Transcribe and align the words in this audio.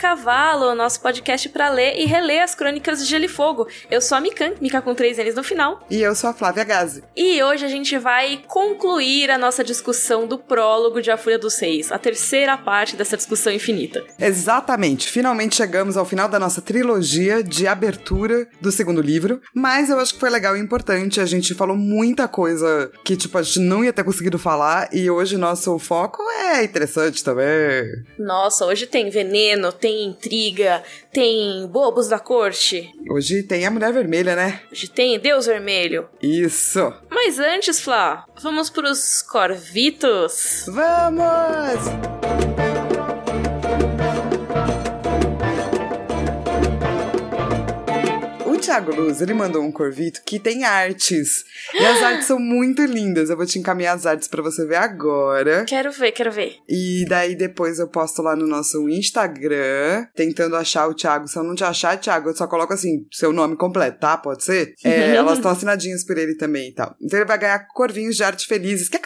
Cavalo, 0.00 0.74
nosso 0.74 0.98
podcast 1.02 1.46
para 1.50 1.68
ler 1.68 1.98
e 1.98 2.06
reler 2.06 2.42
as 2.42 2.54
crônicas 2.54 3.00
de 3.00 3.04
Gelo 3.04 3.26
e 3.26 3.28
Fogo. 3.28 3.68
Eu 3.90 4.00
sou 4.00 4.16
a 4.16 4.20
Mikan, 4.20 4.54
Mika 4.58 4.80
com 4.80 4.94
três 4.94 5.18
N's 5.18 5.34
no 5.34 5.44
final. 5.44 5.86
E 5.90 6.00
eu 6.00 6.14
sou 6.14 6.30
a 6.30 6.32
Flávia 6.32 6.64
Gazi. 6.64 7.04
E 7.14 7.42
hoje 7.42 7.66
a 7.66 7.68
gente 7.68 7.98
vai 7.98 8.42
concluir 8.46 9.30
a 9.30 9.36
nossa 9.36 9.62
discussão 9.62 10.26
do 10.26 10.38
prólogo 10.38 11.02
de 11.02 11.10
A 11.10 11.18
Fúria 11.18 11.38
dos 11.38 11.58
Reis, 11.58 11.92
a 11.92 11.98
terceira 11.98 12.56
parte 12.56 12.96
dessa 12.96 13.14
discussão 13.14 13.52
infinita. 13.52 14.02
Exatamente. 14.18 15.06
Finalmente 15.06 15.56
chegamos 15.56 15.98
ao 15.98 16.06
final 16.06 16.30
da 16.30 16.38
nossa 16.38 16.62
trilogia 16.62 17.42
de 17.42 17.66
abertura 17.66 18.48
do 18.58 18.72
segundo 18.72 19.02
livro, 19.02 19.42
mas 19.54 19.90
eu 19.90 20.00
acho 20.00 20.14
que 20.14 20.20
foi 20.20 20.30
legal 20.30 20.56
e 20.56 20.60
importante. 20.60 21.20
A 21.20 21.26
gente 21.26 21.52
falou 21.52 21.76
muita 21.76 22.26
coisa 22.26 22.90
que, 23.04 23.18
tipo, 23.18 23.36
a 23.36 23.42
gente 23.42 23.58
não 23.58 23.84
ia 23.84 23.92
ter 23.92 24.02
conseguido 24.02 24.38
falar 24.38 24.88
e 24.94 25.10
hoje 25.10 25.36
nosso 25.36 25.78
foco 25.78 26.22
é 26.30 26.64
interessante 26.64 27.22
também. 27.22 27.84
Nossa, 28.18 28.64
hoje 28.64 28.86
tem 28.86 29.10
veneno, 29.10 29.70
tem 29.70 29.89
intriga, 29.90 30.82
tem 31.12 31.66
bobos 31.66 32.08
da 32.08 32.18
corte. 32.18 32.90
Hoje 33.10 33.42
tem 33.42 33.66
a 33.66 33.70
Mulher 33.70 33.92
Vermelha, 33.92 34.36
né? 34.36 34.60
Hoje 34.70 34.88
tem 34.88 35.18
Deus 35.18 35.46
Vermelho. 35.46 36.08
Isso. 36.22 36.92
Mas 37.10 37.38
antes, 37.38 37.80
Flá, 37.80 38.24
vamos 38.40 38.70
pros 38.70 39.22
Corvitos. 39.22 40.64
Vamos! 40.68 42.19
Thiago 48.70 48.94
Luz, 48.94 49.20
ele 49.20 49.34
mandou 49.34 49.64
um 49.64 49.72
corvito 49.72 50.22
que 50.24 50.38
tem 50.38 50.62
artes. 50.62 51.44
E 51.74 51.84
as 51.84 52.00
artes 52.04 52.26
são 52.26 52.38
muito 52.38 52.84
lindas. 52.84 53.28
Eu 53.28 53.36
vou 53.36 53.44
te 53.44 53.58
encaminhar 53.58 53.96
as 53.96 54.06
artes 54.06 54.28
para 54.28 54.40
você 54.42 54.64
ver 54.64 54.76
agora. 54.76 55.64
Quero 55.64 55.90
ver, 55.90 56.12
quero 56.12 56.30
ver. 56.30 56.54
E 56.68 57.04
daí 57.08 57.34
depois 57.34 57.80
eu 57.80 57.88
posto 57.88 58.22
lá 58.22 58.36
no 58.36 58.46
nosso 58.46 58.88
Instagram, 58.88 60.06
tentando 60.14 60.54
achar 60.54 60.86
o 60.86 60.94
Thiago. 60.94 61.26
Se 61.26 61.36
eu 61.36 61.42
não 61.42 61.56
te 61.56 61.64
achar, 61.64 61.98
Thiago, 61.98 62.28
eu 62.28 62.36
só 62.36 62.46
coloco 62.46 62.72
assim, 62.72 63.04
seu 63.10 63.32
nome 63.32 63.56
completo, 63.56 63.98
tá? 63.98 64.16
Pode 64.16 64.44
ser? 64.44 64.72
É, 64.84 65.16
elas 65.18 65.38
estão 65.38 65.50
assinadinhas 65.50 66.04
por 66.04 66.16
ele 66.16 66.36
também 66.36 66.68
e 66.68 66.72
tal. 66.72 66.94
Então 67.02 67.18
ele 67.18 67.26
vai 67.26 67.38
ganhar 67.38 67.66
corvinhos 67.74 68.14
de 68.14 68.22
arte 68.22 68.46
felizes. 68.46 68.88
Que 68.88 69.00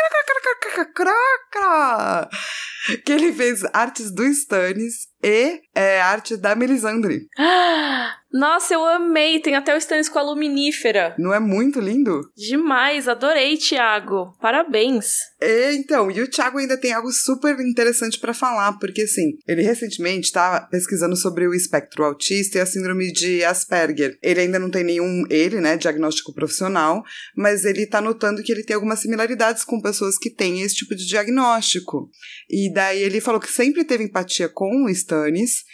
que 3.04 3.12
ele 3.12 3.32
fez 3.32 3.62
artes 3.72 4.10
do 4.10 4.24
Stannis 4.24 5.08
e 5.22 5.62
é, 5.74 6.00
arte 6.02 6.36
da 6.36 6.54
Melisandre. 6.54 7.26
Nossa, 8.30 8.74
eu 8.74 8.84
amei! 8.84 9.38
Tem 9.38 9.54
até 9.54 9.72
o 9.72 9.78
Stannis 9.78 10.08
com 10.08 10.18
a 10.18 10.22
luminífera. 10.22 11.14
Não 11.16 11.32
é 11.32 11.38
muito 11.38 11.78
lindo? 11.78 12.20
Demais, 12.36 13.08
adorei, 13.08 13.56
Thiago. 13.56 14.36
Parabéns. 14.40 15.18
É, 15.40 15.72
então, 15.72 16.10
e 16.10 16.20
o 16.20 16.28
Thiago 16.28 16.58
ainda 16.58 16.76
tem 16.76 16.92
algo 16.92 17.12
super 17.12 17.58
interessante 17.60 18.18
para 18.18 18.34
falar, 18.34 18.72
porque 18.80 19.02
assim, 19.02 19.38
ele 19.46 19.62
recentemente 19.62 20.26
estava 20.26 20.60
tá 20.60 20.66
pesquisando 20.66 21.14
sobre 21.16 21.46
o 21.46 21.54
espectro 21.54 22.04
autista 22.04 22.58
e 22.58 22.60
a 22.60 22.66
síndrome 22.66 23.12
de 23.12 23.44
Asperger. 23.44 24.18
Ele 24.20 24.40
ainda 24.40 24.58
não 24.58 24.68
tem 24.68 24.82
nenhum, 24.82 25.22
ele, 25.30 25.60
né, 25.60 25.76
diagnóstico 25.76 26.34
profissional, 26.34 27.04
mas 27.36 27.64
ele 27.64 27.86
tá 27.86 28.00
notando 28.00 28.42
que 28.42 28.50
ele 28.50 28.64
tem 28.64 28.74
algumas 28.74 28.98
similaridades 28.98 29.64
com 29.64 29.80
pessoas 29.80 30.18
que 30.18 30.28
têm 30.28 30.53
esse 30.62 30.76
tipo 30.76 30.94
de 30.94 31.06
diagnóstico. 31.06 32.10
E 32.48 32.72
daí 32.72 33.02
ele 33.02 33.20
falou 33.20 33.40
que 33.40 33.50
sempre 33.50 33.84
teve 33.84 34.04
empatia 34.04 34.48
com 34.48 34.84
o 34.84 34.88
Stannis 34.90 35.64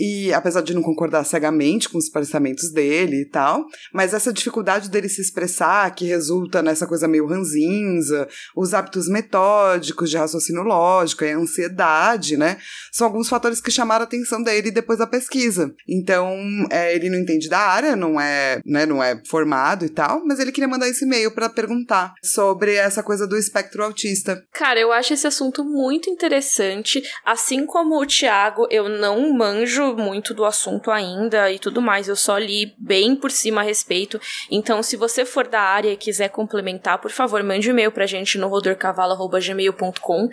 e 0.00 0.32
apesar 0.32 0.62
de 0.62 0.72
não 0.72 0.80
concordar 0.80 1.24
cegamente 1.24 1.86
com 1.86 1.98
os 1.98 2.08
pensamentos 2.08 2.72
dele 2.72 3.20
e 3.20 3.24
tal, 3.26 3.66
mas 3.92 4.14
essa 4.14 4.32
dificuldade 4.32 4.88
dele 4.88 5.10
se 5.10 5.20
expressar, 5.20 5.94
que 5.94 6.06
resulta 6.06 6.62
nessa 6.62 6.86
coisa 6.86 7.06
meio 7.06 7.26
ranzinza, 7.26 8.26
os 8.56 8.72
hábitos 8.72 9.08
metódicos 9.08 10.08
de 10.08 10.16
raciocínio 10.16 10.62
lógico 10.62 11.22
e 11.22 11.30
a 11.30 11.36
ansiedade, 11.36 12.38
né, 12.38 12.56
são 12.90 13.06
alguns 13.06 13.28
fatores 13.28 13.60
que 13.60 13.70
chamaram 13.70 14.04
a 14.04 14.06
atenção 14.06 14.42
dele 14.42 14.70
depois 14.70 14.98
da 14.98 15.06
pesquisa. 15.06 15.74
Então, 15.86 16.34
é, 16.70 16.94
ele 16.94 17.10
não 17.10 17.18
entende 17.18 17.50
da 17.50 17.58
área, 17.58 17.94
não 17.94 18.18
é, 18.18 18.62
né, 18.64 18.86
não 18.86 19.02
é 19.02 19.20
formado 19.26 19.84
e 19.84 19.90
tal, 19.90 20.24
mas 20.24 20.40
ele 20.40 20.50
queria 20.50 20.68
mandar 20.68 20.88
esse 20.88 21.04
e-mail 21.04 21.30
para 21.34 21.50
perguntar 21.50 22.14
sobre 22.22 22.74
essa 22.74 23.02
coisa 23.02 23.26
do 23.26 23.36
espectro 23.36 23.84
autista. 23.84 24.42
Cara, 24.54 24.80
eu 24.80 24.92
acho 24.92 25.12
esse 25.12 25.26
assunto 25.26 25.62
muito 25.62 26.08
interessante, 26.08 27.02
assim 27.22 27.66
como 27.66 28.00
o 28.00 28.06
Thiago, 28.06 28.66
eu 28.70 28.88
não 28.88 29.30
manjo 29.34 29.89
muito 29.96 30.34
do 30.34 30.44
assunto 30.44 30.90
ainda 30.90 31.50
e 31.50 31.58
tudo 31.58 31.80
mais, 31.80 32.08
eu 32.08 32.16
só 32.16 32.38
li 32.38 32.74
bem 32.78 33.14
por 33.14 33.30
cima 33.30 33.60
a 33.60 33.64
respeito. 33.64 34.20
Então, 34.50 34.82
se 34.82 34.96
você 34.96 35.24
for 35.24 35.46
da 35.46 35.60
área 35.60 35.90
e 35.90 35.96
quiser 35.96 36.28
complementar, 36.28 36.98
por 36.98 37.10
favor, 37.10 37.42
mande 37.42 37.68
um 37.68 37.72
e-mail 37.72 37.92
pra 37.92 38.06
gente 38.06 38.38
no 38.38 38.48
rodorcavalo.gmail.com. 38.48 40.28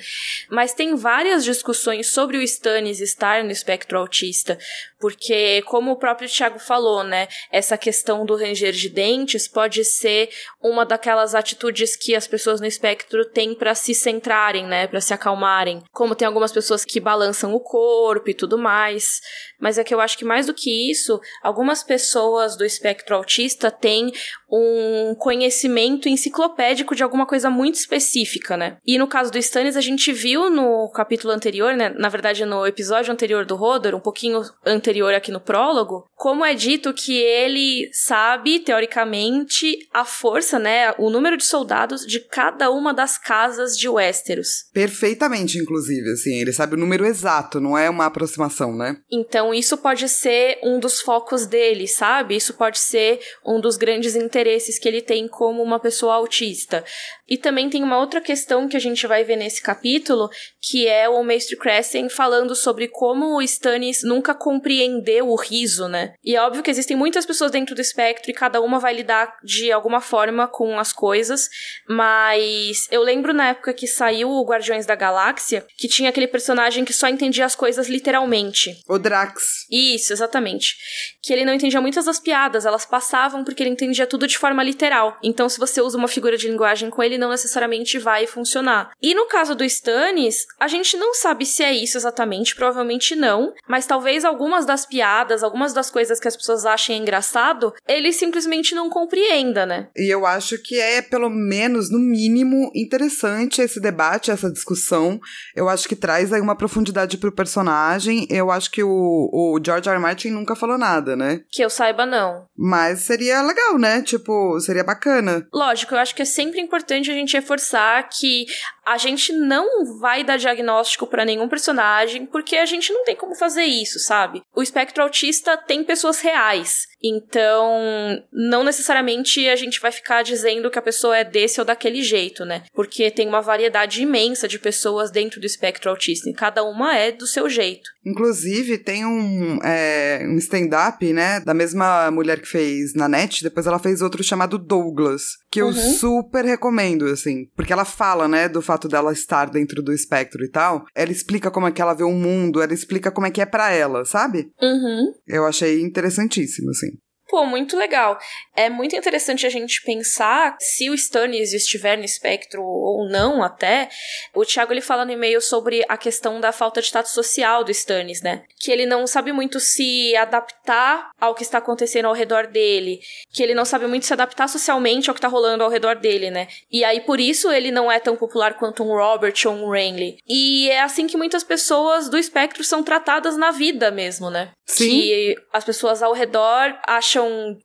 Mas 0.50 0.74
tem 0.74 0.96
várias 0.96 1.44
discussões 1.44 2.08
sobre 2.08 2.38
o 2.38 2.42
Stannis 2.42 3.00
estar 3.00 3.44
no 3.44 3.52
espectro 3.52 3.98
autista, 3.98 4.58
porque, 5.00 5.62
como 5.64 5.92
o 5.92 5.96
próprio 5.96 6.30
Thiago 6.30 6.60
falou, 6.60 7.04
né, 7.04 7.28
essa 7.52 7.78
questão 7.78 8.26
do 8.26 8.36
ranger 8.36 8.72
de 8.72 8.90
dentes 8.90 9.48
pode 9.48 9.84
ser 9.86 10.30
uma 10.62 10.86
daquelas 10.86 11.36
atitudes 11.36 11.96
que 11.96 12.16
as 12.16 12.28
pessoas 12.28 12.60
no 12.60 12.66
espectro 12.66 13.26
têm 13.26 13.54
para 13.54 13.76
se 13.76 13.94
centrarem, 13.94 14.66
né, 14.66 14.88
para 14.88 15.02
se 15.02 15.14
acalmarem. 15.14 15.84
Como 15.92 16.16
tem 16.16 16.28
algumas 16.28 16.52
pessoas 16.52 16.84
que 16.84 17.00
balançam 17.00 17.54
o 17.54 17.60
corpo 17.60 18.30
e 18.30 18.34
tudo 18.34 18.58
mais. 18.58 19.22
Mas 19.60 19.78
é 19.78 19.84
que 19.84 19.94
eu 19.94 20.00
acho 20.00 20.18
que 20.18 20.26
mais 20.26 20.46
do 20.46 20.54
que 20.54 20.92
isso, 20.92 21.20
algumas 21.42 21.84
pessoas 21.84 22.58
do 22.58 22.66
espectro 22.66 23.16
autista 23.16 23.72
têm 23.72 24.12
um 24.50 25.14
conhecimento 25.16 26.08
enciclopédico 26.08 26.96
de 26.96 27.04
alguma 27.04 27.26
coisa 27.26 27.50
muito 27.50 27.76
específica, 27.76 28.56
né? 28.56 28.78
E 28.86 28.98
no 28.98 29.08
caso 29.08 29.32
do 29.32 29.38
Stannis, 29.38 29.76
a 29.76 29.82
gente 29.82 30.12
viu 30.14 30.50
no 30.50 30.90
capítulo 30.92 31.34
anterior, 31.34 31.74
né? 31.74 31.90
Na 31.90 32.10
verdade, 32.10 32.46
no 32.46 32.66
episódio 32.66 33.12
anterior 33.12 33.46
do 33.46 33.56
Rodor, 33.56 33.94
um 33.94 34.00
pouquinho 34.00 34.42
anterior 34.66 35.14
aqui 35.14 35.32
no 35.32 35.42
prólogo, 35.42 36.06
como 36.16 36.46
é 36.46 36.54
dito 36.54 36.94
que 36.94 37.18
ele 37.18 37.90
sabe, 37.92 38.60
teoricamente, 38.60 39.78
a 39.94 40.06
força, 40.06 40.58
né? 40.58 40.94
O 40.98 41.10
número 41.10 41.36
de 41.36 41.44
soldados 41.44 42.06
de 42.06 42.20
cada 42.22 42.72
uma 42.72 42.94
das 42.94 43.18
casas 43.18 43.78
de 43.78 43.90
Westeros. 43.90 44.70
Perfeitamente, 44.74 45.58
inclusive, 45.58 46.12
assim, 46.12 46.36
ele 46.40 46.54
sabe 46.54 46.76
o 46.76 46.80
número 46.80 47.06
exato, 47.06 47.60
não 47.60 47.78
é 47.78 47.90
uma 47.90 48.06
aproximação, 48.06 48.76
né? 48.76 48.98
Então, 49.12 49.54
isso 49.54 49.78
pode 49.78 50.08
ser 50.08 50.60
um 50.64 50.80
dos 50.80 51.02
focos 51.02 51.46
dele, 51.46 51.88
sabe? 51.88 52.36
Isso 52.36 52.54
pode 52.54 52.80
ser 52.80 53.20
um 53.46 53.60
dos 53.60 53.76
grandes 53.76 54.16
interesses 54.16 54.37
que 54.80 54.88
ele 54.88 55.02
tem 55.02 55.28
como 55.28 55.64
uma 55.64 55.80
pessoa 55.80 56.16
autista. 56.16 56.84
E 57.28 57.38
também 57.38 57.70
tem 57.70 57.84
uma 57.84 58.00
outra 58.00 58.22
questão 58.22 58.68
que 58.68 58.78
a 58.78 58.80
gente 58.80 59.06
vai 59.08 59.24
ver 59.24 59.36
nesse 59.36 59.62
capítulo, 59.62 60.30
que 60.62 60.88
é 60.88 61.10
o 61.10 61.24
Mestre 61.24 61.58
Crescent 61.58 62.10
falando 62.10 62.56
sobre 62.56 62.88
como 62.88 63.36
o 63.36 63.42
Stannis 63.42 64.04
nunca 64.04 64.34
compreendeu 64.34 65.30
o 65.30 65.36
riso, 65.36 65.88
né? 65.88 66.14
E 66.24 66.36
é 66.36 66.42
óbvio 66.42 66.64
que 66.64 66.72
existem 66.72 66.96
muitas 66.96 67.26
pessoas 67.26 67.52
dentro 67.52 67.76
do 67.76 67.82
espectro 67.82 68.32
e 68.32 68.34
cada 68.34 68.62
uma 68.62 68.80
vai 68.80 68.94
lidar 68.94 69.36
de 69.44 69.72
alguma 69.72 70.00
forma 70.00 70.48
com 70.48 70.80
as 70.80 70.94
coisas, 70.94 71.50
mas 71.88 72.88
eu 72.92 73.02
lembro 73.02 73.34
na 73.34 73.50
época 73.50 73.74
que 73.74 73.88
saiu 73.88 74.30
o 74.30 74.46
Guardiões 74.46 74.86
da 74.86 74.96
Galáxia, 74.96 75.66
que 75.78 75.88
tinha 75.88 76.10
aquele 76.10 76.28
personagem 76.28 76.86
que 76.86 76.94
só 76.94 77.08
entendia 77.08 77.46
as 77.46 77.56
coisas 77.56 77.88
literalmente. 77.88 78.78
O 78.88 78.98
Drax. 78.98 79.66
Isso, 79.72 80.14
exatamente. 80.14 80.76
Que 81.22 81.34
ele 81.34 81.46
não 81.46 81.54
entendia 81.54 81.82
muitas 81.82 82.06
das 82.06 82.20
piadas, 82.20 82.66
elas 82.66 82.86
passavam 82.86 83.44
porque 83.44 83.64
ele 83.64 83.70
entendia 83.70 84.08
tudo 84.08 84.27
de 84.28 84.38
forma 84.38 84.64
literal. 84.64 85.18
Então, 85.24 85.50
se 85.50 85.60
você 85.60 85.82
usa 85.82 85.98
uma 85.98 86.08
figura 86.08 86.38
de 86.38 86.48
linguagem 86.48 86.90
com 86.90 87.02
ele, 87.02 87.18
não 87.18 87.30
necessariamente 87.30 87.98
vai 87.98 88.28
funcionar. 88.28 88.92
E 89.02 89.16
no 89.16 89.28
caso 89.28 89.56
do 89.56 89.64
Stannis, 89.64 90.46
a 90.60 90.68
gente 90.68 90.98
não 90.98 91.14
sabe 91.14 91.46
se 91.46 91.64
é 91.64 91.74
isso 91.74 91.98
exatamente, 91.98 92.56
provavelmente 92.56 93.16
não, 93.16 93.54
mas 93.68 93.86
talvez 93.86 94.26
algumas 94.26 94.66
das 94.66 94.86
piadas, 94.86 95.44
algumas 95.44 95.74
das 95.74 95.90
coisas 95.90 96.20
que 96.20 96.28
as 96.28 96.36
pessoas 96.36 96.66
achem 96.66 97.02
engraçado, 97.02 97.74
ele 97.88 98.12
simplesmente 98.12 98.76
não 98.76 98.90
compreenda, 98.90 99.66
né? 99.66 99.88
E 99.96 100.14
eu 100.14 100.26
acho 100.26 100.58
que 100.62 100.80
é, 100.80 101.02
pelo 101.02 101.30
menos, 101.30 101.92
no 101.92 102.00
mínimo, 102.00 102.72
interessante 102.76 103.62
esse 103.62 103.80
debate, 103.80 104.32
essa 104.32 104.52
discussão. 104.52 105.20
Eu 105.56 105.70
acho 105.70 105.88
que 105.88 105.96
traz 105.96 106.34
aí 106.34 106.42
uma 106.42 106.56
profundidade 106.56 107.18
pro 107.18 107.32
personagem. 107.32 108.28
Eu 108.30 108.52
acho 108.52 108.72
que 108.72 108.84
o, 108.84 109.30
o 109.34 109.60
George 109.64 109.90
R. 109.90 109.96
R. 109.96 110.02
Martin 110.02 110.30
nunca 110.32 110.56
falou 110.56 110.78
nada, 110.78 111.16
né? 111.16 111.42
Que 111.50 111.64
eu 111.64 111.70
saiba, 111.70 112.06
não. 112.06 112.46
Mas 112.56 113.02
seria 113.02 113.42
legal, 113.42 113.78
né? 113.78 114.02
Tipo, 114.02 114.17
seria 114.60 114.84
bacana. 114.84 115.48
Lógico, 115.54 115.94
eu 115.94 116.00
acho 116.00 116.16
que 116.16 116.22
é 116.22 116.26
sempre 116.26 116.60
importante 116.62 117.10
a 117.12 117.14
gente 117.14 117.34
reforçar 117.34 118.08
que 118.10 118.46
a 118.88 118.98
gente 118.98 119.34
não 119.34 120.00
vai 120.00 120.24
dar 120.24 120.38
diagnóstico 120.38 121.06
para 121.06 121.26
nenhum 121.26 121.50
personagem, 121.50 122.26
porque 122.26 122.56
a 122.56 122.66
gente 122.66 122.94
não 122.94 123.04
tem 123.04 123.18
como 123.18 123.36
fazer 123.36 123.66
isso, 123.66 124.00
sabe? 124.00 124.42
O 124.56 124.64
espectro 124.64 125.04
autista 125.04 125.58
tem 125.58 125.84
pessoas 125.84 126.22
reais. 126.22 126.88
Então, 127.04 128.24
não 128.32 128.64
necessariamente 128.64 129.48
a 129.50 129.56
gente 129.56 129.80
vai 129.80 129.92
ficar 129.92 130.24
dizendo 130.24 130.72
que 130.72 130.80
a 130.80 130.82
pessoa 130.82 131.18
é 131.18 131.24
desse 131.24 131.60
ou 131.60 131.66
daquele 131.66 132.02
jeito, 132.02 132.46
né? 132.46 132.64
Porque 132.74 133.12
tem 133.12 133.28
uma 133.28 133.42
variedade 133.42 134.02
imensa 134.02 134.48
de 134.48 134.58
pessoas 134.58 135.12
dentro 135.12 135.40
do 135.40 135.46
espectro 135.46 135.90
autista, 135.90 136.30
e 136.30 136.34
cada 136.34 136.64
uma 136.64 136.96
é 136.96 137.12
do 137.12 137.28
seu 137.28 137.50
jeito. 137.50 137.90
Inclusive, 138.06 138.78
tem 138.78 139.06
um, 139.06 139.60
é, 139.64 140.26
um 140.28 140.38
stand-up, 140.38 141.06
né, 141.12 141.42
da 141.42 141.54
mesma 141.54 142.10
mulher 142.10 142.40
que 142.40 142.48
fez 142.48 142.94
na 142.96 143.08
net, 143.08 143.44
depois 143.44 143.68
ela 143.68 143.80
fez 143.80 144.02
outro 144.02 144.24
chamado 144.24 144.58
Douglas, 144.58 145.24
que 145.52 145.62
eu 145.62 145.68
uhum. 145.68 145.94
super 145.98 146.46
recomendo, 146.46 147.06
assim, 147.06 147.46
porque 147.56 147.74
ela 147.74 147.86
fala, 147.86 148.28
né, 148.28 148.48
do 148.48 148.62
fato 148.62 148.77
dela 148.86 149.14
estar 149.14 149.50
dentro 149.50 149.82
do 149.82 149.94
espectro 149.94 150.44
e 150.44 150.50
tal. 150.50 150.86
Ela 150.94 151.14
explica 151.14 151.50
como 151.50 151.68
é 151.68 151.72
que 151.72 151.82
ela 151.82 151.94
vê 151.94 152.04
o 152.04 152.12
mundo, 152.12 152.62
ela 152.62 152.74
explica 152.74 153.10
como 153.10 153.26
é 153.26 153.32
que 153.32 153.40
é 153.40 153.46
para 153.46 153.72
ela, 153.72 154.04
sabe? 154.04 154.52
Uhum. 154.62 155.14
Eu 155.26 155.46
achei 155.46 155.82
interessantíssimo, 155.82 156.70
assim. 156.72 156.98
Pô, 157.30 157.46
muito 157.46 157.76
legal. 157.76 158.18
É 158.56 158.70
muito 158.70 158.96
interessante 158.96 159.46
a 159.46 159.50
gente 159.50 159.82
pensar 159.84 160.56
se 160.60 160.90
o 160.90 160.94
Stannis 160.94 161.52
estiver 161.54 161.98
no 161.98 162.06
espectro 162.06 162.64
ou 162.64 163.08
não 163.10 163.44
até. 163.44 163.90
O 164.34 164.46
Thiago 164.46 164.72
ele 164.72 164.82
fala 164.82 165.04
no 165.04 165.12
e-mail 165.12 165.42
sobre 165.42 165.84
a 165.90 165.98
questão 165.98 166.40
da 166.40 166.54
falta 166.54 166.80
de 166.80 166.88
status 166.88 167.12
social 167.12 167.66
do 167.66 167.72
Stannis, 167.72 168.22
né? 168.22 168.44
Que 168.60 168.72
ele 168.72 168.86
não 168.86 169.06
sabe 169.06 169.34
muito 169.34 169.60
se 169.60 170.16
adaptar 170.16 171.10
ao 171.20 171.36
que 171.36 171.44
está 171.44 171.58
acontecendo 171.58 172.06
ao 172.06 172.14
redor 172.14 172.48
dele, 172.48 173.00
que 173.34 173.44
ele 173.44 173.54
não 173.54 173.66
sabe 173.66 173.88
muito 173.88 174.06
se 174.06 174.14
adaptar 174.14 174.48
socialmente 174.48 175.10
ao 175.10 175.14
que 175.14 175.20
está 175.20 175.28
rolando 175.28 175.64
ao 175.64 175.70
redor 175.70 175.96
dele, 175.96 176.32
né? 176.32 176.48
E 176.72 176.86
aí 176.86 177.02
por 177.02 177.20
isso 177.20 177.52
ele 177.52 177.72
não 177.72 177.92
é 177.92 178.00
tão 178.00 178.16
popular 178.16 178.54
quanto 178.54 178.84
um 178.84 178.96
Robert 178.96 179.36
ou 179.46 179.54
um 179.54 179.70
Renly. 179.70 180.18
E 180.28 180.70
é 180.70 180.82
assim 180.82 181.08
que 181.08 181.18
muitas 181.18 181.44
pessoas 181.44 182.08
do 182.08 182.18
espectro 182.18 182.64
são 182.64 182.82
tratadas 182.82 183.36
na 183.36 183.52
vida 183.52 183.92
mesmo, 183.92 184.30
né? 184.30 184.52
Sim. 184.66 184.90
Que 184.90 185.36
as 185.52 185.64
pessoas 185.64 186.02
ao 186.02 186.14
redor 186.14 186.78
acham 186.86 187.17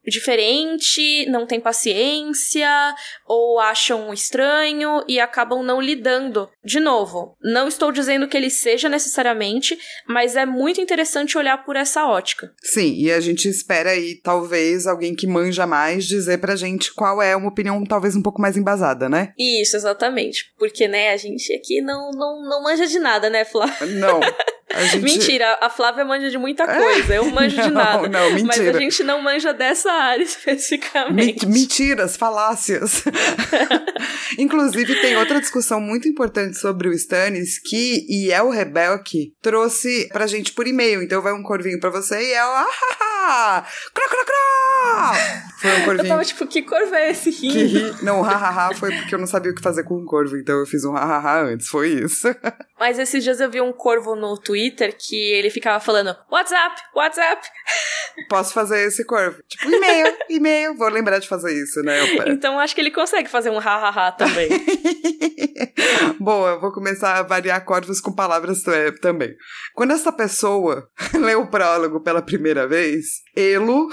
diferente, 0.06 1.26
não 1.28 1.46
têm 1.46 1.60
paciência, 1.60 2.94
ou 3.26 3.58
acham 3.58 4.12
estranho 4.12 5.04
e 5.08 5.20
acabam 5.20 5.62
não 5.62 5.80
lidando. 5.80 6.48
De 6.64 6.80
novo, 6.80 7.36
não 7.42 7.68
estou 7.68 7.90
dizendo 7.90 8.28
que 8.28 8.36
ele 8.36 8.50
seja 8.50 8.88
necessariamente, 8.88 9.78
mas 10.06 10.36
é 10.36 10.46
muito 10.46 10.80
interessante 10.80 11.36
olhar 11.38 11.64
por 11.64 11.76
essa 11.76 12.06
ótica. 12.06 12.52
Sim, 12.62 12.94
e 12.96 13.10
a 13.10 13.20
gente 13.20 13.48
espera 13.48 13.90
aí, 13.90 14.20
talvez, 14.22 14.86
alguém 14.86 15.14
que 15.14 15.26
manja 15.26 15.66
mais 15.66 16.04
dizer 16.04 16.38
pra 16.38 16.56
gente 16.56 16.92
qual 16.92 17.20
é 17.20 17.34
uma 17.34 17.48
opinião 17.48 17.82
talvez 17.84 18.14
um 18.16 18.22
pouco 18.22 18.40
mais 18.40 18.56
embasada, 18.56 19.08
né? 19.08 19.32
Isso, 19.38 19.76
exatamente. 19.76 20.52
Porque, 20.58 20.86
né, 20.86 21.12
a 21.12 21.16
gente 21.16 21.52
aqui 21.52 21.80
não, 21.80 22.10
não, 22.12 22.42
não 22.42 22.62
manja 22.62 22.86
de 22.86 22.98
nada, 22.98 23.28
né, 23.28 23.44
Flávia? 23.44 23.86
Não. 23.86 24.20
Gente... 24.80 25.02
Mentira, 25.02 25.58
a 25.60 25.68
Flávia 25.68 26.04
manja 26.04 26.30
de 26.30 26.38
muita 26.38 26.66
coisa, 26.66 27.14
eu 27.14 27.30
manjo 27.30 27.56
não, 27.60 27.64
de 27.64 27.70
nada. 27.70 28.08
Não, 28.08 28.30
mentira. 28.30 28.46
Mas 28.46 28.60
a 28.60 28.78
gente 28.78 29.02
não 29.02 29.20
manja 29.22 29.52
dessa 29.52 29.90
área 29.90 30.22
especificamente. 30.24 31.46
Mentiras, 31.46 32.16
falácias. 32.16 33.04
Inclusive, 34.38 35.00
tem 35.00 35.16
outra 35.16 35.40
discussão 35.40 35.80
muito 35.80 36.08
importante 36.08 36.58
sobre 36.58 36.88
o 36.88 36.92
Stannis 36.92 37.58
que 37.58 38.06
Iel 38.08 38.50
Rebelk 38.50 39.34
trouxe 39.42 40.08
pra 40.12 40.26
gente 40.26 40.52
por 40.52 40.66
e-mail. 40.66 41.02
Então 41.02 41.22
vai 41.22 41.32
um 41.32 41.42
corvinho 41.42 41.78
pra 41.78 41.90
você 41.90 42.20
e 42.20 42.32
é 42.32 42.44
o 42.44 42.48
ah, 42.48 42.66
ah, 43.24 43.66
cro, 43.92 44.08
cro, 44.08 44.24
cro. 44.24 45.60
Foi 45.60 45.70
um 45.70 45.84
corvinho. 45.84 46.04
Eu 46.04 46.08
tava 46.08 46.24
tipo, 46.24 46.46
que 46.46 46.62
corvo 46.62 46.94
é 46.94 47.10
esse 47.10 47.30
rindo? 47.30 47.54
Que 47.54 47.64
ri... 47.64 47.94
Não, 48.02 48.20
o 48.20 48.22
hahaha 48.22 48.74
foi 48.74 48.94
porque 48.96 49.14
eu 49.14 49.18
não 49.18 49.26
sabia 49.26 49.52
o 49.52 49.54
que 49.54 49.62
fazer 49.62 49.84
com 49.84 49.96
um 49.96 50.04
corvo, 50.04 50.36
então 50.36 50.58
eu 50.58 50.66
fiz 50.66 50.84
um 50.84 50.92
hahaha 50.92 51.42
antes, 51.42 51.68
foi 51.68 51.88
isso. 51.88 52.28
Mas 52.82 52.98
esses 52.98 53.22
dias 53.22 53.38
eu 53.38 53.48
vi 53.48 53.60
um 53.60 53.72
corvo 53.72 54.16
no 54.16 54.36
Twitter 54.36 54.92
que 54.98 55.14
ele 55.14 55.50
ficava 55.50 55.78
falando 55.78 56.16
WhatsApp, 56.28 56.82
WhatsApp. 56.96 57.46
Posso 58.28 58.52
fazer 58.52 58.84
esse 58.88 59.04
corvo. 59.04 59.40
Tipo, 59.48 59.70
e-mail, 59.70 60.16
e-mail. 60.28 60.76
Vou 60.76 60.88
lembrar 60.88 61.20
de 61.20 61.28
fazer 61.28 61.52
isso, 61.52 61.80
né? 61.82 61.96
Então 62.26 62.58
acho 62.58 62.74
que 62.74 62.80
ele 62.80 62.90
consegue 62.90 63.30
fazer 63.30 63.50
um 63.50 63.58
hahaha 63.58 64.10
também. 64.10 64.48
Boa, 66.18 66.58
vou 66.58 66.72
começar 66.72 67.18
a 67.18 67.22
variar 67.22 67.64
corvos 67.64 68.00
com 68.00 68.12
palavras 68.12 68.62
também. 69.00 69.34
Quando 69.74 69.92
essa 69.92 70.12
pessoa 70.12 70.88
lê 71.14 71.34
o 71.34 71.46
prólogo 71.46 72.00
pela 72.00 72.22
primeira 72.22 72.66
vez, 72.66 73.22
Elo, 73.36 73.88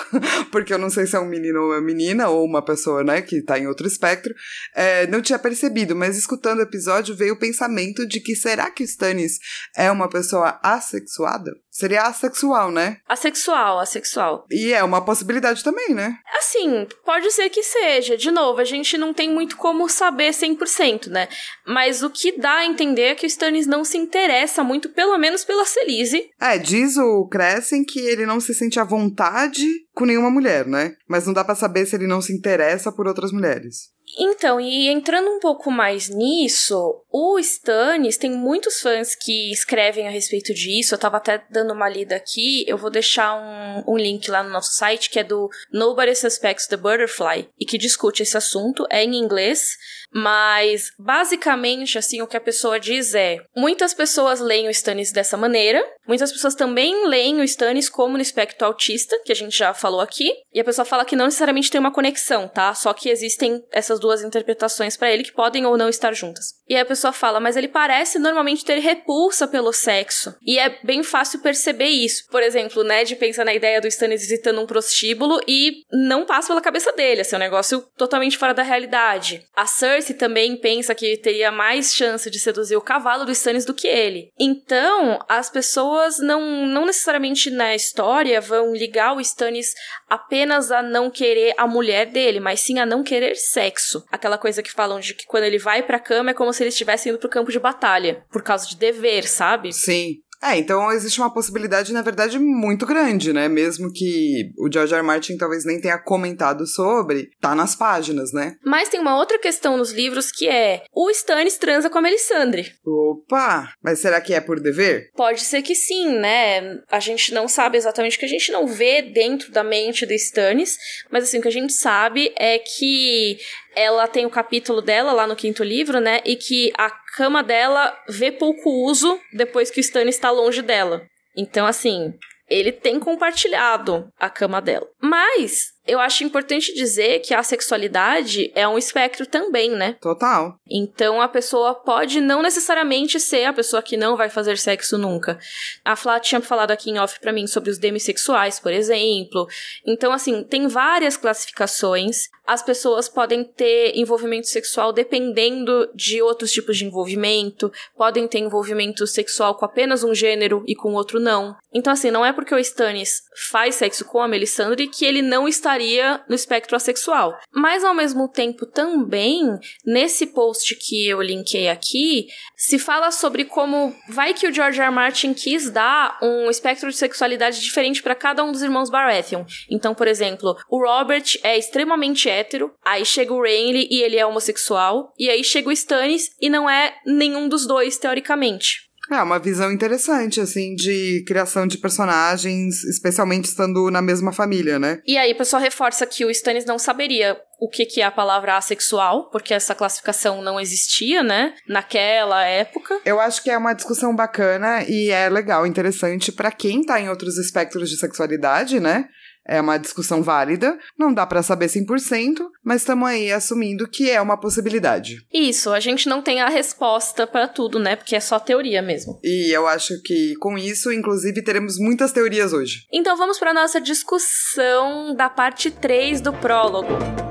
porque 0.51 0.73
eu 0.73 0.77
não 0.77 0.89
sei 0.89 1.05
se 1.05 1.15
é 1.15 1.19
um 1.19 1.27
menino 1.27 1.61
ou 1.61 1.71
uma 1.71 1.81
menina, 1.81 2.29
ou 2.29 2.45
uma 2.45 2.63
pessoa, 2.63 3.03
né, 3.03 3.21
que 3.21 3.43
tá 3.43 3.57
em 3.57 3.67
outro 3.67 3.87
espectro, 3.87 4.33
é, 4.75 5.07
não 5.07 5.21
tinha 5.21 5.39
percebido, 5.39 5.95
mas 5.95 6.17
escutando 6.17 6.59
o 6.59 6.63
episódio 6.63 7.15
veio 7.15 7.33
o 7.33 7.39
pensamento 7.39 8.07
de 8.07 8.19
que 8.19 8.35
será 8.35 8.69
que 8.69 8.78
Stannis 8.83 9.37
é 9.75 9.91
uma 9.91 10.09
pessoa 10.09 10.59
assexuada? 10.63 11.51
Seria 11.71 12.01
assexual, 12.03 12.71
né? 12.71 12.97
Assexual, 13.07 13.79
assexual. 13.79 14.45
E 14.51 14.73
é 14.73 14.83
uma 14.83 15.03
possibilidade 15.05 15.63
também, 15.63 15.93
né? 15.93 16.17
Assim, 16.37 16.85
pode 17.05 17.31
ser 17.31 17.49
que 17.49 17.63
seja. 17.63 18.17
De 18.17 18.31
novo, 18.31 18.59
a 18.59 18.65
gente 18.65 18.97
não 18.97 19.13
tem 19.13 19.29
muito 19.31 19.55
como 19.55 19.87
saber 19.87 20.31
100%, 20.31 21.07
né? 21.07 21.29
Mas 21.65 22.03
o 22.03 22.09
que 22.09 22.37
dá 22.37 22.57
a 22.57 22.65
entender 22.65 23.03
é 23.03 23.15
que 23.15 23.25
o 23.25 23.27
Stannis 23.27 23.65
não 23.65 23.85
se 23.85 23.97
interessa 23.97 24.63
muito, 24.63 24.89
pelo 24.89 25.17
menos 25.17 25.45
pela 25.45 25.65
Celise. 25.65 26.29
É, 26.41 26.57
diz 26.57 26.97
o 26.97 27.27
Crescent 27.27 27.85
que 27.87 27.99
ele 27.99 28.25
não 28.25 28.41
se 28.41 28.53
sente 28.53 28.79
à 28.79 28.83
vontade 28.83 29.65
com 29.93 30.05
nenhuma 30.05 30.29
mulher, 30.29 30.65
né? 30.65 30.95
Mas 31.07 31.25
não 31.25 31.33
dá 31.33 31.43
para 31.43 31.55
saber 31.55 31.85
se 31.85 31.95
ele 31.95 32.07
não 32.07 32.21
se 32.21 32.33
interessa 32.33 32.91
por 32.91 33.07
outras 33.07 33.31
mulheres. 33.31 33.89
Então, 34.17 34.59
e 34.59 34.87
entrando 34.87 35.29
um 35.29 35.39
pouco 35.39 35.69
mais 35.69 36.09
nisso, 36.09 37.03
o 37.11 37.37
Stannis 37.39 38.17
tem 38.17 38.31
muitos 38.31 38.81
fãs 38.81 39.15
que 39.15 39.51
escrevem 39.51 40.07
a 40.07 40.11
respeito 40.11 40.53
disso. 40.53 40.93
Eu 40.93 40.99
tava 40.99 41.17
até 41.17 41.43
dando 41.49 41.73
uma 41.73 41.87
lida 41.87 42.15
aqui. 42.15 42.65
Eu 42.67 42.77
vou 42.77 42.89
deixar 42.89 43.35
um, 43.35 43.93
um 43.93 43.97
link 43.97 44.29
lá 44.29 44.41
no 44.41 44.49
nosso 44.49 44.73
site 44.73 45.09
que 45.09 45.19
é 45.19 45.23
do 45.23 45.49
Nobody 45.71 46.15
Suspects 46.15 46.67
the 46.67 46.77
Butterfly 46.77 47.49
e 47.59 47.65
que 47.65 47.77
discute 47.77 48.23
esse 48.23 48.35
assunto. 48.35 48.85
É 48.89 49.03
em 49.03 49.15
inglês. 49.15 49.77
Mas, 50.13 50.91
basicamente, 50.97 51.97
assim, 51.97 52.21
o 52.21 52.27
que 52.27 52.37
a 52.37 52.41
pessoa 52.41 52.79
diz 52.79 53.13
é: 53.13 53.37
muitas 53.55 53.93
pessoas 53.93 54.39
leem 54.39 54.67
o 54.67 54.71
Stannis 54.71 55.11
dessa 55.11 55.37
maneira, 55.37 55.85
muitas 56.07 56.31
pessoas 56.31 56.55
também 56.55 57.07
leem 57.07 57.39
o 57.39 57.43
Stannis 57.43 57.89
como 57.89 58.17
no 58.17 58.21
espectro 58.21 58.67
autista, 58.67 59.19
que 59.23 59.31
a 59.31 59.35
gente 59.35 59.57
já 59.57 59.73
falou 59.73 60.01
aqui, 60.01 60.33
e 60.53 60.59
a 60.59 60.63
pessoa 60.63 60.85
fala 60.85 61.05
que 61.05 61.15
não 61.15 61.25
necessariamente 61.25 61.69
tem 61.69 61.79
uma 61.79 61.93
conexão, 61.93 62.47
tá? 62.47 62.73
Só 62.73 62.93
que 62.93 63.09
existem 63.09 63.63
essas 63.71 63.99
duas 63.99 64.23
interpretações 64.23 64.97
para 64.97 65.11
ele 65.11 65.23
que 65.23 65.31
podem 65.31 65.65
ou 65.65 65.77
não 65.77 65.89
estar 65.89 66.13
juntas. 66.13 66.55
E 66.67 66.75
aí 66.75 66.81
a 66.81 66.85
pessoa 66.85 67.13
fala, 67.13 67.39
mas 67.39 67.55
ele 67.55 67.67
parece 67.67 68.19
normalmente 68.19 68.65
ter 68.65 68.79
repulsa 68.79 69.47
pelo 69.47 69.71
sexo. 69.71 70.35
E 70.41 70.57
é 70.59 70.79
bem 70.83 71.03
fácil 71.03 71.39
perceber 71.39 71.87
isso. 71.87 72.23
Por 72.29 72.41
exemplo, 72.41 72.83
Ned 72.83 73.15
pensa 73.15 73.45
na 73.45 73.53
ideia 73.53 73.81
do 73.81 73.87
Stannis 73.87 74.21
visitando 74.21 74.61
um 74.61 74.67
prostíbulo 74.67 75.39
e 75.47 75.83
não 75.91 76.25
passa 76.25 76.49
pela 76.49 76.61
cabeça 76.61 76.91
dele, 76.93 77.21
assim, 77.21 77.35
é 77.35 77.37
um 77.37 77.41
negócio 77.41 77.81
totalmente 77.97 78.37
fora 78.37 78.53
da 78.53 78.63
realidade. 78.63 79.43
A 79.55 79.65
Cersei 79.65 79.98
Cersei 79.99 80.15
também 80.15 80.55
pensa 80.57 80.95
que 80.95 81.17
teria 81.17 81.51
mais 81.51 81.93
chance 81.93 82.29
de 82.29 82.39
seduzir 82.39 82.75
o 82.75 82.81
cavalo 82.81 83.25
do 83.25 83.31
Stannis 83.31 83.65
do 83.65 83.73
que 83.73 83.87
ele. 83.87 84.29
Então, 84.39 85.19
as 85.27 85.49
pessoas 85.49 86.19
não, 86.19 86.65
não 86.65 86.85
necessariamente 86.85 87.49
na 87.49 87.75
história 87.75 88.39
vão 88.39 88.73
ligar 88.73 89.15
o 89.15 89.21
Stannis 89.21 89.73
apenas 90.09 90.71
a 90.71 90.81
não 90.81 91.09
querer 91.09 91.53
a 91.57 91.67
mulher 91.67 92.05
dele, 92.07 92.39
mas 92.39 92.61
sim 92.61 92.79
a 92.79 92.85
não 92.85 93.03
querer 93.03 93.35
sexo. 93.35 94.03
Aquela 94.11 94.37
coisa 94.37 94.63
que 94.63 94.71
falam 94.71 94.99
de 94.99 95.13
que 95.13 95.25
quando 95.25 95.43
ele 95.43 95.57
vai 95.57 95.83
pra 95.83 95.99
cama 95.99 96.31
é 96.31 96.33
como 96.33 96.53
se 96.53 96.63
ele 96.63 96.69
estivesse 96.69 97.09
indo 97.09 97.19
pro 97.19 97.29
campo 97.29 97.51
de 97.51 97.59
batalha, 97.59 98.23
por 98.31 98.41
causa 98.41 98.67
de 98.67 98.77
dever, 98.77 99.27
sabe? 99.27 99.73
Sim. 99.73 100.15
É, 100.41 100.57
então 100.57 100.91
existe 100.91 101.19
uma 101.19 101.33
possibilidade, 101.33 101.91
na 101.91 102.01
verdade, 102.01 102.39
muito 102.39 102.85
grande, 102.85 103.33
né? 103.33 103.49
Mesmo 103.49 103.91
que 103.91 104.51
o 104.57 104.71
George 104.71 104.93
R. 104.93 104.99
R. 104.99 105.05
Martin 105.05 105.37
talvez 105.37 105.65
nem 105.65 105.81
tenha 105.81 105.97
comentado 105.97 106.65
sobre, 106.65 107.29
tá 107.41 107.53
nas 107.53 107.75
páginas, 107.75 108.31
né? 108.31 108.55
Mas 108.63 108.89
tem 108.89 108.99
uma 108.99 109.17
outra 109.17 109.37
questão 109.37 109.75
nos 109.75 109.91
livros 109.91 110.31
que 110.31 110.47
é: 110.47 110.83
o 110.93 111.09
Stannis 111.09 111.57
transa 111.57 111.89
com 111.89 111.97
a 111.97 112.01
Melisandre. 112.01 112.71
Opa! 112.85 113.73
Mas 113.83 113.99
será 113.99 114.21
que 114.21 114.33
é 114.33 114.39
por 114.39 114.59
dever? 114.59 115.11
Pode 115.15 115.41
ser 115.41 115.61
que 115.61 115.75
sim, 115.75 116.17
né? 116.17 116.79
A 116.89 116.99
gente 116.99 117.33
não 117.33 117.47
sabe 117.47 117.77
exatamente 117.77 118.15
o 118.15 118.19
que 118.19 118.25
a 118.25 118.29
gente 118.29 118.51
não 118.51 118.65
vê 118.65 119.01
dentro 119.01 119.51
da 119.51 119.63
mente 119.63 120.05
do 120.05 120.13
Stannis, 120.13 120.77
mas 121.11 121.25
assim, 121.25 121.39
o 121.39 121.41
que 121.41 121.47
a 121.47 121.51
gente 121.51 121.73
sabe 121.73 122.33
é 122.37 122.59
que 122.59 123.37
ela 123.75 124.07
tem 124.07 124.25
o 124.25 124.29
capítulo 124.29 124.81
dela 124.81 125.13
lá 125.13 125.27
no 125.27 125.35
quinto 125.35 125.63
livro, 125.63 125.99
né? 125.99 126.21
E 126.25 126.35
que 126.35 126.71
a 126.77 126.89
cama 126.89 127.43
dela 127.43 127.97
vê 128.07 128.31
pouco 128.31 128.69
uso 128.69 129.19
depois 129.33 129.69
que 129.69 129.79
o 129.79 129.81
Stannis 129.81 130.15
está 130.15 130.31
longe 130.31 130.61
dela. 130.61 131.05
Então, 131.35 131.65
assim, 131.65 132.13
ele 132.49 132.71
tem 132.71 132.99
compartilhado 132.99 134.11
a 134.19 134.29
cama 134.29 134.61
dela. 134.61 134.87
Mas 135.01 135.67
eu 135.89 135.99
acho 135.99 136.23
importante 136.23 136.73
dizer 136.73 137.19
que 137.19 137.33
a 137.33 137.43
sexualidade 137.43 138.51
é 138.55 138.67
um 138.67 138.77
espectro 138.77 139.25
também, 139.25 139.71
né? 139.71 139.95
Total. 140.01 140.55
Então 140.69 141.21
a 141.21 141.27
pessoa 141.27 141.73
pode 141.75 142.21
não 142.21 142.41
necessariamente 142.41 143.19
ser 143.19 143.45
a 143.45 143.53
pessoa 143.53 143.81
que 143.81 143.97
não 143.97 144.15
vai 144.15 144.29
fazer 144.29 144.57
sexo 144.57 144.97
nunca. 144.97 145.39
A 145.83 145.95
Flá 145.95 146.19
tinha 146.19 146.41
falado 146.41 146.71
aqui 146.71 146.89
em 146.89 146.99
off 146.99 147.19
pra 147.19 147.33
mim 147.33 147.47
sobre 147.47 147.69
os 147.69 147.77
demissexuais, 147.77 148.59
por 148.59 148.71
exemplo. 148.71 149.47
Então, 149.85 150.11
assim, 150.11 150.43
tem 150.43 150.67
várias 150.67 151.17
classificações. 151.17 152.29
As 152.45 152.63
pessoas 152.63 153.07
podem 153.07 153.43
ter 153.43 153.95
envolvimento 153.95 154.47
sexual 154.47 154.91
dependendo 154.91 155.89
de 155.93 156.21
outros 156.21 156.51
tipos 156.51 156.77
de 156.77 156.85
envolvimento, 156.85 157.71
podem 157.95 158.27
ter 158.27 158.39
envolvimento 158.39 159.05
sexual 159.05 159.55
com 159.55 159.65
apenas 159.65 160.03
um 160.03 160.15
gênero 160.15 160.63
e 160.67 160.75
com 160.75 160.93
outro 160.93 161.19
não. 161.19 161.55
Então, 161.71 161.93
assim, 161.93 162.09
não 162.09 162.25
é 162.25 162.33
porque 162.33 162.53
o 162.53 162.57
Stannis 162.57 163.21
faz 163.51 163.75
sexo 163.75 164.03
com 164.05 164.19
a 164.19 164.27
Melisandre 164.27 164.87
que 164.87 165.05
ele 165.05 165.21
não 165.21 165.47
estaria 165.79 166.21
no 166.27 166.35
espectro 166.35 166.75
assexual. 166.75 167.37
Mas, 167.53 167.83
ao 167.83 167.93
mesmo 167.93 168.27
tempo, 168.27 168.65
também, 168.65 169.41
nesse 169.85 170.27
post 170.27 170.75
que 170.75 171.07
eu 171.07 171.21
linkei 171.21 171.69
aqui, 171.69 172.27
se 172.55 172.77
fala 172.77 173.11
sobre 173.11 173.45
como 173.45 173.95
vai 174.09 174.33
que 174.33 174.47
o 174.47 174.53
George 174.53 174.79
R. 174.79 174.87
R. 174.87 174.93
Martin 174.93 175.33
quis 175.33 175.69
dar 175.69 176.17
um 176.21 176.49
espectro 176.49 176.89
de 176.89 176.97
sexualidade 176.97 177.61
diferente 177.61 178.03
para 178.03 178.15
cada 178.15 178.43
um 178.43 178.51
dos 178.51 178.61
irmãos 178.61 178.89
Baratheon. 178.89 179.45
Então, 179.69 179.95
por 179.95 180.07
exemplo, 180.07 180.55
o 180.69 180.83
Robert 180.83 181.23
é 181.43 181.57
extremamente 181.57 182.29
hétero, 182.29 182.73
aí 182.83 183.05
chega 183.05 183.33
o 183.33 183.41
Renly 183.41 183.87
e 183.89 184.01
ele 184.01 184.17
é 184.17 184.25
homossexual, 184.25 185.13
e 185.17 185.29
aí 185.29 185.43
chega 185.43 185.69
o 185.69 185.71
Stannis 185.71 186.31
e 186.41 186.49
não 186.49 186.69
é 186.69 186.95
nenhum 187.05 187.47
dos 187.47 187.65
dois, 187.65 187.97
teoricamente. 187.97 188.88
É, 189.11 189.21
uma 189.23 189.39
visão 189.39 189.71
interessante, 189.71 190.39
assim, 190.39 190.75
de 190.75 191.23
criação 191.25 191.65
de 191.65 191.77
personagens, 191.77 192.83
especialmente 192.83 193.45
estando 193.45 193.89
na 193.89 194.01
mesma 194.01 194.31
família, 194.31 194.77
né? 194.77 195.01
E 195.05 195.17
aí, 195.17 195.31
o 195.31 195.37
pessoal 195.37 195.61
reforça 195.61 196.05
que 196.05 196.23
o 196.23 196.29
Stannis 196.29 196.65
não 196.65 196.77
saberia 196.77 197.37
o 197.59 197.67
que, 197.67 197.85
que 197.85 198.01
é 198.01 198.05
a 198.05 198.11
palavra 198.11 198.55
assexual, 198.55 199.29
porque 199.29 199.53
essa 199.53 199.75
classificação 199.75 200.41
não 200.41 200.59
existia, 200.59 201.21
né? 201.21 201.53
Naquela 201.67 202.43
época. 202.45 202.99
Eu 203.05 203.19
acho 203.19 203.43
que 203.43 203.49
é 203.49 203.57
uma 203.57 203.73
discussão 203.73 204.15
bacana 204.15 204.83
e 204.87 205.09
é 205.09 205.27
legal, 205.27 205.67
interessante 205.67 206.31
para 206.31 206.51
quem 206.51 206.83
tá 206.83 207.01
em 207.01 207.09
outros 207.09 207.37
espectros 207.37 207.89
de 207.89 207.97
sexualidade, 207.97 208.79
né? 208.79 209.09
É 209.51 209.59
uma 209.59 209.77
discussão 209.77 210.21
válida, 210.21 210.77
não 210.95 211.11
dá 211.11 211.25
para 211.25 211.41
saber 211.41 211.65
100%, 211.65 212.37
mas 212.63 212.81
estamos 212.81 213.09
aí 213.09 213.31
assumindo 213.31 213.87
que 213.87 214.07
é 214.11 214.21
uma 214.21 214.39
possibilidade. 214.39 215.25
Isso, 215.33 215.71
a 215.71 215.79
gente 215.79 216.07
não 216.07 216.21
tem 216.21 216.39
a 216.39 216.49
resposta 216.49 217.25
para 217.25 217.47
tudo, 217.47 217.79
né? 217.79 217.95
Porque 217.95 218.15
é 218.15 218.19
só 218.19 218.37
teoria 218.39 218.79
mesmo. 218.79 219.19
E 219.23 219.51
eu 219.51 219.67
acho 219.67 219.99
que 220.03 220.35
com 220.35 220.55
isso, 220.55 220.91
inclusive, 220.91 221.43
teremos 221.43 221.79
muitas 221.79 222.11
teorias 222.11 222.53
hoje. 222.53 222.85
Então 222.93 223.17
vamos 223.17 223.39
para 223.39 223.51
nossa 223.51 223.81
discussão 223.81 225.15
da 225.15 225.31
parte 225.31 225.71
3 225.71 226.21
do 226.21 226.31
prólogo. 226.31 227.28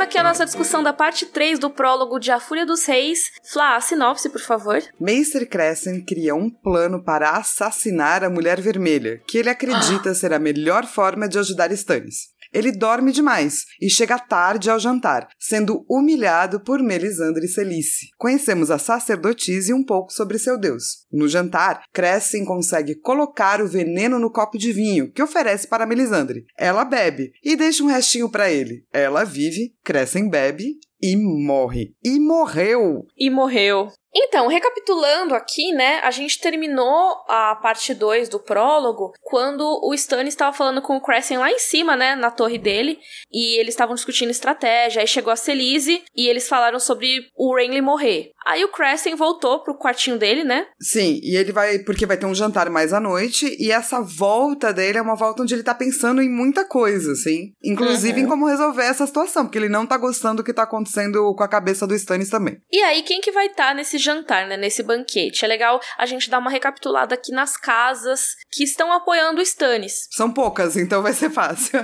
Começando 0.00 0.02
aqui 0.02 0.18
a 0.18 0.22
nossa 0.22 0.46
discussão 0.46 0.82
da 0.82 0.92
parte 0.92 1.26
3 1.26 1.58
do 1.58 1.68
prólogo 1.68 2.18
de 2.18 2.30
A 2.30 2.40
Fúria 2.40 2.64
dos 2.64 2.86
Reis. 2.86 3.30
Flá, 3.44 3.76
a 3.76 3.80
sinopse, 3.80 4.30
por 4.30 4.40
favor. 4.40 4.82
Maester 4.98 5.46
Crescent 5.48 6.04
cria 6.06 6.34
um 6.34 6.48
plano 6.48 7.02
para 7.02 7.32
assassinar 7.32 8.24
a 8.24 8.30
Mulher 8.30 8.60
Vermelha, 8.60 9.20
que 9.26 9.38
ele 9.38 9.50
acredita 9.50 10.14
ser 10.14 10.32
a 10.32 10.38
melhor 10.38 10.86
forma 10.86 11.28
de 11.28 11.38
ajudar 11.38 11.70
Stannis. 11.72 12.30
Ele 12.52 12.72
dorme 12.72 13.12
demais 13.12 13.64
e 13.80 13.88
chega 13.88 14.18
tarde 14.18 14.70
ao 14.70 14.78
jantar, 14.78 15.28
sendo 15.38 15.84
humilhado 15.88 16.60
por 16.60 16.82
Melisandre 16.82 17.48
Celice. 17.48 18.08
Conhecemos 18.16 18.70
a 18.70 18.78
sacerdotisa 18.78 19.70
e 19.70 19.74
um 19.74 19.84
pouco 19.84 20.12
sobre 20.12 20.38
seu 20.38 20.58
deus. 20.58 21.06
No 21.12 21.28
jantar, 21.28 21.82
Crescem 21.92 22.44
consegue 22.44 22.94
colocar 22.94 23.62
o 23.62 23.68
veneno 23.68 24.18
no 24.18 24.30
copo 24.30 24.58
de 24.58 24.72
vinho 24.72 25.10
que 25.12 25.22
oferece 25.22 25.68
para 25.68 25.86
Melisandre. 25.86 26.44
Ela 26.58 26.84
bebe 26.84 27.32
e 27.42 27.56
deixa 27.56 27.82
um 27.82 27.86
restinho 27.86 28.28
para 28.28 28.50
ele. 28.50 28.84
Ela 28.92 29.24
vive, 29.24 29.74
Crescem 29.84 30.28
bebe 30.28 30.78
e 31.02 31.16
morre. 31.16 31.94
E 32.04 32.18
morreu! 32.20 33.06
E 33.16 33.30
morreu. 33.30 33.90
Então, 34.14 34.48
recapitulando 34.48 35.34
aqui, 35.34 35.72
né, 35.72 36.00
a 36.02 36.10
gente 36.10 36.40
terminou 36.40 37.24
a 37.28 37.56
parte 37.56 37.94
2 37.94 38.28
do 38.28 38.40
prólogo 38.40 39.12
quando 39.22 39.62
o 39.84 39.94
Stannis 39.94 40.34
estava 40.34 40.56
falando 40.56 40.82
com 40.82 40.96
o 40.96 41.00
Crescent 41.00 41.38
lá 41.38 41.50
em 41.50 41.58
cima, 41.58 41.96
né, 41.96 42.16
na 42.16 42.30
torre 42.30 42.58
dele, 42.58 42.98
e 43.30 43.58
eles 43.58 43.74
estavam 43.74 43.94
discutindo 43.94 44.30
estratégia, 44.30 45.00
aí 45.00 45.06
chegou 45.06 45.32
a 45.32 45.36
Celise 45.36 46.02
e 46.14 46.28
eles 46.28 46.48
falaram 46.48 46.80
sobre 46.80 47.08
o 47.36 47.54
Renly 47.54 47.80
morrer. 47.80 48.32
Aí 48.44 48.64
o 48.64 48.72
Crescent 48.72 49.16
voltou 49.16 49.62
pro 49.62 49.78
quartinho 49.78 50.18
dele, 50.18 50.42
né? 50.42 50.66
Sim, 50.80 51.20
e 51.22 51.36
ele 51.36 51.52
vai, 51.52 51.78
porque 51.80 52.06
vai 52.06 52.16
ter 52.16 52.26
um 52.26 52.34
jantar 52.34 52.68
mais 52.70 52.92
à 52.92 52.98
noite, 52.98 53.56
e 53.60 53.70
essa 53.70 54.00
volta 54.00 54.72
dele 54.72 54.98
é 54.98 55.02
uma 55.02 55.14
volta 55.14 55.42
onde 55.42 55.54
ele 55.54 55.62
tá 55.62 55.74
pensando 55.74 56.20
em 56.20 56.28
muita 56.28 56.64
coisa, 56.64 57.12
assim, 57.12 57.52
inclusive 57.62 58.20
uhum. 58.20 58.26
em 58.26 58.28
como 58.28 58.46
resolver 58.46 58.82
essa 58.82 59.06
situação, 59.06 59.44
porque 59.44 59.58
ele 59.58 59.68
não 59.68 59.86
tá 59.86 59.96
gostando 59.96 60.38
do 60.38 60.44
que 60.44 60.52
tá 60.52 60.62
acontecendo 60.62 61.34
com 61.34 61.42
a 61.44 61.48
cabeça 61.48 61.86
do 61.86 61.94
Stannis 61.94 62.30
também. 62.30 62.60
E 62.72 62.80
aí, 62.82 63.02
quem 63.02 63.20
que 63.20 63.30
vai 63.30 63.46
estar 63.46 63.68
tá 63.68 63.74
nesse 63.74 63.98
jantar, 64.00 64.46
né, 64.46 64.56
nesse 64.56 64.82
banquete. 64.82 65.44
É 65.44 65.48
legal 65.48 65.80
a 65.96 66.06
gente 66.06 66.28
dar 66.28 66.38
uma 66.38 66.50
recapitulada 66.50 67.14
aqui 67.14 67.32
nas 67.32 67.56
casas 67.56 68.34
que 68.50 68.64
estão 68.64 68.92
apoiando 68.92 69.40
o 69.40 69.42
Stannis. 69.42 70.08
São 70.10 70.32
poucas, 70.32 70.76
então 70.76 71.02
vai 71.02 71.12
ser 71.12 71.30
fácil. 71.30 71.80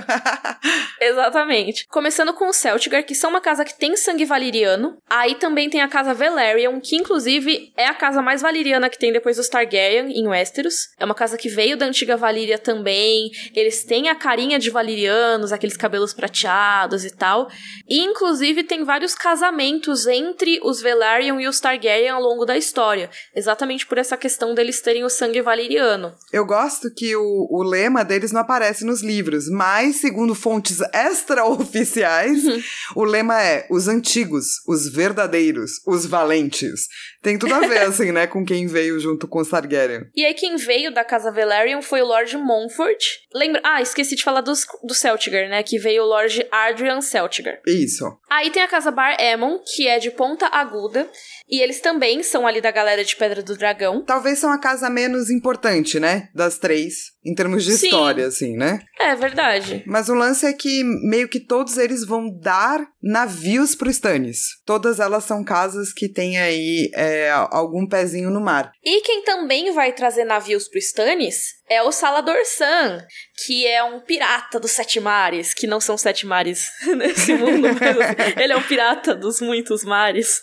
Exatamente. 0.99 1.87
Começando 1.87 2.33
com 2.33 2.49
o 2.49 2.53
Celtigar, 2.53 3.03
que 3.03 3.15
são 3.15 3.29
uma 3.29 3.41
casa 3.41 3.63
que 3.63 3.77
tem 3.77 3.95
sangue 3.95 4.25
valeriano. 4.25 4.97
Aí 5.09 5.35
também 5.35 5.69
tem 5.69 5.81
a 5.81 5.87
casa 5.87 6.13
Velaryon, 6.13 6.79
que 6.79 6.95
inclusive 6.95 7.71
é 7.77 7.85
a 7.85 7.93
casa 7.93 8.21
mais 8.21 8.41
valeriana 8.41 8.89
que 8.89 8.99
tem 8.99 9.11
depois 9.11 9.37
dos 9.37 9.47
Targaryen 9.47 10.11
em 10.11 10.27
Westeros. 10.27 10.89
É 10.99 11.05
uma 11.05 11.15
casa 11.15 11.37
que 11.37 11.49
veio 11.49 11.77
da 11.77 11.85
antiga 11.85 12.17
Valíria 12.17 12.57
também. 12.57 13.29
Eles 13.55 13.83
têm 13.83 14.09
a 14.09 14.15
carinha 14.15 14.59
de 14.59 14.69
valerianos, 14.69 15.51
aqueles 15.51 15.77
cabelos 15.77 16.13
prateados 16.13 17.05
e 17.05 17.15
tal. 17.15 17.49
E 17.87 17.99
inclusive 17.99 18.63
tem 18.63 18.83
vários 18.83 19.15
casamentos 19.15 20.07
entre 20.07 20.59
os 20.63 20.81
Velaryon 20.81 21.39
e 21.39 21.47
os 21.47 21.59
Targaryen 21.59 22.06
ao 22.09 22.21
longo 22.21 22.45
da 22.45 22.57
história, 22.57 23.09
exatamente 23.35 23.85
por 23.85 23.97
essa 23.97 24.17
questão 24.17 24.53
deles 24.53 24.81
terem 24.81 25.03
o 25.03 25.09
sangue 25.09 25.41
valeriano. 25.41 26.13
Eu 26.31 26.45
gosto 26.45 26.93
que 26.93 27.15
o, 27.15 27.47
o 27.49 27.63
lema 27.63 28.03
deles 28.03 28.31
não 28.31 28.41
aparece 28.41 28.85
nos 28.85 29.01
livros, 29.01 29.49
mas, 29.49 29.97
segundo 29.97 30.35
fontes 30.35 30.79
extraoficiais, 30.93 32.45
uhum. 32.45 32.61
o 32.95 33.03
lema 33.03 33.41
é 33.41 33.67
os 33.69 33.87
antigos, 33.87 34.61
os 34.67 34.91
verdadeiros, 34.91 35.81
os 35.85 36.05
valentes. 36.05 36.87
Tem 37.21 37.37
tudo 37.37 37.53
a 37.53 37.59
ver, 37.59 37.79
assim, 37.87 38.11
né, 38.11 38.27
com 38.27 38.45
quem 38.45 38.67
veio 38.67 38.99
junto 38.99 39.27
com 39.27 39.39
os 39.39 39.49
Targaryen. 39.49 40.03
E 40.15 40.25
aí, 40.25 40.33
quem 40.33 40.55
veio 40.55 40.93
da 40.93 41.03
casa 41.03 41.31
Velaryon 41.31 41.81
foi 41.81 42.01
o 42.01 42.05
Lord 42.05 42.37
Montfort. 42.37 43.03
Lembra? 43.33 43.61
Ah, 43.63 43.81
esqueci 43.81 44.15
de 44.15 44.23
falar 44.23 44.41
dos, 44.41 44.65
do 44.83 44.93
Celtigar, 44.93 45.49
né, 45.49 45.63
que 45.63 45.77
veio 45.77 46.03
o 46.03 46.05
Lord 46.05 46.45
Adrian 46.51 47.01
Celtigar. 47.01 47.59
Isso. 47.65 48.05
Aí 48.29 48.49
tem 48.49 48.63
a 48.63 48.67
casa 48.67 48.91
Bar 48.91 49.17
Aemon, 49.19 49.59
que 49.59 49.87
é 49.87 49.99
de 49.99 50.11
ponta 50.11 50.47
aguda, 50.47 51.09
e 51.49 51.61
eles 51.61 51.79
também 51.79 52.21
são 52.23 52.45
ali 52.45 52.59
da 52.59 52.71
galera 52.71 53.03
de 53.03 53.15
Pedra 53.15 53.41
do 53.41 53.57
Dragão. 53.57 54.03
Talvez 54.03 54.39
são 54.39 54.51
a 54.51 54.59
casa 54.59 54.89
menos 54.89 55.29
importante, 55.29 55.99
né? 55.99 56.29
Das 56.33 56.57
três, 56.57 57.11
em 57.27 57.35
termos 57.35 57.63
de 57.63 57.73
Sim. 57.73 57.87
história, 57.87 58.27
assim, 58.27 58.55
né? 58.55 58.79
É 58.99 59.15
verdade. 59.15 59.83
Mas 59.85 60.09
o 60.09 60.13
lance 60.13 60.45
é 60.45 60.53
que 60.53 60.83
meio 60.83 61.27
que 61.27 61.39
todos 61.39 61.77
eles 61.77 62.05
vão 62.05 62.29
dar 62.39 62.87
navios 63.01 63.75
pro 63.75 63.89
Stannis. 63.89 64.39
Todas 64.65 64.99
elas 64.99 65.23
são 65.23 65.43
casas 65.43 65.93
que 65.93 66.07
têm 66.07 66.37
aí 66.37 66.89
é, 66.93 67.29
algum 67.51 67.87
pezinho 67.87 68.29
no 68.29 68.41
mar. 68.41 68.71
E 68.83 69.01
quem 69.01 69.23
também 69.23 69.71
vai 69.73 69.91
trazer 69.93 70.23
navios 70.23 70.67
pro 70.67 70.79
Stannis 70.79 71.57
é 71.69 71.81
o 71.83 71.91
Salador 71.91 72.37
San, 72.45 73.05
que 73.45 73.67
é 73.67 73.83
um 73.83 73.99
pirata 73.99 74.59
dos 74.59 74.71
sete 74.71 74.99
mares, 74.99 75.53
que 75.53 75.67
não 75.67 75.81
são 75.81 75.97
sete 75.97 76.25
mares 76.25 76.65
nesse 76.95 77.33
mundo, 77.33 77.67
mas 77.79 78.37
ele 78.41 78.53
é 78.53 78.57
um 78.57 78.63
pirata 78.63 79.13
dos 79.13 79.41
muitos 79.41 79.83
mares. 79.83 80.41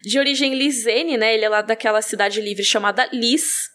De 0.00 0.18
origem 0.18 0.54
lisene, 0.54 1.16
né? 1.16 1.34
Ele 1.34 1.44
é 1.44 1.48
lá 1.48 1.60
daquela 1.60 2.00
cidade 2.00 2.40
livre 2.40 2.64
chamada 2.64 3.08
Lis, 3.12 3.73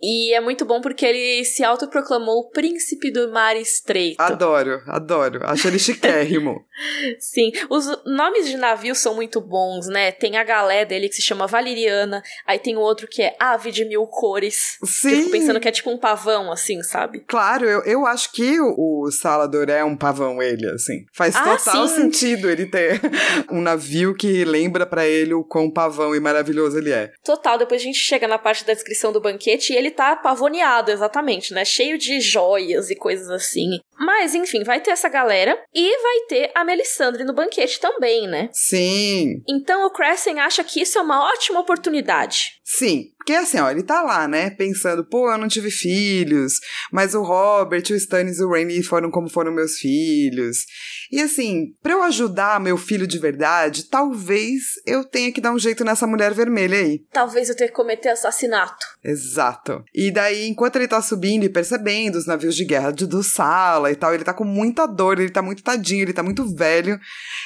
e 0.00 0.32
é 0.32 0.40
muito 0.40 0.64
bom 0.64 0.80
porque 0.80 1.04
ele 1.04 1.44
se 1.44 1.64
autoproclamou 1.64 2.38
o 2.38 2.50
príncipe 2.50 3.10
do 3.10 3.30
mar 3.32 3.56
estreito. 3.56 4.20
Adoro, 4.20 4.80
adoro. 4.86 5.40
Acho 5.44 5.68
ele 5.68 5.78
chiquérrimo. 5.78 6.64
Sim. 7.18 7.50
Os 7.68 7.86
nomes 8.04 8.46
de 8.46 8.56
navios 8.56 8.98
são 8.98 9.14
muito 9.14 9.40
bons, 9.40 9.88
né? 9.88 10.12
Tem 10.12 10.36
a 10.36 10.44
galé 10.44 10.84
dele 10.84 11.08
que 11.08 11.16
se 11.16 11.22
chama 11.22 11.46
Valeriana. 11.46 12.22
Aí 12.46 12.58
tem 12.58 12.76
o 12.76 12.80
outro 12.80 13.08
que 13.08 13.22
é 13.22 13.36
Ave 13.38 13.72
de 13.72 13.84
Mil 13.84 14.06
Cores. 14.06 14.78
Sim. 14.84 15.10
Eu 15.10 15.16
fico 15.16 15.30
pensando 15.30 15.60
que 15.60 15.68
é 15.68 15.72
tipo 15.72 15.90
um 15.90 15.98
pavão, 15.98 16.52
assim, 16.52 16.82
sabe? 16.82 17.20
Claro, 17.26 17.64
eu, 17.64 17.82
eu 17.82 18.06
acho 18.06 18.32
que 18.32 18.60
o, 18.60 19.04
o 19.04 19.10
Salador 19.10 19.68
é 19.68 19.82
um 19.82 19.96
pavão, 19.96 20.40
ele, 20.42 20.68
assim. 20.68 21.04
Faz 21.12 21.34
ah, 21.34 21.56
total 21.56 21.88
sim. 21.88 22.02
sentido 22.02 22.48
ele 22.48 22.66
ter 22.66 23.00
um 23.50 23.60
navio 23.60 24.14
que 24.14 24.44
lembra 24.44 24.86
para 24.86 25.06
ele 25.06 25.34
o 25.34 25.44
quão 25.44 25.70
pavão 25.70 26.14
e 26.14 26.20
maravilhoso 26.20 26.78
ele 26.78 26.92
é. 26.92 27.12
Total. 27.24 27.58
Depois 27.58 27.80
a 27.80 27.84
gente 27.84 27.98
chega 27.98 28.28
na 28.28 28.38
parte 28.38 28.64
da 28.64 28.72
descrição 28.72 29.12
do 29.12 29.20
banquete 29.20 29.72
e 29.72 29.76
ele 29.76 29.87
ele 29.88 29.94
tá 29.94 30.14
pavoneado, 30.14 30.90
exatamente, 30.90 31.52
né? 31.52 31.64
Cheio 31.64 31.98
de 31.98 32.20
joias 32.20 32.90
e 32.90 32.96
coisas 32.96 33.28
assim. 33.30 33.80
Mas, 33.98 34.34
enfim, 34.34 34.62
vai 34.62 34.80
ter 34.80 34.90
essa 34.90 35.08
galera 35.08 35.58
e 35.74 36.02
vai 36.02 36.20
ter 36.28 36.52
a 36.54 36.64
Melisandre 36.64 37.24
no 37.24 37.34
banquete 37.34 37.80
também, 37.80 38.26
né? 38.28 38.48
Sim. 38.52 39.42
Então 39.48 39.86
o 39.86 39.90
Crescent 39.90 40.38
acha 40.38 40.62
que 40.62 40.80
isso 40.80 40.98
é 40.98 41.02
uma 41.02 41.24
ótima 41.32 41.60
oportunidade. 41.60 42.58
Sim, 42.64 43.06
porque 43.16 43.32
assim, 43.32 43.58
ó, 43.58 43.70
ele 43.70 43.82
tá 43.82 44.02
lá, 44.02 44.28
né, 44.28 44.50
pensando, 44.50 45.02
pô, 45.02 45.30
eu 45.30 45.38
não 45.38 45.48
tive 45.48 45.70
filhos, 45.70 46.60
mas 46.92 47.14
o 47.14 47.22
Robert, 47.22 47.82
o 47.90 47.94
Stannis 47.94 48.38
e 48.38 48.44
o 48.44 48.50
Rainy 48.50 48.82
foram 48.82 49.10
como 49.10 49.28
foram 49.28 49.52
meus 49.52 49.78
filhos. 49.78 50.66
E 51.10 51.20
assim, 51.20 51.74
pra 51.82 51.94
eu 51.94 52.02
ajudar 52.02 52.60
meu 52.60 52.76
filho 52.76 53.06
de 53.06 53.18
verdade, 53.18 53.84
talvez 53.84 54.62
eu 54.86 55.02
tenha 55.02 55.32
que 55.32 55.40
dar 55.40 55.52
um 55.52 55.58
jeito 55.58 55.82
nessa 55.84 56.06
mulher 56.06 56.34
vermelha 56.34 56.78
aí. 56.78 57.00
Talvez 57.10 57.48
eu 57.48 57.56
tenha 57.56 57.68
que 57.68 57.74
cometer 57.74 58.10
assassinato. 58.10 58.86
Exato. 59.02 59.82
E 59.94 60.10
daí, 60.10 60.46
enquanto 60.46 60.76
ele 60.76 60.88
tá 60.88 61.00
subindo 61.00 61.44
e 61.44 61.48
percebendo 61.48 62.16
os 62.16 62.26
navios 62.26 62.54
de 62.54 62.64
guerra 62.64 62.90
de, 62.90 63.06
do 63.06 63.22
Sala 63.22 63.87
e 63.90 63.96
tal, 63.96 64.14
ele 64.14 64.24
tá 64.24 64.32
com 64.32 64.44
muita 64.44 64.86
dor, 64.86 65.18
ele 65.18 65.30
tá 65.30 65.42
muito 65.42 65.62
tadinho, 65.62 66.02
ele 66.02 66.12
tá 66.12 66.22
muito 66.22 66.54
velho. 66.54 66.98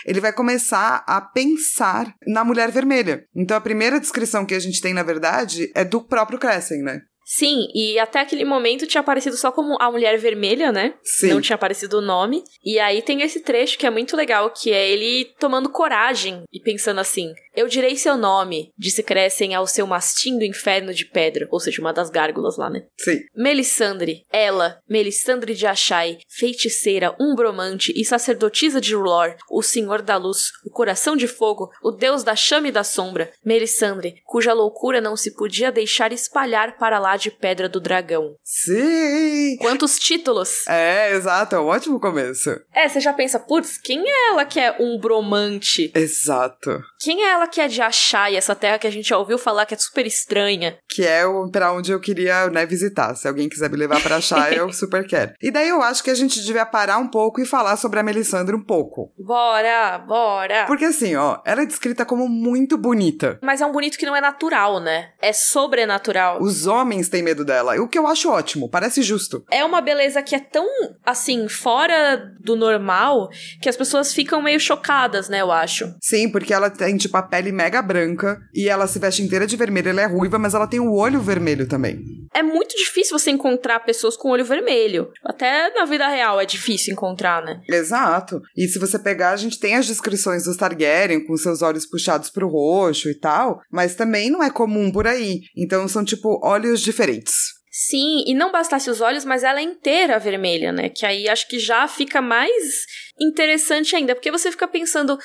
Ele 0.06 0.20
vai 0.20 0.32
começar 0.32 1.04
a 1.06 1.20
pensar 1.20 2.14
na 2.26 2.44
mulher 2.44 2.70
vermelha. 2.70 3.24
Então 3.34 3.56
a 3.56 3.60
primeira 3.60 4.00
descrição 4.00 4.44
que 4.44 4.54
a 4.54 4.60
gente 4.60 4.80
tem, 4.80 4.92
na 4.94 5.02
verdade, 5.02 5.70
é 5.74 5.84
do 5.84 6.02
próprio 6.02 6.38
Crescent, 6.38 6.82
né? 6.82 7.00
Sim, 7.24 7.68
e 7.74 7.98
até 7.98 8.20
aquele 8.20 8.44
momento 8.44 8.86
tinha 8.86 9.00
aparecido 9.00 9.36
só 9.36 9.50
como 9.52 9.76
a 9.80 9.90
Mulher 9.90 10.18
Vermelha, 10.18 10.72
né? 10.72 10.94
Sim. 11.02 11.28
Não 11.28 11.40
tinha 11.40 11.54
aparecido 11.54 11.98
o 11.98 12.02
nome. 12.02 12.42
E 12.64 12.78
aí 12.78 13.00
tem 13.00 13.22
esse 13.22 13.40
trecho 13.40 13.78
que 13.78 13.86
é 13.86 13.90
muito 13.90 14.16
legal, 14.16 14.50
que 14.50 14.72
é 14.72 14.90
ele 14.90 15.32
tomando 15.38 15.70
coragem 15.70 16.42
e 16.52 16.60
pensando 16.60 17.00
assim: 17.00 17.32
Eu 17.54 17.68
direi 17.68 17.96
seu 17.96 18.16
nome, 18.16 18.70
disse 18.76 19.02
Crescem 19.02 19.54
ao 19.54 19.66
seu 19.66 19.86
mastim 19.86 20.38
do 20.38 20.44
inferno 20.44 20.92
de 20.92 21.04
pedra, 21.04 21.48
ou 21.50 21.60
seja, 21.60 21.80
uma 21.80 21.92
das 21.92 22.10
gárgulas 22.10 22.56
lá, 22.56 22.68
né? 22.68 22.84
Sim. 22.98 23.20
Melisandre, 23.34 24.24
ela, 24.30 24.78
Melisandre 24.88 25.54
de 25.54 25.66
Achai, 25.66 26.18
feiticeira, 26.28 27.14
umbromante 27.20 27.92
e 27.96 28.04
sacerdotisa 28.04 28.80
de 28.80 28.94
Rulor, 28.94 29.36
o 29.50 29.62
senhor 29.62 30.02
da 30.02 30.16
luz, 30.16 30.50
o 30.64 30.70
coração 30.70 31.16
de 31.16 31.26
fogo, 31.26 31.70
o 31.82 31.90
deus 31.90 32.22
da 32.22 32.36
chama 32.36 32.68
e 32.68 32.72
da 32.72 32.84
sombra. 32.84 33.32
Melisandre, 33.44 34.16
cuja 34.24 34.52
loucura 34.52 35.00
não 35.00 35.16
se 35.16 35.34
podia 35.34 35.72
deixar 35.72 36.12
espalhar 36.12 36.76
para 36.76 36.98
lá 36.98 37.11
de 37.16 37.30
Pedra 37.30 37.68
do 37.68 37.80
Dragão. 37.80 38.34
Sim! 38.42 39.56
Quantos 39.60 39.98
títulos! 39.98 40.66
É, 40.66 41.14
exato, 41.14 41.56
é 41.56 41.60
um 41.60 41.66
ótimo 41.66 42.00
começo. 42.00 42.50
É, 42.74 42.88
você 42.88 43.00
já 43.00 43.12
pensa, 43.12 43.38
putz, 43.38 43.78
quem 43.78 44.02
é 44.06 44.28
ela 44.30 44.44
que 44.44 44.60
é 44.60 44.76
um 44.78 44.98
bromante? 44.98 45.92
Exato. 45.94 46.80
Quem 47.00 47.24
é 47.24 47.30
ela 47.30 47.46
que 47.46 47.60
é 47.60 47.68
de 47.68 47.80
Achai, 47.80 48.36
essa 48.36 48.54
terra 48.54 48.78
que 48.78 48.86
a 48.86 48.90
gente 48.90 49.08
já 49.08 49.18
ouviu 49.18 49.38
falar 49.38 49.66
que 49.66 49.74
é 49.74 49.78
super 49.78 50.06
estranha? 50.06 50.78
Que 50.88 51.06
é 51.06 51.26
o, 51.26 51.50
pra 51.50 51.72
onde 51.72 51.92
eu 51.92 52.00
queria, 52.00 52.48
né, 52.48 52.64
visitar. 52.66 53.14
Se 53.14 53.26
alguém 53.26 53.48
quiser 53.48 53.70
me 53.70 53.76
levar 53.76 54.02
pra 54.02 54.16
achar, 54.16 54.52
eu 54.52 54.70
super 54.72 55.06
quero. 55.06 55.32
E 55.40 55.50
daí 55.50 55.68
eu 55.68 55.82
acho 55.82 56.02
que 56.02 56.10
a 56.10 56.14
gente 56.14 56.42
devia 56.42 56.66
parar 56.66 56.98
um 56.98 57.08
pouco 57.08 57.40
e 57.40 57.46
falar 57.46 57.76
sobre 57.76 57.98
a 57.98 58.02
Melisandre 58.02 58.54
um 58.54 58.64
pouco. 58.64 59.12
Bora, 59.18 59.98
bora! 59.98 60.66
Porque 60.66 60.84
assim, 60.84 61.16
ó, 61.16 61.40
ela 61.44 61.62
é 61.62 61.66
descrita 61.66 62.04
como 62.04 62.28
muito 62.28 62.76
bonita. 62.76 63.38
Mas 63.42 63.60
é 63.60 63.66
um 63.66 63.72
bonito 63.72 63.98
que 63.98 64.06
não 64.06 64.16
é 64.16 64.20
natural, 64.20 64.80
né? 64.80 65.12
É 65.20 65.32
sobrenatural. 65.32 66.40
Os 66.40 66.66
homens 66.66 67.01
têm 67.08 67.22
medo 67.22 67.44
dela, 67.44 67.80
o 67.80 67.88
que 67.88 67.98
eu 67.98 68.06
acho 68.06 68.30
ótimo, 68.30 68.68
parece 68.68 69.02
justo. 69.02 69.44
É 69.50 69.64
uma 69.64 69.80
beleza 69.80 70.22
que 70.22 70.34
é 70.34 70.40
tão, 70.40 70.66
assim, 71.04 71.48
fora 71.48 72.32
do 72.40 72.56
normal, 72.56 73.28
que 73.60 73.68
as 73.68 73.76
pessoas 73.76 74.12
ficam 74.12 74.42
meio 74.42 74.60
chocadas, 74.60 75.28
né, 75.28 75.40
eu 75.40 75.50
acho. 75.50 75.94
Sim, 76.00 76.30
porque 76.30 76.52
ela 76.52 76.70
tem, 76.70 76.96
tipo, 76.96 77.16
a 77.16 77.22
pele 77.22 77.52
mega 77.52 77.80
branca 77.82 78.40
e 78.54 78.68
ela 78.68 78.86
se 78.86 78.98
veste 78.98 79.22
inteira 79.22 79.46
de 79.46 79.56
vermelho, 79.56 79.90
ela 79.90 80.02
é 80.02 80.06
ruiva, 80.06 80.38
mas 80.38 80.54
ela 80.54 80.66
tem 80.66 80.80
o 80.80 80.92
olho 80.92 81.20
vermelho 81.20 81.66
também. 81.66 82.02
É 82.34 82.42
muito 82.42 82.76
difícil 82.76 83.18
você 83.18 83.30
encontrar 83.30 83.80
pessoas 83.80 84.16
com 84.16 84.30
olho 84.30 84.44
vermelho. 84.44 85.10
Até 85.24 85.72
na 85.74 85.84
vida 85.84 86.08
real 86.08 86.40
é 86.40 86.46
difícil 86.46 86.92
encontrar, 86.92 87.42
né? 87.42 87.60
Exato. 87.68 88.40
E 88.56 88.66
se 88.66 88.78
você 88.78 88.98
pegar, 88.98 89.30
a 89.30 89.36
gente 89.36 89.58
tem 89.58 89.76
as 89.76 89.86
descrições 89.86 90.44
dos 90.44 90.56
Targaryen 90.56 91.26
com 91.26 91.36
seus 91.36 91.62
olhos 91.62 91.86
puxados 91.86 92.30
pro 92.30 92.48
roxo 92.48 93.08
e 93.08 93.14
tal, 93.14 93.60
mas 93.70 93.94
também 93.94 94.30
não 94.30 94.42
é 94.42 94.50
comum 94.50 94.90
por 94.90 95.06
aí. 95.06 95.42
Então 95.56 95.86
são, 95.88 96.04
tipo, 96.04 96.40
olhos 96.42 96.80
diferentes. 96.92 97.34
Sim, 97.70 98.22
e 98.26 98.34
não 98.34 98.52
bastasse 98.52 98.90
os 98.90 99.00
olhos, 99.00 99.24
mas 99.24 99.42
ela 99.42 99.58
é 99.58 99.62
inteira 99.62 100.18
vermelha, 100.18 100.70
né? 100.70 100.90
Que 100.90 101.06
aí 101.06 101.26
acho 101.26 101.48
que 101.48 101.58
já 101.58 101.88
fica 101.88 102.20
mais 102.20 102.84
interessante 103.18 103.96
ainda, 103.96 104.14
porque 104.14 104.30
você 104.30 104.50
fica 104.50 104.68
pensando, 104.68 105.18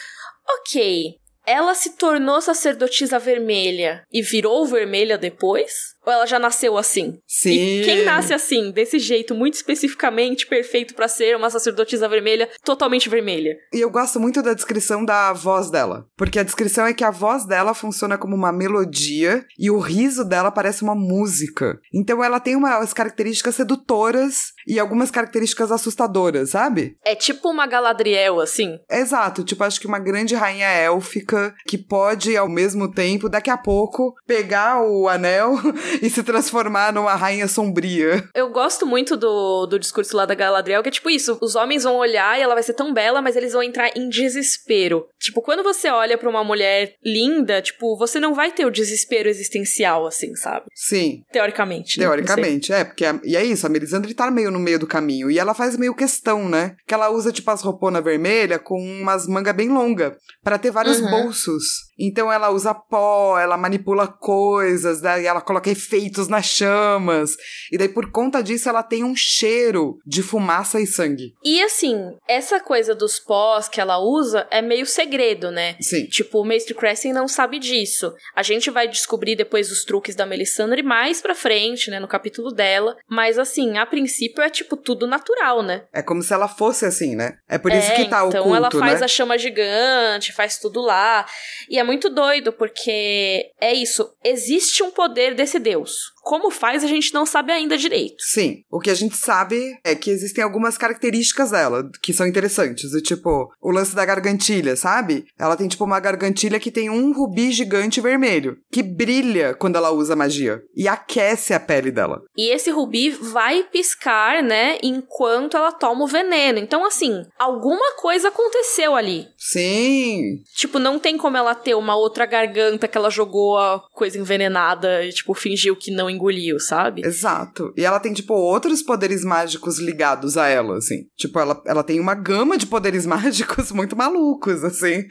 ok, 0.50 1.16
ela 1.46 1.74
se 1.76 1.98
tornou 1.98 2.42
sacerdotisa 2.42 3.20
vermelha 3.20 4.04
e 4.12 4.22
virou 4.22 4.66
vermelha 4.66 5.18
depois? 5.18 5.74
Ou 6.08 6.14
ela 6.14 6.26
já 6.26 6.40
nasceu 6.40 6.78
assim? 6.78 7.20
Sim. 7.28 7.82
E 7.82 7.84
quem 7.84 8.06
nasce 8.06 8.34
assim, 8.34 8.72
desse 8.72 8.98
jeito, 8.98 9.36
muito 9.36 9.56
especificamente 9.56 10.48
perfeito 10.48 10.96
para 10.96 11.10
ser 11.10 11.36
uma 11.36 11.50
sacerdotisa 11.50 12.08
vermelha, 12.08 12.48
totalmente 12.64 13.10
vermelha? 13.10 13.58
E 13.74 13.82
eu 13.82 13.90
gosto 13.90 14.18
muito 14.18 14.42
da 14.42 14.54
descrição 14.54 15.04
da 15.04 15.34
voz 15.34 15.70
dela. 15.70 16.08
Porque 16.16 16.40
a 16.40 16.44
descrição 16.44 16.86
é 16.86 16.94
que 16.94 17.04
a 17.04 17.12
voz 17.12 17.46
dela 17.46 17.74
funciona 17.74 18.18
como 18.18 18.38
uma 18.38 18.54
melodia 18.54 19.46
e 19.60 19.70
o 19.70 19.80
riso 19.80 20.24
dela 20.24 20.50
parece 20.50 20.82
uma 20.82 20.96
música. 20.96 21.78
Então 21.94 22.24
ela 22.24 22.40
tem 22.40 22.56
umas 22.56 22.94
características 22.94 23.56
sedutoras 23.56 24.54
e 24.66 24.80
algumas 24.80 25.12
características 25.12 25.74
assustadoras, 25.74 26.52
sabe? 26.52 26.98
É 27.04 27.16
tipo 27.16 27.50
uma 27.50 27.68
Galadriel, 27.68 28.40
assim. 28.40 28.80
Exato, 28.90 29.44
tipo, 29.44 29.62
acho 29.62 29.82
que 29.82 29.88
uma 29.88 30.00
grande 30.00 30.36
rainha 30.36 30.68
élfica 30.68 31.54
que 31.66 31.78
pode, 31.78 32.38
ao 32.38 32.48
mesmo 32.48 32.90
tempo, 32.90 33.28
daqui 33.28 33.50
a 33.50 33.58
pouco, 33.58 34.16
pegar 34.26 34.82
o 34.82 35.10
anel 35.10 35.58
e 36.02 36.10
se 36.10 36.24
transformar 36.24 36.94
numa 36.94 37.16
rainha 37.16 37.48
sombria. 37.48 38.28
Eu 38.36 38.50
gosto 38.50 38.86
muito 38.86 39.16
do, 39.18 39.66
do 39.66 39.80
discurso 39.80 40.16
lá 40.16 40.26
da 40.26 40.36
Galadriel, 40.36 40.82
que 40.84 40.90
é 40.90 40.92
tipo 40.92 41.10
isso: 41.10 41.38
os 41.42 41.56
homens 41.56 41.84
vão 41.84 41.96
olhar 41.96 42.38
e 42.38 42.42
ela 42.42 42.54
vai 42.54 42.64
ser 42.64 42.74
tão 42.74 42.94
bela, 42.94 43.22
mas 43.22 43.36
eles 43.36 43.54
vão 43.54 43.64
entrar 43.64 43.90
em 43.96 44.10
desespero. 44.10 45.06
Tipo, 45.20 45.42
quando 45.42 45.64
você 45.64 45.90
olha 45.90 46.18
pra 46.18 46.30
uma 46.30 46.44
mulher 46.44 46.94
linda, 47.04 47.62
tipo, 47.62 47.98
você 47.98 48.20
não 48.20 48.34
vai 48.34 48.52
ter 48.52 48.66
o 48.66 48.72
desespero 48.72 49.28
existencial, 49.30 50.06
assim, 50.06 50.36
sabe? 50.36 50.66
Sim. 50.76 51.22
Teoricamente. 51.32 52.00
né? 52.00 52.06
Teoricamente, 52.06 52.72
é, 52.74 52.84
porque 52.84 53.06
a- 53.06 53.20
e 53.24 53.36
é 53.36 53.44
isso, 53.44 53.66
a 53.66 53.70
Melisandre 53.70 54.14
tá 54.14 54.30
meio 54.32 54.52
no 54.52 54.60
meio 54.60 54.80
do 54.80 54.88
caminho. 54.88 55.30
E 55.32 55.40
ela 55.40 55.54
faz 55.54 55.78
meio 55.78 55.96
questão, 55.96 56.48
né? 56.48 56.76
Que 56.88 56.94
ela 56.94 57.10
usa, 57.10 57.32
tipo, 57.32 57.50
as 57.52 57.62
rouponas 57.62 58.04
vermelhas 58.04 58.62
com 58.64 58.80
umas 58.80 59.28
mangas 59.28 59.56
bem 59.56 59.70
longas, 59.70 60.14
pra 60.44 60.58
ter 60.58 60.72
vários 60.72 61.00
Uhum. 61.00 61.10
bolsos. 61.10 61.64
Então 62.00 62.32
ela 62.32 62.50
usa 62.52 62.74
pó, 62.74 63.40
ela 63.40 63.58
manipula 63.58 64.08
coisas, 64.08 65.02
daí 65.02 65.26
ela 65.26 65.42
coloca 65.42 65.70
efeitos 65.88 66.28
nas 66.28 66.46
chamas. 66.46 67.32
E 67.72 67.78
daí, 67.78 67.90
por 67.90 68.12
conta 68.12 68.42
disso, 68.44 68.68
ela 68.68 68.84
tem 68.84 69.04
um 69.04 69.16
cheiro 69.16 69.98
de 70.06 70.22
fumaça 70.22 70.80
e 70.80 70.86
sangue. 70.86 71.34
E 71.44 71.62
assim, 71.64 72.16
essa 72.28 72.60
coisa 72.60 72.94
dos 72.94 73.20
pós 73.20 73.68
que 73.70 73.80
ela 73.80 73.98
usa 73.98 74.48
é 74.52 74.62
meio 74.62 74.86
segredo, 74.86 75.50
né? 75.50 75.76
Sim. 75.80 76.06
Tipo, 76.08 76.42
o 76.42 76.46
Mestre 76.46 76.74
Crescent 76.74 77.14
não 77.14 77.28
sabe 77.28 77.60
disso. 77.60 78.14
A 78.36 78.44
gente 78.44 78.70
vai 78.70 78.88
descobrir 78.88 79.36
depois 79.36 79.72
os 79.72 79.84
truques 79.86 80.16
da 80.16 80.26
Melisandre 80.26 80.84
mais 80.84 81.22
pra 81.22 81.34
frente, 81.36 81.90
né, 81.90 82.00
no 82.00 82.08
capítulo 82.08 82.52
dela. 82.52 82.98
Mas 83.10 83.40
assim, 83.40 83.78
a 83.78 83.86
princípio 83.86 84.44
é 84.44 84.50
tipo 84.50 84.76
tudo 84.76 85.08
natural, 85.08 85.64
né? 85.64 85.84
É 85.94 86.02
como 86.02 86.22
se 86.22 86.34
ela 86.34 86.48
fosse 86.48 86.86
assim, 86.86 87.16
né? 87.16 87.38
É 87.48 87.58
por 87.58 87.72
isso 87.72 87.92
É, 87.92 87.96
que 87.96 88.06
tá 88.10 88.26
então 88.26 88.42
oculto, 88.42 88.56
ela 88.56 88.72
faz 88.72 89.00
né? 89.00 89.06
a 89.06 89.08
chama 89.08 89.38
gigante, 89.38 90.34
faz 90.34 90.58
tudo 90.58 90.82
lá. 90.82 91.26
E 91.70 91.80
é 91.80 91.84
muito 91.84 92.10
doido, 92.10 92.52
porque 92.52 93.52
é 93.60 93.74
isso. 93.74 94.10
Existe 94.24 94.84
um 94.84 94.92
poder 94.92 95.34
desse 95.34 95.60
deus. 95.60 95.77
Deus. 95.78 96.17
Como 96.28 96.52
faz, 96.52 96.84
a 96.84 96.88
gente 96.88 97.14
não 97.14 97.26
sabe 97.26 97.54
ainda 97.54 97.78
direito. 97.78 98.18
Sim, 98.20 98.64
o 98.70 98.82
que 98.82 98.90
a 98.90 98.94
gente 98.94 99.16
sabe 99.16 99.80
é 99.82 99.96
que 99.96 100.10
existem 100.10 100.44
algumas 100.44 100.78
características 100.78 101.52
dela 101.52 101.90
que 102.02 102.12
são 102.12 102.28
interessantes. 102.28 102.92
Do 102.92 103.02
tipo, 103.02 103.50
o 103.62 103.72
lance 103.72 103.96
da 103.96 104.04
gargantilha, 104.04 104.76
sabe? 104.76 105.26
Ela 105.40 105.56
tem 105.56 105.70
tipo 105.70 105.86
uma 105.86 106.02
gargantilha 106.02 106.60
que 106.60 106.70
tem 106.70 106.90
um 106.90 107.14
rubi 107.14 107.54
gigante 107.54 108.02
vermelho, 108.02 108.58
que 108.70 108.84
brilha 108.84 109.54
quando 109.54 109.78
ela 109.78 109.92
usa 109.92 110.18
magia 110.18 110.62
e 110.76 110.86
aquece 110.86 111.54
a 111.54 111.62
pele 111.62 111.92
dela. 111.92 112.22
E 112.36 112.54
esse 112.54 112.72
rubi 112.72 113.10
vai 113.10 113.64
piscar, 113.64 114.44
né, 114.44 114.78
enquanto 114.84 115.56
ela 115.56 115.72
toma 115.72 116.04
o 116.04 116.08
veneno. 116.08 116.60
Então, 116.60 116.86
assim, 116.86 117.24
alguma 117.40 117.96
coisa 117.96 118.28
aconteceu 118.28 118.96
ali. 118.96 119.28
Sim, 119.38 120.44
Tipo, 120.56 120.80
não 120.80 121.00
tem 121.00 121.18
como 121.18 121.38
ela 121.38 121.54
ter 121.56 121.76
uma 121.76 121.96
outra 121.96 122.26
garganta 122.26 122.88
que 122.88 122.98
ela 122.98 123.10
jogou 123.10 123.58
a 123.58 123.80
coisa 123.94 124.18
envenenada 124.18 125.06
e, 125.06 125.14
tipo, 125.14 125.34
fingiu 125.34 125.76
que 125.76 125.92
não 125.92 126.10
engoliu, 126.18 126.60
sabe? 126.60 127.06
exato. 127.06 127.74
E 127.78 127.86
ela 127.86 128.00
tem 128.00 128.14
tipo 128.14 128.34
outros 128.34 128.82
poderes 128.82 129.24
mágicos 129.24 129.80
ligados 129.80 130.38
a 130.38 130.48
ela, 130.48 130.78
assim. 130.78 131.06
Tipo, 131.16 131.40
ela, 131.40 131.62
ela 131.66 131.84
tem 131.84 132.00
uma 132.00 132.16
gama 132.16 132.58
de 132.58 132.66
poderes 132.66 133.06
mágicos 133.08 133.72
muito 133.72 133.96
malucos, 133.96 134.64
assim. 134.64 135.06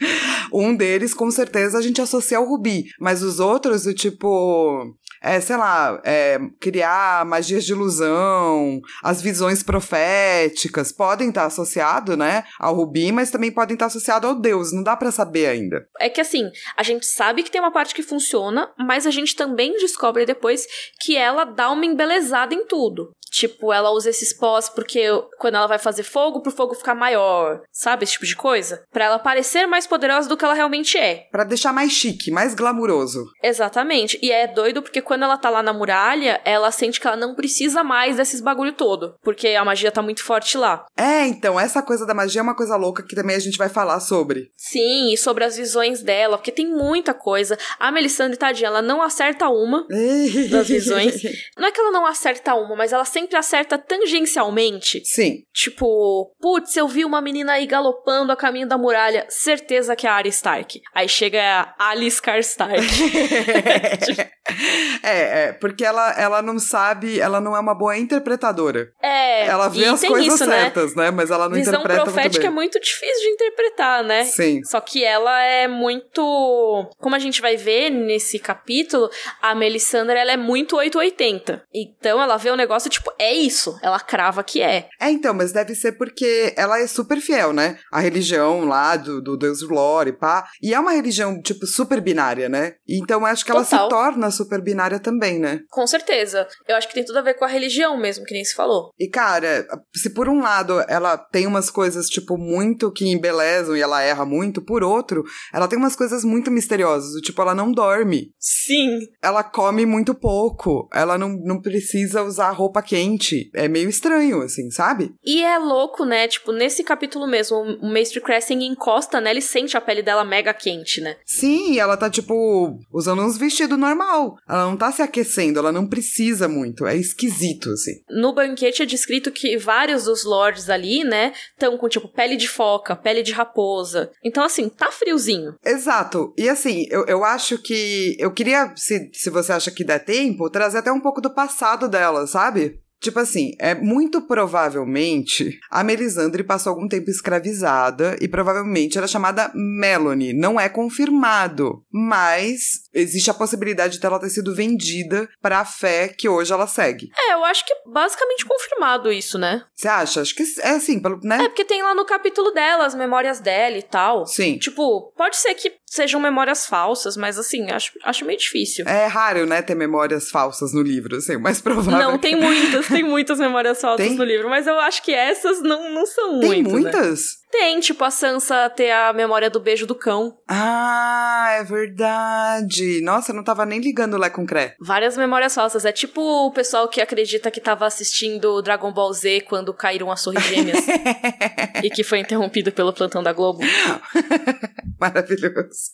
Um 0.53 0.75
deles, 0.75 1.13
com 1.13 1.29
certeza, 1.31 1.77
a 1.77 1.81
gente 1.81 2.01
associa 2.01 2.37
ao 2.37 2.47
rubi, 2.47 2.85
mas 2.99 3.23
os 3.23 3.39
outros, 3.39 3.83
do 3.83 3.93
tipo. 3.93 4.95
É, 5.21 5.39
sei 5.39 5.57
lá, 5.57 5.99
é, 6.03 6.39
criar 6.59 7.25
magias 7.25 7.65
de 7.65 7.71
ilusão, 7.71 8.79
as 9.03 9.21
visões 9.21 9.63
proféticas, 9.63 10.91
podem 10.91 11.29
estar 11.29 11.45
associados, 11.45 12.17
né, 12.17 12.43
ao 12.59 12.75
Rubi, 12.75 13.11
mas 13.11 13.31
também 13.31 13.51
podem 13.51 13.73
estar 13.73 13.87
associados 13.87 14.29
ao 14.29 14.35
Deus, 14.35 14.71
não 14.71 14.83
dá 14.83 14.95
pra 14.95 15.11
saber 15.11 15.47
ainda. 15.47 15.87
É 15.99 16.09
que 16.09 16.21
assim, 16.21 16.49
a 16.75 16.83
gente 16.83 17.05
sabe 17.05 17.43
que 17.43 17.51
tem 17.51 17.61
uma 17.61 17.71
parte 17.71 17.95
que 17.95 18.03
funciona, 18.03 18.71
mas 18.77 19.05
a 19.05 19.11
gente 19.11 19.35
também 19.35 19.73
descobre 19.73 20.25
depois 20.25 20.65
que 21.01 21.15
ela 21.15 21.43
dá 21.43 21.71
uma 21.71 21.85
embelezada 21.85 22.53
em 22.53 22.65
tudo. 22.65 23.11
Tipo, 23.31 23.73
ela 23.73 23.91
usa 23.91 24.09
esses 24.09 24.33
pós 24.33 24.69
porque 24.69 25.05
quando 25.37 25.55
ela 25.55 25.67
vai 25.67 25.77
fazer 25.77 26.03
fogo, 26.03 26.41
pro 26.41 26.51
fogo 26.51 26.73
ficar 26.73 26.95
maior, 26.95 27.61
sabe? 27.71 28.03
Esse 28.03 28.13
tipo 28.13 28.25
de 28.25 28.35
coisa. 28.35 28.83
Pra 28.91 29.05
ela 29.05 29.19
parecer 29.19 29.67
mais 29.67 29.85
poderosa 29.85 30.29
do 30.29 30.37
que 30.37 30.45
ela 30.45 30.53
realmente 30.53 30.97
é. 30.97 31.27
Pra 31.31 31.43
deixar 31.43 31.73
mais 31.73 31.91
chique, 31.91 32.31
mais 32.31 32.55
glamuroso. 32.55 33.25
Exatamente. 33.43 34.17
E 34.21 34.31
é 34.31 34.47
doido 34.47 34.81
porque 34.81 35.01
quando 35.01 35.16
ela 35.23 35.37
tá 35.37 35.49
lá 35.49 35.61
na 35.63 35.73
muralha, 35.73 36.41
ela 36.43 36.71
sente 36.71 36.99
que 36.99 37.07
ela 37.07 37.15
não 37.15 37.35
precisa 37.35 37.83
mais 37.83 38.17
desses 38.17 38.41
bagulho 38.41 38.73
todo. 38.73 39.15
Porque 39.21 39.49
a 39.49 39.65
magia 39.65 39.91
tá 39.91 40.01
muito 40.01 40.23
forte 40.23 40.57
lá. 40.57 40.85
É, 40.97 41.25
então, 41.25 41.59
essa 41.59 41.81
coisa 41.81 42.05
da 42.05 42.13
magia 42.13 42.41
é 42.41 42.43
uma 42.43 42.55
coisa 42.55 42.75
louca 42.75 43.03
que 43.03 43.15
também 43.15 43.35
a 43.35 43.39
gente 43.39 43.57
vai 43.57 43.69
falar 43.69 43.99
sobre. 43.99 44.51
Sim, 44.55 45.11
e 45.13 45.17
sobre 45.17 45.43
as 45.43 45.57
visões 45.57 46.01
dela, 46.01 46.37
porque 46.37 46.51
tem 46.51 46.67
muita 46.67 47.13
coisa. 47.13 47.57
A 47.79 47.91
Melisandre, 47.91 48.37
tadinha, 48.37 48.67
ela 48.67 48.81
não 48.81 49.01
acerta 49.01 49.47
uma 49.49 49.85
das 50.49 50.67
visões. 50.67 51.21
Não 51.57 51.67
é 51.67 51.71
que 51.71 51.79
ela 51.79 51.91
não 51.91 52.05
acerta 52.05 52.55
uma, 52.55 52.75
mas 52.75 52.93
ela 52.93 53.05
sempre 53.05 53.37
acerta 53.37 53.77
tangencialmente. 53.77 55.01
Sim. 55.05 55.43
Tipo, 55.53 56.33
putz, 56.39 56.75
eu 56.75 56.87
vi 56.87 57.05
uma 57.05 57.21
menina 57.21 57.53
aí 57.53 57.65
galopando 57.65 58.31
a 58.31 58.35
caminho 58.35 58.67
da 58.67 58.77
muralha. 58.77 59.25
Certeza 59.29 59.95
que 59.95 60.05
é 60.05 60.09
a 60.09 60.13
Arya 60.13 60.29
Stark. 60.29 60.81
Aí 60.93 61.07
chega 61.07 61.73
a 61.77 61.89
Alice 61.89 62.21
Stark. 62.39 62.81
é, 65.03 65.45
é, 65.45 65.53
porque 65.53 65.83
ela, 65.83 66.11
ela 66.13 66.41
não 66.41 66.59
sabe, 66.59 67.19
ela 67.19 67.39
não 67.41 67.55
é 67.55 67.59
uma 67.59 67.75
boa 67.75 67.97
interpretadora. 67.97 68.89
É. 69.01 69.47
Ela 69.47 69.67
vê 69.67 69.85
as 69.85 70.03
coisas 70.03 70.33
isso, 70.33 70.45
certas, 70.45 70.95
né? 70.95 71.05
né? 71.05 71.11
Mas 71.11 71.31
ela 71.31 71.49
não 71.49 71.55
Visão 71.55 71.75
interpreta 71.75 72.03
profética 72.03 72.51
muito 72.51 72.57
é 72.57 72.67
muito 72.67 72.79
difícil 72.79 73.21
de 73.21 73.29
interpretar, 73.29 74.03
né? 74.03 74.25
Sim. 74.25 74.63
Só 74.63 74.79
que 74.79 75.03
ela 75.03 75.41
é 75.43 75.67
muito. 75.67 76.89
Como 76.97 77.15
a 77.15 77.19
gente 77.19 77.41
vai 77.41 77.55
ver 77.55 77.89
nesse 77.89 78.39
capítulo, 78.39 79.09
a 79.41 79.55
Melisandre 79.55 80.17
ela 80.17 80.31
é 80.31 80.37
muito 80.37 80.75
880. 80.75 81.63
Então 81.73 82.21
ela 82.21 82.37
vê 82.37 82.49
o 82.49 82.55
negócio, 82.55 82.89
tipo, 82.89 83.11
é 83.19 83.33
isso. 83.33 83.77
Ela 83.81 83.99
crava 83.99 84.43
que 84.43 84.61
é. 84.61 84.87
É, 84.99 85.09
então, 85.09 85.33
mas 85.33 85.51
deve 85.51 85.75
ser 85.75 85.93
porque 85.93 86.53
ela 86.55 86.79
é 86.79 86.87
super 86.87 87.19
fiel, 87.19 87.53
né? 87.53 87.77
A 87.91 87.99
religião 87.99 88.65
lá 88.65 88.95
do, 88.95 89.21
do 89.21 89.37
Deus 89.37 89.61
Lore, 89.61 90.13
pá. 90.13 90.47
E 90.61 90.73
é 90.73 90.79
uma 90.79 90.91
religião, 90.91 91.41
tipo, 91.41 91.65
super 91.65 92.01
binária, 92.01 92.49
né? 92.49 92.75
Então 92.87 93.25
acho 93.25 93.45
que 93.45 93.51
ela 93.51 93.63
Total. 93.63 93.85
se 93.85 93.89
torna 93.89 94.31
super 94.31 94.61
binária 94.61 94.86
também, 94.99 95.39
né? 95.39 95.59
Com 95.69 95.85
certeza. 95.85 96.47
Eu 96.67 96.75
acho 96.75 96.87
que 96.87 96.93
tem 96.93 97.05
tudo 97.05 97.19
a 97.19 97.21
ver 97.21 97.33
com 97.35 97.45
a 97.45 97.49
religião 97.49 97.97
mesmo, 97.97 98.25
que 98.25 98.33
nem 98.33 98.45
se 98.45 98.55
falou. 98.55 98.91
E, 98.97 99.09
cara, 99.09 99.67
se 99.93 100.09
por 100.09 100.29
um 100.29 100.41
lado 100.41 100.83
ela 100.87 101.17
tem 101.17 101.45
umas 101.45 101.69
coisas, 101.69 102.07
tipo, 102.07 102.37
muito 102.37 102.91
que 102.91 103.07
embelezam 103.07 103.75
e 103.75 103.81
ela 103.81 104.01
erra 104.01 104.25
muito, 104.25 104.61
por 104.61 104.83
outro, 104.83 105.23
ela 105.53 105.67
tem 105.67 105.77
umas 105.77 105.95
coisas 105.95 106.23
muito 106.23 106.49
misteriosas. 106.49 107.13
do 107.13 107.21
Tipo, 107.21 107.41
ela 107.41 107.53
não 107.53 107.71
dorme. 107.71 108.31
Sim. 108.39 108.99
Ela 109.21 109.43
come 109.43 109.85
muito 109.85 110.15
pouco. 110.15 110.87
Ela 110.93 111.17
não, 111.17 111.29
não 111.43 111.61
precisa 111.61 112.23
usar 112.23 112.51
roupa 112.51 112.81
quente. 112.81 113.49
É 113.53 113.67
meio 113.67 113.89
estranho, 113.89 114.41
assim, 114.41 114.69
sabe? 114.71 115.13
E 115.23 115.43
é 115.43 115.57
louco, 115.57 116.05
né? 116.05 116.27
Tipo, 116.27 116.51
nesse 116.51 116.83
capítulo 116.83 117.27
mesmo, 117.27 117.57
o 117.57 117.91
Maestro 117.91 118.21
Crescent 118.21 118.61
encosta 118.61 119.19
nela 119.19 119.39
e 119.39 119.41
sente 119.41 119.75
a 119.75 119.81
pele 119.81 120.01
dela 120.01 120.23
mega 120.23 120.53
quente, 120.53 121.01
né? 121.01 121.17
Sim, 121.25 121.73
e 121.73 121.79
ela 121.79 121.97
tá, 121.97 122.09
tipo, 122.09 122.77
usando 122.91 123.21
uns 123.21 123.37
vestidos 123.37 123.77
normal. 123.77 124.35
Ela 124.47 124.65
não 124.65 124.76
tá 124.77 124.91
se 124.91 125.01
aquecendo, 125.01 125.59
ela 125.59 125.71
não 125.71 125.87
precisa 125.87 126.47
muito. 126.47 126.85
É 126.85 126.95
esquisito, 126.95 127.69
assim. 127.71 127.93
No 128.09 128.33
banquete 128.33 128.83
é 128.83 128.85
descrito 128.85 129.31
que 129.31 129.57
vários 129.57 130.05
dos 130.05 130.23
lords 130.23 130.69
ali, 130.69 131.03
né, 131.03 131.33
estão 131.51 131.77
com, 131.77 131.89
tipo, 131.89 132.07
pele 132.07 132.35
de 132.35 132.47
foca, 132.47 132.95
pele 132.95 133.23
de 133.23 133.31
raposa. 133.31 134.11
Então, 134.23 134.43
assim, 134.43 134.69
tá 134.69 134.91
friozinho. 134.91 135.55
Exato. 135.65 136.33
E 136.37 136.49
assim, 136.49 136.85
eu, 136.89 137.05
eu 137.05 137.23
acho 137.23 137.57
que. 137.61 138.15
Eu 138.19 138.31
queria, 138.31 138.73
se, 138.75 139.09
se 139.13 139.29
você 139.29 139.51
acha 139.51 139.71
que 139.71 139.83
der 139.83 140.03
tempo, 140.03 140.49
trazer 140.49 140.79
até 140.79 140.91
um 140.91 141.01
pouco 141.01 141.21
do 141.21 141.33
passado 141.33 141.87
dela, 141.87 142.27
sabe? 142.27 142.79
Tipo 142.99 143.19
assim, 143.19 143.51
é 143.59 143.75
muito 143.75 144.21
provavelmente 144.21 145.59
a 145.69 145.83
Melisandre 145.83 146.43
passou 146.43 146.71
algum 146.71 146.87
tempo 146.87 147.09
escravizada 147.09 148.15
e 148.19 148.27
provavelmente 148.27 148.97
era 148.97 149.07
chamada 149.07 149.51
Melanie. 149.53 150.33
Não 150.33 150.59
é 150.59 150.67
confirmado, 150.67 151.83
mas 151.91 152.87
existe 152.93 153.29
a 153.29 153.33
possibilidade 153.33 153.99
dela 153.99 154.19
ter 154.19 154.29
sido 154.29 154.55
vendida 154.55 155.29
para 155.41 155.59
a 155.59 155.65
fé 155.65 156.07
que 156.07 156.27
hoje 156.27 156.51
ela 156.51 156.67
segue. 156.67 157.09
É, 157.17 157.33
eu 157.33 157.45
acho 157.45 157.65
que 157.65 157.73
é 157.73 157.77
basicamente 157.85 158.45
confirmado 158.45 159.11
isso, 159.11 159.37
né? 159.37 159.63
Você 159.75 159.87
acha? 159.87 160.21
Acho 160.21 160.35
que 160.35 160.43
é 160.61 160.69
assim, 160.71 160.99
pelo, 160.99 161.19
né? 161.23 161.43
É, 161.43 161.47
porque 161.47 161.65
tem 161.65 161.83
lá 161.83 161.93
no 161.93 162.05
capítulo 162.05 162.51
dela 162.51 162.85
as 162.85 162.95
memórias 162.95 163.39
dela 163.39 163.77
e 163.77 163.83
tal. 163.83 164.25
Sim. 164.25 164.57
Tipo, 164.57 165.13
pode 165.15 165.37
ser 165.37 165.53
que 165.53 165.77
sejam 165.85 166.19
memórias 166.19 166.65
falsas, 166.65 167.15
mas 167.15 167.37
assim, 167.39 167.71
acho, 167.71 167.93
acho 168.03 168.25
meio 168.25 168.37
difícil. 168.37 168.85
É 168.87 169.05
raro, 169.05 169.45
né, 169.45 169.61
ter 169.61 169.75
memórias 169.75 170.29
falsas 170.29 170.73
no 170.73 170.81
livro, 170.81 171.15
assim, 171.15 171.35
o 171.35 171.39
mais 171.39 171.61
provável. 171.61 171.99
Não, 171.99 172.17
tem 172.17 172.35
muitas, 172.35 172.86
tem 172.87 173.03
muitas 173.03 173.39
memórias 173.39 173.79
falsas 173.79 174.07
Tem? 174.07 174.15
no 174.15 174.23
livro, 174.23 174.49
mas 174.49 174.67
eu 174.67 174.79
acho 174.79 175.01
que 175.03 175.13
essas 175.13 175.61
não, 175.61 175.91
não 175.93 176.05
são 176.05 176.39
Tem 176.39 176.63
muito, 176.63 176.69
né? 176.69 176.81
muitas? 176.81 177.37
Tem, 177.49 177.79
tipo 177.79 178.03
a 178.03 178.11
Sansa 178.11 178.69
ter 178.69 178.91
a 178.91 179.13
memória 179.13 179.49
do 179.49 179.59
beijo 179.59 179.87
do 179.87 179.95
cão. 179.95 180.37
Ah, 180.47 181.55
é 181.59 181.63
verdade. 181.63 183.01
Nossa, 183.01 183.31
eu 183.31 183.35
não 183.35 183.43
tava 183.43 183.65
nem 183.65 183.79
ligando 183.79 184.17
Lé 184.17 184.29
com 184.29 184.45
Cré. 184.45 184.75
Várias 184.79 185.15
memórias 185.17 185.55
falsas. 185.55 185.85
É 185.85 185.91
tipo 185.91 186.21
o 186.21 186.51
pessoal 186.51 186.87
que 186.89 186.99
acredita 186.99 187.49
que 187.49 187.61
tava 187.61 187.85
assistindo 187.85 188.61
Dragon 188.61 188.91
Ball 188.91 189.13
Z 189.13 189.41
quando 189.41 189.73
caíram 189.73 190.11
as 190.11 190.23
torres 190.23 190.43
gêmeas 190.43 190.85
e 191.83 191.89
que 191.89 192.03
foi 192.03 192.19
interrompido 192.19 192.71
pelo 192.71 192.91
plantão 192.91 193.23
da 193.23 193.31
Globo. 193.31 193.59
Maravilhoso. 194.99 195.91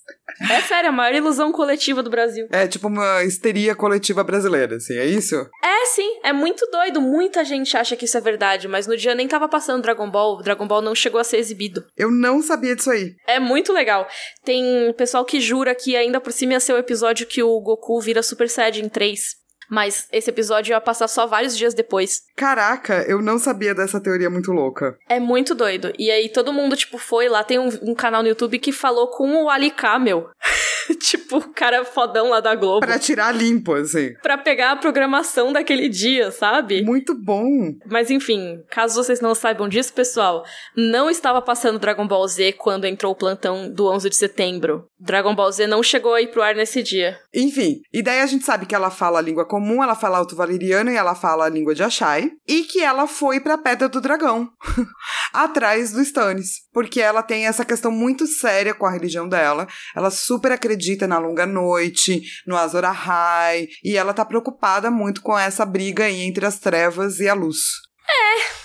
É 0.50 0.62
sério, 0.62 0.90
a 0.90 0.92
maior 0.92 1.14
ilusão 1.14 1.52
coletiva 1.52 2.02
do 2.02 2.10
Brasil. 2.10 2.48
É 2.52 2.68
tipo 2.68 2.88
uma 2.88 3.24
histeria 3.24 3.76
coletiva 3.76 4.24
brasileira, 4.24 4.78
assim, 4.78 4.98
é 4.98 5.06
isso? 5.06 5.36
É, 5.64 5.86
sim, 5.88 6.20
é 6.24 6.34
muito 6.34 6.66
doido. 6.72 7.02
Muita 7.02 7.44
gente 7.44 7.76
acha 7.76 7.96
que 7.96 8.06
isso 8.06 8.18
é 8.18 8.22
verdade, 8.22 8.68
mas 8.68 8.88
no 8.88 8.98
dia 8.98 9.14
nem 9.14 9.28
tava 9.28 9.48
passando 9.48 9.84
Dragon 9.84 10.10
Ball. 10.10 10.42
Dragon 10.42 10.68
Ball 10.68 10.82
não 10.82 10.96
chegou 10.96 11.20
a 11.20 11.24
ser 11.24 11.43
exibido. 11.44 11.86
Eu 11.98 12.10
não 12.10 12.42
sabia 12.42 12.76
disso 12.76 12.90
aí. 12.90 13.16
É 13.28 13.40
muito 13.40 13.72
legal. 13.72 14.08
Tem 14.44 14.92
pessoal 14.94 15.24
que 15.26 15.40
jura 15.40 15.76
que 15.76 15.96
ainda 15.96 16.20
por 16.20 16.32
cima 16.32 16.54
ia 16.54 16.60
ser 16.60 16.74
o 16.74 16.78
episódio 16.78 17.28
que 17.28 17.44
o 17.44 17.60
Goku 17.62 18.00
vira 18.02 18.24
Super 18.24 18.50
Saiyajin 18.50 18.90
3. 18.90 19.44
Mas 19.70 20.08
esse 20.12 20.30
episódio 20.30 20.72
ia 20.74 20.82
passar 20.82 21.08
só 21.08 21.26
vários 21.26 21.58
dias 21.58 21.74
depois. 21.74 22.22
Caraca, 22.36 23.04
eu 23.08 23.22
não 23.22 23.40
sabia 23.40 23.74
dessa 23.74 24.00
teoria 24.00 24.30
muito 24.30 24.52
louca. 24.52 24.98
É 25.10 25.20
muito 25.20 25.56
doido. 25.56 25.92
E 25.98 26.12
aí 26.12 26.30
todo 26.30 26.54
mundo, 26.54 26.76
tipo, 26.76 26.98
foi 26.98 27.30
lá. 27.30 27.44
Tem 27.44 27.58
um, 27.60 27.70
um 27.82 27.96
canal 27.96 28.22
no 28.22 28.30
YouTube 28.30 28.60
que 28.60 28.72
falou 28.72 29.08
com 29.08 29.44
o 29.44 29.50
Ali 29.50 29.72
Camel. 29.72 30.30
tipo, 31.00 31.38
o 31.38 31.54
cara 31.54 31.86
fodão 31.86 32.30
lá 32.30 32.40
da 32.40 32.56
Globo. 32.56 32.86
Pra 32.86 33.00
tirar 33.00 33.32
limpo, 33.32 33.74
assim. 33.74 34.14
Pra 34.22 34.38
pegar 34.38 34.72
a 34.72 34.76
programação 34.76 35.52
daquele 35.54 35.90
dia, 35.90 36.32
sabe? 36.32 36.84
Muito 36.84 37.16
bom. 37.16 37.74
Mas 37.86 38.10
enfim, 38.10 38.62
caso 38.70 39.02
vocês 39.02 39.22
não 39.22 39.34
saibam 39.34 39.68
disso, 39.68 39.94
pessoal, 39.94 40.44
não 40.76 41.10
estava 41.10 41.42
passando 41.42 41.80
Dragon 41.80 42.08
Ball 42.08 42.28
Z 42.28 42.54
quando 42.54 42.86
entrou 42.86 43.14
o 43.14 43.16
plantão 43.16 43.70
do 43.70 43.90
11 43.92 44.10
de 44.10 44.16
setembro. 44.16 44.86
Dragon 45.00 45.36
Ball 45.36 45.52
Z 45.52 45.68
não 45.68 45.84
chegou 45.84 46.14
aí 46.14 46.28
pro 46.28 46.42
ar 46.42 46.56
nesse 46.56 46.82
dia. 46.82 47.18
Enfim, 47.34 47.82
e 47.92 48.02
daí 48.02 48.22
a 48.22 48.26
gente 48.26 48.46
sabe 48.46 48.66
que 48.66 48.76
ela 48.76 48.90
fala 48.90 49.20
a 49.20 49.22
língua 49.22 49.46
comum, 49.46 49.84
ela 49.84 49.96
fala 49.96 50.18
alto 50.18 50.36
valeriano 50.36 50.92
e 50.92 50.96
ela 50.96 51.16
fala 51.16 51.46
a 51.46 51.50
língua 51.50 51.76
de 51.76 51.84
Ashai. 51.84 52.32
E 52.48 52.64
que 52.64 52.82
ela 52.82 53.08
foi 53.08 53.40
pra 53.40 53.58
Pedra 53.58 53.90
do 53.90 54.00
Dragão, 54.00 54.50
atrás 55.34 55.92
do 55.92 56.02
Stannis. 56.02 56.64
Porque 56.72 57.02
ela 57.02 57.22
tem 57.22 57.48
essa 57.48 57.66
questão 57.66 57.92
muito 57.92 58.26
séria 58.26 58.74
com 58.74 58.86
a 58.86 58.92
religião 58.92 59.28
dela. 59.28 59.68
Ela 59.96 60.10
super 60.10 60.52
acredita 60.52 60.73
na 61.08 61.18
longa 61.18 61.46
noite, 61.46 62.22
no 62.46 62.58
Azor 62.58 62.86
Ahai. 62.86 63.68
E 63.84 63.98
ela 63.98 64.14
tá 64.14 64.26
preocupada 64.26 64.90
muito 64.90 65.22
com 65.22 65.38
essa 65.38 65.66
briga 65.66 66.06
aí 66.06 66.22
entre 66.22 66.46
as 66.46 66.60
trevas 66.60 67.20
e 67.20 67.28
a 67.28 67.34
luz. 67.34 67.58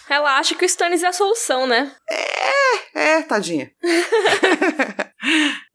Ela 0.08 0.38
acha 0.38 0.54
que 0.54 0.64
o 0.64 0.66
Stannis 0.66 1.02
é 1.02 1.06
a 1.06 1.12
solução, 1.12 1.66
né? 1.66 1.92
É, 2.94 3.22
tadinha. 3.22 3.70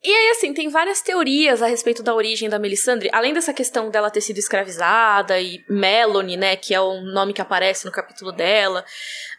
E 0.05 0.09
aí, 0.09 0.29
assim, 0.31 0.53
tem 0.53 0.67
várias 0.67 1.01
teorias 1.01 1.61
a 1.61 1.67
respeito 1.67 2.03
da 2.03 2.13
origem 2.13 2.49
da 2.49 2.59
Melisandre, 2.59 3.09
além 3.13 3.33
dessa 3.33 3.53
questão 3.53 3.89
dela 3.89 4.11
ter 4.11 4.19
sido 4.19 4.37
escravizada 4.37 5.39
e 5.39 5.63
Melanie, 5.69 6.35
né, 6.35 6.57
que 6.57 6.73
é 6.73 6.81
o 6.81 6.99
nome 7.01 7.31
que 7.31 7.41
aparece 7.41 7.85
no 7.85 7.91
capítulo 7.91 8.33
dela. 8.33 8.83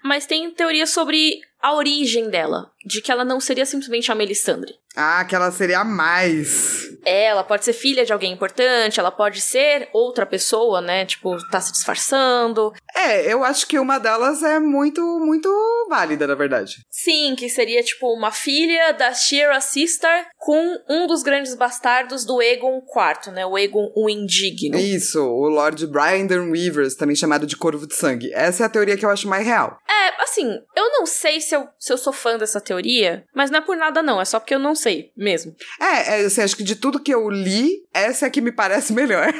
Mas 0.02 0.24
tem 0.24 0.50
teorias 0.50 0.88
sobre 0.88 1.38
a 1.60 1.74
origem 1.74 2.30
dela, 2.30 2.70
de 2.84 3.02
que 3.02 3.12
ela 3.12 3.26
não 3.26 3.40
seria 3.40 3.66
simplesmente 3.66 4.10
a 4.10 4.14
Melisandre. 4.14 4.74
Ah, 4.96 5.24
que 5.24 5.34
ela 5.34 5.50
seria 5.50 5.80
a 5.80 5.84
mais. 5.84 6.84
Ela 7.04 7.44
pode 7.44 7.64
ser 7.64 7.72
filha 7.72 8.04
de 8.04 8.12
alguém 8.12 8.32
importante, 8.32 8.98
ela 8.98 9.10
pode 9.10 9.40
ser 9.40 9.88
outra 9.92 10.24
pessoa, 10.24 10.80
né? 10.80 11.04
Tipo, 11.04 11.36
tá 11.50 11.60
se 11.60 11.72
disfarçando. 11.72 12.72
É, 12.94 13.30
eu 13.30 13.44
acho 13.44 13.66
que 13.66 13.78
uma 13.78 13.98
delas 13.98 14.42
é 14.42 14.58
muito, 14.58 15.02
muito 15.20 15.50
válida, 15.88 16.26
na 16.26 16.34
verdade. 16.34 16.76
Sim, 16.90 17.34
que 17.36 17.48
seria 17.48 17.82
tipo 17.82 18.12
uma 18.12 18.30
filha 18.30 18.92
da 18.92 19.12
Shira 19.12 19.60
Sister 19.60 20.26
com 20.38 20.78
um 20.88 21.06
dos 21.06 21.22
grandes 21.22 21.54
bastardos 21.54 22.24
do 22.24 22.40
Aegon 22.40 22.78
IV, 22.78 23.32
né? 23.32 23.44
O 23.44 23.56
Aegon 23.56 23.92
o 23.94 24.08
Indigno. 24.08 24.78
Isso, 24.78 25.20
o 25.22 25.48
Lord 25.48 25.86
Brandon 25.88 26.50
Weavers, 26.50 26.94
também 26.94 27.16
chamado 27.16 27.46
de 27.46 27.56
Corvo 27.56 27.86
de 27.86 27.94
Sangue. 27.94 28.32
Essa 28.32 28.62
é 28.62 28.66
a 28.66 28.70
teoria 28.70 28.96
que 28.96 29.04
eu 29.04 29.10
acho 29.10 29.28
mais 29.28 29.44
real. 29.44 29.76
É, 29.88 30.22
assim, 30.22 30.58
eu 30.76 30.90
não 30.92 31.04
sei 31.04 31.40
se 31.40 31.54
eu, 31.54 31.68
se 31.78 31.92
eu 31.92 31.98
sou 31.98 32.12
fã 32.12 32.38
dessa 32.38 32.60
teoria, 32.60 33.24
mas 33.34 33.50
não 33.50 33.58
é 33.58 33.62
por 33.62 33.76
nada 33.76 34.02
não, 34.02 34.20
é 34.20 34.24
só 34.24 34.38
porque 34.38 34.54
eu 34.54 34.58
não 34.58 34.74
sei 34.74 34.83
mesmo. 35.16 35.54
É, 35.80 36.22
é 36.22 36.24
assim, 36.24 36.42
acho 36.42 36.56
que 36.56 36.62
de 36.62 36.76
tudo 36.76 37.00
que 37.00 37.12
eu 37.12 37.28
li, 37.30 37.82
essa 37.92 38.26
é 38.26 38.28
a 38.28 38.30
que 38.30 38.40
me 38.40 38.52
parece 38.52 38.92
melhor. 38.94 39.32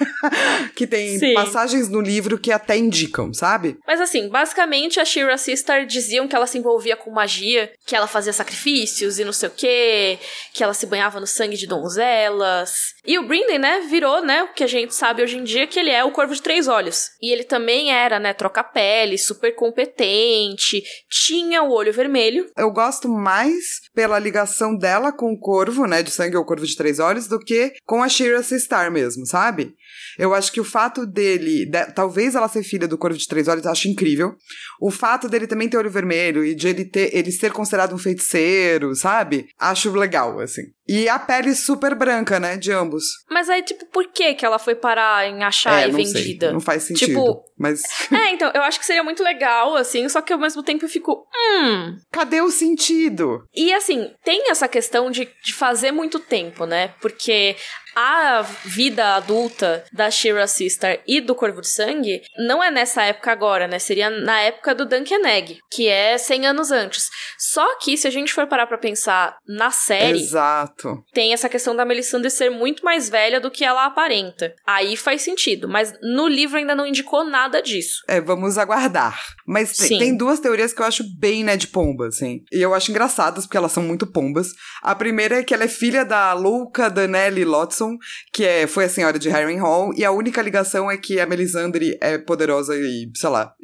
que 0.75 0.87
tem 0.87 1.19
Sim. 1.19 1.35
passagens 1.35 1.89
no 1.89 2.01
livro 2.01 2.39
que 2.39 2.53
até 2.53 2.77
indicam, 2.77 3.33
sabe? 3.33 3.77
Mas 3.87 4.01
assim, 4.01 4.29
basicamente 4.29 5.01
a 5.01 5.05
Shira 5.05 5.37
Sister 5.37 5.87
diziam 5.87 6.29
que 6.29 6.37
ela 6.37 6.47
se 6.47 6.59
envolvia 6.59 6.97
com 6.97 7.11
magia, 7.11 7.73
que 7.87 7.95
ela 7.95 8.07
fazia 8.07 8.33
sacrifícios 8.33 9.19
e 9.19 9.25
não 9.25 9.33
sei 9.33 9.49
o 9.49 9.53
quê, 9.53 10.19
que 10.53 10.63
ela 10.63 10.75
se 10.75 10.87
banhava 10.87 11.21
no 11.21 11.27
sangue 11.27 11.57
de 11.57 11.67
donzelas. 11.67 12.95
E 13.07 13.19
o 13.19 13.27
Brinden, 13.27 13.59
né, 13.59 13.81
virou, 13.89 14.25
né, 14.25 14.43
o 14.43 14.53
que 14.53 14.65
a 14.65 14.69
gente 14.69 14.95
sabe 14.95 15.23
hoje 15.23 15.37
em 15.37 15.45
dia 15.45 15.67
que 15.67 15.79
ele 15.79 15.91
é 15.91 16.05
o 16.05 16.13
Corvo 16.13 16.35
de 16.35 16.43
Três 16.43 16.69
Olhos. 16.69 17.11
E 17.21 17.33
ele 17.33 17.45
também 17.45 17.93
era, 17.93 18.19
né, 18.19 18.33
troca-pele, 18.33 19.19
super 19.19 19.55
competente, 19.55 20.83
tinha 21.11 21.63
o 21.63 21.71
olho 21.71 21.93
vermelho. 21.93 22.47
Eu 22.57 22.71
gosto 22.71 23.09
mais 23.09 23.81
pela 23.95 24.19
ligação 24.19 24.77
dela 24.77 25.13
com 25.13 25.34
o 25.35 25.39
Corvo, 25.39 25.87
né, 25.87 26.03
de 26.03 26.11
sangue 26.11 26.37
ou 26.37 26.45
Corvo 26.45 26.67
de 26.67 26.77
Três 26.77 26.99
Olhos, 26.99 27.27
do 27.27 27.39
que 27.39 27.73
com 27.85 28.03
a 28.03 28.09
Shira 28.09 28.43
Star 28.43 28.91
mesmo, 28.91 29.27
sabe? 29.27 29.75
Eu 30.19 30.35
acho 30.35 30.53
que 30.53 30.61
o 30.61 30.65
fato 30.65 31.07
dele, 31.07 31.67
de, 31.67 31.87
talvez 31.93 32.35
ela 32.35 32.49
ser 32.49 32.63
filha 32.63 32.89
do 32.89 32.99
Corvo 32.99 33.19
de 33.19 33.27
Três 33.27 33.49
Olhos, 33.49 33.67
acho 33.67 33.89
incrível. 33.89 34.35
O 34.81 34.91
fato 34.91 35.29
dele 35.29 35.47
também 35.47 35.69
ter 35.69 35.77
olho 35.77 35.91
vermelho 35.91 36.45
e 36.45 36.55
de 36.55 36.69
ele 36.69 36.85
ter 36.85 37.15
ele 37.15 37.33
ser 37.33 37.53
considerado 37.53 37.95
um 37.95 37.99
feiticeiro, 37.99 38.95
sabe? 38.95 39.47
Acho 39.59 39.93
legal, 39.93 40.41
assim. 40.41 40.63
E 40.87 41.09
a 41.09 41.19
pele 41.19 41.55
super 41.55 41.95
branca, 41.95 42.39
né, 42.39 42.59
de 42.59 42.71
ambos. 42.71 43.05
Mas 43.31 43.49
aí, 43.49 43.63
tipo, 43.63 43.87
por 43.87 44.07
que 44.13 44.35
que 44.35 44.45
ela 44.45 44.59
foi 44.59 44.75
parar 44.75 45.27
em 45.27 45.43
achar 45.43 45.83
é, 45.83 45.89
e 45.89 45.93
vendida? 45.93 46.47
Sei, 46.47 46.53
não 46.53 46.61
faz 46.61 46.83
sentido. 46.83 47.09
Tipo, 47.09 47.45
mas... 47.59 47.83
é, 48.13 48.31
então, 48.33 48.51
eu 48.55 48.63
acho 48.63 48.79
que 48.79 48.85
seria 48.85 49.03
muito 49.03 49.23
legal, 49.23 49.77
assim, 49.77 50.07
só 50.11 50.21
que 50.21 50.33
ao 50.33 50.39
mesmo 50.39 50.63
tempo 50.63 50.85
eu 50.85 50.89
fico, 50.89 51.27
hum... 51.35 51.97
Cadê 52.13 52.43
o 52.43 52.51
sentido? 52.51 53.47
E, 53.55 53.73
assim, 53.73 54.11
tem 54.23 54.51
essa 54.51 54.69
questão 54.69 55.11
de, 55.11 55.27
de 55.43 55.55
fazer 55.55 55.91
muito 55.91 56.19
tempo, 56.21 56.67
né? 56.67 56.89
Porque 57.01 57.57
a 57.95 58.43
vida 58.65 59.15
adulta 59.15 59.85
da 59.93 60.11
Shira 60.11 60.47
Sister 60.47 61.03
e 61.07 61.21
do 61.21 61.35
Corvo 61.35 61.61
de 61.61 61.69
Sangue 61.69 62.23
não 62.47 62.63
é 62.63 62.71
nessa 62.71 63.03
época 63.03 63.31
agora, 63.31 63.67
né? 63.69 63.79
Seria 63.79 64.11
na 64.11 64.41
época 64.41 64.75
do 64.75 64.87
Duncan 64.87 65.27
Egg, 65.27 65.59
que 65.71 65.89
é 65.89 66.19
100 66.19 66.47
anos 66.47 66.71
antes. 66.71 67.11
Só 67.39 67.79
que 67.79 67.97
se 67.97 68.07
a 68.07 68.11
gente 68.11 68.33
for 68.33 68.47
parar 68.47 68.67
pra 68.67 68.79
pensar 68.79 69.37
na 69.47 69.71
série, 69.71 70.19
Exato. 70.19 71.03
tem 71.13 71.33
essa 71.33 71.49
questão 71.49 71.75
da 71.77 71.85
Melisandre 71.85 72.31
ser 72.31 72.51
muito 72.51 72.85
mais 72.85 73.09
velha 73.09 73.41
do 73.41 73.51
que 73.51 73.65
ela 73.65 73.85
aparenta. 73.85 74.55
Aí 74.67 74.97
faz 74.97 75.23
sentido, 75.23 75.69
mas 75.69 75.93
no 76.03 76.27
livro 76.27 76.59
ainda 76.59 76.75
não 76.75 76.87
indicou 76.87 77.25
nada 77.25 77.63
disso. 77.63 78.03
É, 78.09 78.21
vamos 78.21 78.59
aguardar. 78.59 79.21
Mas 79.47 79.77
tem, 79.77 79.99
tem 79.99 80.17
duas 80.17 80.41
teorias 80.41 80.73
que 80.73 80.81
eu 80.81 80.87
acho 80.87 81.05
bem, 81.19 81.45
né, 81.45 81.57
de 81.57 81.69
pomba, 81.69 82.09
assim. 82.09 82.41
E 82.53 82.61
eu 82.61 82.75
acho 82.75 82.91
engraçadas, 82.91 83.45
porque 83.45 83.57
elas 83.57 83.73
são 83.73 83.83
muito 83.83 84.07
pombas. 84.07 84.49
A 84.83 84.95
primeira 84.95 85.39
é 85.39 85.43
que 85.43 85.53
ela 85.53 85.65
é 85.65 85.69
filha 85.69 86.05
da 86.05 86.33
louca 86.33 86.89
Danelli 86.89 87.45
Lotson, 87.45 87.84
que 88.33 88.45
é, 88.45 88.67
foi 88.67 88.85
a 88.85 88.89
senhora 88.89 89.19
de 89.19 89.29
Harrenhal, 89.29 89.93
e 89.97 90.05
a 90.05 90.11
única 90.11 90.43
ligação 90.43 90.91
é 90.91 90.97
que 90.97 91.21
a 91.21 91.27
Melisandre 91.27 91.97
é 92.01 92.19
poderosa 92.19 92.77
e, 92.77 93.11
sei 93.15 93.29
lá, 93.29 93.55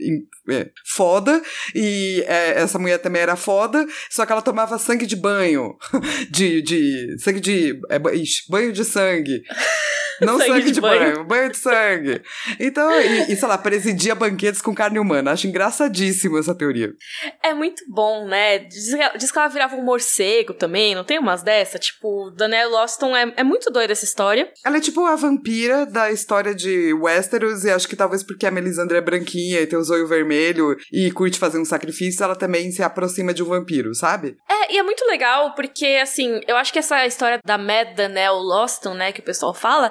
é, 0.48 0.70
foda, 0.86 1.40
e 1.74 2.24
é, 2.26 2.60
essa 2.60 2.78
mulher 2.78 2.98
também 2.98 3.22
era 3.22 3.36
foda, 3.36 3.86
só 4.10 4.24
que 4.24 4.32
ela 4.32 4.42
tomava 4.42 4.78
sangue 4.78 5.06
de 5.06 5.16
banho, 5.16 5.76
de, 6.30 6.62
de 6.62 7.16
sangue 7.18 7.40
de, 7.40 7.80
é, 7.88 7.98
banho 8.48 8.72
de 8.72 8.84
sangue. 8.84 9.42
Não 10.20 10.38
sangue, 10.38 10.50
sangue 10.50 10.64
de, 10.66 10.72
de 10.72 10.80
banho. 10.80 11.00
banho. 11.00 11.24
banho 11.24 11.50
de 11.50 11.56
sangue. 11.56 12.22
Então, 12.58 12.90
e, 13.00 13.32
e, 13.32 13.36
sei 13.36 13.48
lá, 13.48 13.58
presidia 13.58 14.14
banquetes 14.14 14.62
com 14.62 14.74
carne 14.74 14.98
humana. 14.98 15.32
Acho 15.32 15.46
engraçadíssimo 15.46 16.38
essa 16.38 16.54
teoria. 16.54 16.92
É 17.42 17.54
muito 17.54 17.82
bom, 17.88 18.26
né? 18.26 18.58
Diz, 18.60 18.90
diz 19.18 19.30
que 19.30 19.38
ela 19.38 19.48
virava 19.48 19.76
um 19.76 19.84
morcego 19.84 20.54
também, 20.54 20.94
não 20.94 21.04
tem 21.04 21.18
umas 21.18 21.42
dessa? 21.42 21.78
Tipo, 21.78 22.30
Danielle 22.30 22.70
Loston 22.70 23.16
é, 23.16 23.32
é 23.36 23.44
muito 23.44 23.70
doida 23.70 23.92
essa 23.92 24.04
história. 24.04 24.50
Ela 24.64 24.76
é 24.76 24.80
tipo 24.80 25.04
a 25.04 25.16
vampira 25.16 25.86
da 25.86 26.10
história 26.10 26.54
de 26.54 26.92
Westeros, 26.94 27.64
e 27.64 27.70
acho 27.70 27.88
que 27.88 27.96
talvez 27.96 28.22
porque 28.22 28.46
a 28.46 28.50
Melisandre 28.50 28.98
é 28.98 29.00
branquinha 29.00 29.60
e 29.60 29.66
tem 29.66 29.78
os 29.78 29.90
olhos 29.90 30.08
vermelhos 30.08 30.76
e 30.92 31.10
curte 31.10 31.38
fazer 31.38 31.58
um 31.58 31.64
sacrifício, 31.64 32.22
ela 32.22 32.36
também 32.36 32.70
se 32.70 32.82
aproxima 32.82 33.32
de 33.32 33.42
um 33.42 33.46
vampiro, 33.46 33.94
sabe? 33.94 34.36
É, 34.48 34.74
e 34.74 34.78
é 34.78 34.82
muito 34.82 35.04
legal, 35.06 35.54
porque, 35.54 35.98
assim, 36.00 36.40
eu 36.46 36.56
acho 36.56 36.72
que 36.72 36.78
essa 36.78 37.06
história 37.06 37.40
da 37.44 37.58
Mad 37.58 37.94
Danielle 37.94 38.40
Loston, 38.40 38.94
né, 38.94 39.12
que 39.12 39.20
o 39.20 39.24
pessoal 39.24 39.54
fala, 39.54 39.90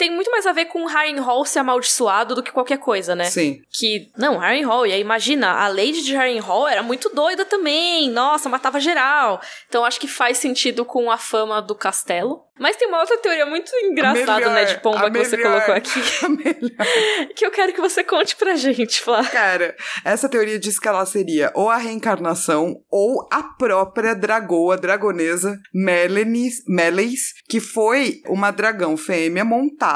tem 0.00 0.10
muito 0.10 0.30
mais 0.30 0.46
a 0.46 0.52
ver 0.52 0.64
com 0.64 0.86
Harrenhal 0.86 1.44
ser 1.44 1.58
amaldiçoado 1.58 2.34
do 2.34 2.42
que 2.42 2.50
qualquer 2.50 2.78
coisa, 2.78 3.14
né? 3.14 3.24
Sim. 3.24 3.60
Que, 3.70 4.10
não, 4.16 4.40
Harrenhal, 4.40 4.86
e 4.86 4.94
aí 4.94 5.00
imagina, 5.00 5.50
a 5.50 5.68
Lady 5.68 6.02
de 6.02 6.16
Harrenhal 6.16 6.66
era 6.66 6.82
muito 6.82 7.10
doida 7.10 7.44
também, 7.44 8.08
nossa, 8.08 8.48
matava 8.48 8.80
geral. 8.80 9.42
Então 9.68 9.84
acho 9.84 10.00
que 10.00 10.08
faz 10.08 10.38
sentido 10.38 10.86
com 10.86 11.10
a 11.10 11.18
fama 11.18 11.60
do 11.60 11.74
castelo. 11.74 12.46
Mas 12.58 12.76
tem 12.76 12.88
uma 12.88 13.00
outra 13.00 13.16
teoria 13.16 13.46
muito 13.46 13.74
engraçada, 13.76 14.34
melhor, 14.34 14.52
né, 14.52 14.64
de 14.66 14.80
pomba 14.80 15.04
que 15.04 15.10
melhor, 15.12 15.24
você 15.24 15.38
colocou 15.38 15.72
aqui. 15.74 17.34
que 17.34 17.46
eu 17.46 17.50
quero 17.50 17.72
que 17.72 17.80
você 17.80 18.04
conte 18.04 18.36
pra 18.36 18.54
gente, 18.54 19.00
Flá. 19.00 19.24
Cara, 19.24 19.74
essa 20.04 20.28
teoria 20.28 20.58
diz 20.58 20.78
que 20.78 20.86
ela 20.86 21.06
seria 21.06 21.50
ou 21.54 21.70
a 21.70 21.78
reencarnação 21.78 22.82
ou 22.90 23.26
a 23.32 23.42
própria 23.42 24.14
dragoa, 24.14 24.76
dragonesa 24.76 25.58
Melenis, 25.72 26.62
Meleis, 26.68 27.32
que 27.48 27.60
foi 27.60 28.20
uma 28.26 28.50
dragão 28.50 28.94
fêmea 28.94 29.42
montada 29.42 29.89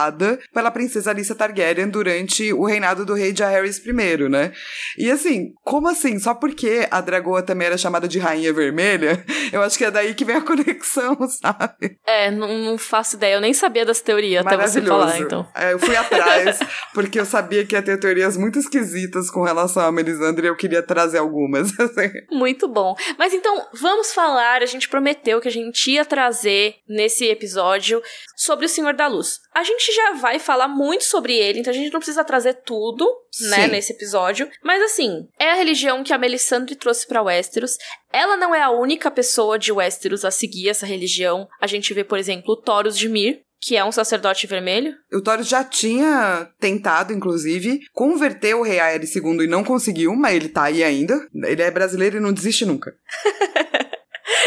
pela 0.53 0.71
princesa 0.71 1.11
Alicia 1.11 1.35
Targaryen 1.35 1.89
durante 1.89 2.53
o 2.53 2.65
reinado 2.65 3.05
do 3.05 3.15
rei 3.15 3.35
Jaehaerys 3.35 3.85
I, 3.85 4.29
né? 4.29 4.53
E 4.99 5.11
assim, 5.11 5.53
como 5.63 5.89
assim? 5.89 6.19
Só 6.19 6.35
porque 6.35 6.87
a 6.91 7.01
dragoa 7.01 7.43
também 7.43 7.67
era 7.67 7.79
chamada 7.79 8.09
de 8.09 8.19
Rainha 8.19 8.53
Vermelha? 8.53 9.25
Eu 9.53 9.63
acho 9.63 9.79
que 9.79 9.85
é 9.85 9.91
daí 9.91 10.15
que 10.15 10.25
vem 10.25 10.37
a 10.37 10.41
conexão, 10.43 11.17
sabe? 11.29 11.99
É, 12.07 12.31
não 12.31 12.75
não 12.75 12.79
faço 12.79 13.17
ideia. 13.17 13.35
Eu 13.35 13.41
nem 13.41 13.53
sabia 13.53 13.85
dessa 13.85 14.03
teoria 14.03 14.41
até 14.41 14.57
você 14.57 14.83
falar, 14.83 15.19
então. 15.19 15.47
É, 15.55 15.73
eu 15.73 15.79
fui 15.79 15.97
atrás, 15.97 16.59
porque 16.93 17.19
eu 17.19 17.25
sabia 17.25 17.65
que 17.65 17.75
ia 17.75 17.83
ter 17.83 17.99
teorias 17.99 18.37
muito 18.37 18.59
esquisitas 18.59 19.31
com 19.31 19.43
relação 19.43 19.85
a 19.85 19.93
Melisandre 19.93 20.47
e 20.47 20.51
eu 20.51 20.57
queria 20.57 20.83
trazer 20.83 21.19
algumas. 21.19 21.69
Assim. 21.79 22.11
Muito 22.31 22.69
bom. 22.69 22.95
Mas 23.19 23.33
então, 23.33 23.67
vamos 23.81 24.13
falar. 24.13 24.63
A 24.63 24.67
gente 24.67 24.89
prometeu 24.89 25.41
que 25.41 25.49
a 25.49 25.53
gente 25.53 25.91
ia 25.91 26.05
trazer 26.05 26.77
nesse 26.89 27.27
episódio 27.27 28.03
sobre 28.37 28.67
o 28.67 28.69
Senhor 28.69 28.95
da 28.95 29.07
Luz. 29.07 29.41
A 29.55 29.63
gente 29.63 29.84
já 29.93 30.13
vai 30.13 30.39
falar 30.39 30.69
muito 30.69 31.05
sobre 31.05 31.37
ele, 31.37 31.61
então 31.61 31.73
a 31.73 31.77
gente 31.77 31.93
não 31.93 32.01
precisa 32.01 32.25
trazer 32.25 32.55
tudo, 32.65 33.07
né, 33.51 33.67
nesse 33.67 33.93
episódio. 33.93 34.49
Mas 34.63 34.83
assim, 34.83 35.29
é 35.39 35.51
a 35.51 35.55
religião 35.55 36.05
que 36.05 36.13
a 36.13 36.19
Melisandre 36.19 36.77
trouxe 36.77 37.07
para 37.07 37.23
Westeros. 37.23 37.77
Ela 38.13 38.37
não 38.37 38.55
é 38.55 38.63
a 38.63 38.71
única 38.71 39.11
pessoa 39.11 39.59
de 39.59 39.73
Westeros 39.73 40.25
a 40.25 40.31
seguir 40.31 40.69
essa 40.69 40.87
religião. 40.87 41.49
A 41.61 41.67
gente 41.67 41.93
vê, 41.93 42.05
por 42.05 42.19
exemplo, 42.19 42.53
o 42.53 42.57
Thoros 42.57 42.97
de 42.97 43.09
Mir, 43.09 43.41
que 43.61 43.77
é 43.77 43.85
um 43.85 43.91
sacerdote 43.91 44.47
vermelho. 44.47 44.95
O 45.13 45.23
Thoros 45.23 45.49
já 45.49 45.65
tinha 45.65 46.51
tentado, 46.61 47.13
inclusive, 47.13 47.81
converter 47.93 48.55
o 48.55 48.63
rei 48.63 48.79
Aerys 48.79 49.17
II 49.17 49.45
e 49.45 49.47
não 49.47 49.65
conseguiu, 49.65 50.15
mas 50.15 50.35
ele 50.35 50.51
tá 50.51 50.65
aí 50.65 50.85
ainda. 50.85 51.27
Ele 51.35 51.63
é 51.63 51.71
brasileiro 51.71 52.19
e 52.19 52.21
não 52.21 52.33
desiste 52.33 52.67
nunca. 52.67 52.95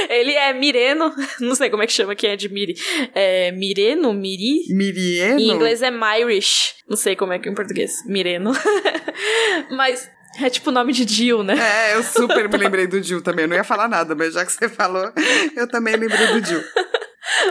Ele 0.10 0.34
é 0.34 0.54
Mireno, 0.54 1.14
não 1.40 1.56
sei 1.56 1.70
como 1.70 1.84
é 1.84 1.88
que 1.88 1.94
chama 1.94 2.16
quem 2.16 2.32
é 2.32 2.36
de 2.36 2.50
Miri. 2.50 2.76
É 3.14 3.52
Mireno? 3.52 4.14
Miri? 4.14 4.66
Mirieno? 4.70 5.40
Em 5.40 5.50
inglês 5.50 5.82
é 5.82 5.92
Myrish. 5.92 6.76
Não 6.88 6.98
sei 6.98 7.16
como 7.16 7.34
é 7.34 7.40
que 7.40 7.50
é 7.50 7.52
em 7.52 7.56
português. 7.56 8.04
Mireno. 8.06 8.52
Mas 9.72 10.10
é 10.40 10.50
tipo 10.50 10.70
o 10.70 10.74
nome 10.74 10.94
de 10.94 11.08
Jill, 11.08 11.44
né? 11.44 11.56
É, 11.60 11.96
eu 11.96 12.04
super 12.04 12.48
me 12.50 12.58
lembrei 12.58 12.88
do 12.88 13.02
Jill 13.02 13.22
também. 13.22 13.44
Eu 13.44 13.50
não 13.50 13.56
ia 13.56 13.64
falar 13.64 13.88
nada, 13.88 14.14
mas 14.14 14.34
já 14.34 14.46
que 14.46 14.52
você 14.52 14.70
falou, 14.70 15.12
eu 15.56 15.68
também 15.68 15.96
lembrei 15.96 16.28
do 16.28 16.46
Jill. 16.46 16.64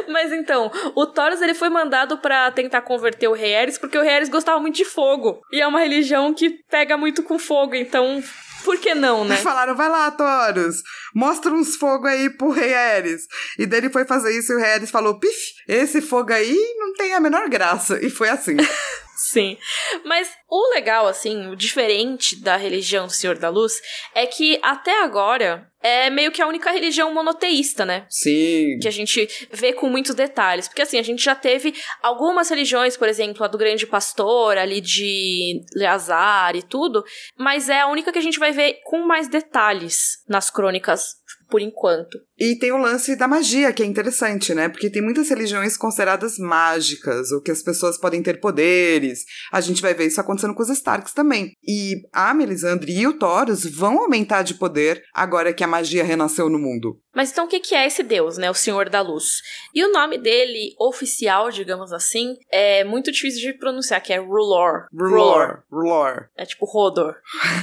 Mas 0.09 0.33
então, 0.33 0.71
o 0.95 1.07
Taurus 1.07 1.43
ele 1.43 1.55
foi 1.55 1.69
mandado 1.69 2.19
para 2.19 2.51
tentar 2.51 2.81
converter 2.83 3.29
o 3.29 3.35
rei 3.35 3.55
Ares 3.55 3.77
porque 3.79 3.99
o 3.99 4.03
rei 4.03 4.15
Ares 4.15 4.29
gostava 4.29 4.59
muito 4.61 4.77
de 4.77 4.85
fogo. 4.85 5.41
E 5.53 5.61
é 5.61 5.67
uma 5.67 5.81
religião 5.81 6.33
que 6.33 6.51
pega 6.71 6.97
muito 6.97 7.23
com 7.23 7.39
fogo, 7.39 7.75
então 7.75 8.23
por 8.64 8.79
que 8.79 8.95
não, 8.95 9.25
né? 9.25 9.37
Falaram, 9.42 9.75
vai 9.75 9.88
lá, 9.88 10.11
Taurus, 10.11 10.83
mostra 11.14 11.53
uns 11.53 11.77
fogo 11.77 12.07
aí 12.07 12.31
pro 12.31 12.51
rei 12.51 12.75
Ares. 12.75 13.27
E 13.59 13.66
dele 13.66 13.90
foi 13.90 14.05
fazer 14.05 14.37
isso 14.37 14.53
e 14.53 14.57
o 14.57 14.59
rei 14.59 14.73
Ares 14.73 14.90
falou, 14.90 15.19
pif, 15.19 15.55
esse 15.69 16.01
fogo 16.01 16.33
aí 16.33 16.57
não 16.79 16.92
tem 16.95 17.14
a 17.14 17.21
menor 17.21 17.49
graça. 17.49 17.99
E 18.05 18.11
foi 18.11 18.29
assim. 18.29 18.57
Sim. 19.27 19.59
Mas 20.05 20.31
o 20.49 20.75
legal, 20.75 21.09
assim, 21.09 21.49
o 21.49 21.57
diferente 21.57 22.37
da 22.37 22.57
religião 22.57 23.07
do 23.07 23.12
Senhor 23.12 23.37
da 23.37 23.49
Luz 23.49 23.75
é 24.15 24.25
que 24.25 24.57
até 24.62 25.03
agora 25.03 25.69
é 25.83 26.09
meio 26.11 26.31
que 26.31 26.41
a 26.41 26.47
única 26.47 26.71
religião 26.71 27.12
monoteísta, 27.12 27.85
né? 27.85 28.07
Sim. 28.09 28.79
Que 28.81 28.87
a 28.87 28.91
gente 28.93 29.29
vê 29.51 29.73
com 29.73 29.89
muitos 29.89 30.15
detalhes. 30.15 30.69
Porque 30.69 30.83
assim, 30.83 30.97
a 30.97 31.03
gente 31.03 31.25
já 31.25 31.35
teve 31.35 31.75
algumas 32.01 32.49
religiões, 32.49 32.97
por 32.97 33.09
exemplo, 33.09 33.45
a 33.45 33.49
do 33.49 33.59
grande 33.59 33.85
pastor, 33.85 34.57
ali 34.57 34.81
de 34.81 35.61
Leazar 35.75 36.55
e 36.55 36.62
tudo, 36.62 37.05
mas 37.37 37.69
é 37.69 37.81
a 37.81 37.89
única 37.89 38.12
que 38.12 38.19
a 38.19 38.23
gente 38.23 38.39
vai 38.39 38.53
ver 38.53 38.81
com 38.85 39.01
mais 39.05 39.29
detalhes 39.29 40.23
nas 40.29 40.51
crônicas 40.51 41.17
por 41.49 41.61
enquanto. 41.61 42.19
E 42.39 42.57
tem 42.57 42.73
o 42.73 42.77
lance 42.77 43.17
da 43.17 43.27
magia, 43.27 43.73
que 43.73 43.83
é 43.83 43.87
interessante, 43.87 44.55
né? 44.55 44.69
Porque 44.69 44.91
tem 44.91 45.03
muitas 45.03 45.29
religiões 45.29 45.77
consideradas 45.77 46.39
mágicas, 46.39 47.31
ou 47.33 47.41
que 47.41 47.51
as 47.51 47.63
pessoas 47.63 47.99
podem 47.99 48.23
ter 48.23 48.41
poderes. 48.41 49.25
A 49.51 49.61
gente 49.61 49.81
vai 49.81 49.95
ver 49.95 50.07
isso 50.07 50.21
acontecendo 50.21 50.55
com 50.55 50.63
os 50.63 50.69
Starks 50.69 51.13
também. 51.13 51.53
E 51.67 52.03
a 52.13 52.35
Melisandre 52.35 52.93
e 52.93 53.07
o 53.07 53.19
Taurus 53.19 53.65
vão 53.65 53.99
aumentar 53.99 54.43
de 54.43 54.55
poder 54.55 55.03
agora 55.15 55.53
que 55.55 55.65
a 55.65 55.69
magia 55.69 56.05
renasceu 56.05 56.49
no 56.51 56.59
mundo. 56.59 57.01
Mas 57.17 57.31
então 57.31 57.47
o 57.47 57.49
que 57.49 57.75
é 57.75 57.87
esse 57.87 58.03
deus, 58.03 58.37
né? 58.37 58.51
O 58.51 58.55
Senhor 58.55 58.91
da 58.91 59.01
Luz. 59.01 59.41
E 59.75 59.83
o 59.83 59.91
nome 59.91 60.19
dele, 60.19 60.75
oficial, 60.79 61.51
digamos 61.51 61.91
assim, 61.91 62.37
é 62.53 62.85
muito 62.85 63.11
difícil 63.11 63.41
de 63.41 63.59
pronunciar, 63.59 64.03
que 64.03 64.13
é 64.13 64.19
Rulor. 64.19 64.87
Rulor. 64.93 65.63
Rulor. 65.73 66.29
É 66.37 66.45
tipo 66.45 66.67
Rodor. 66.67 67.15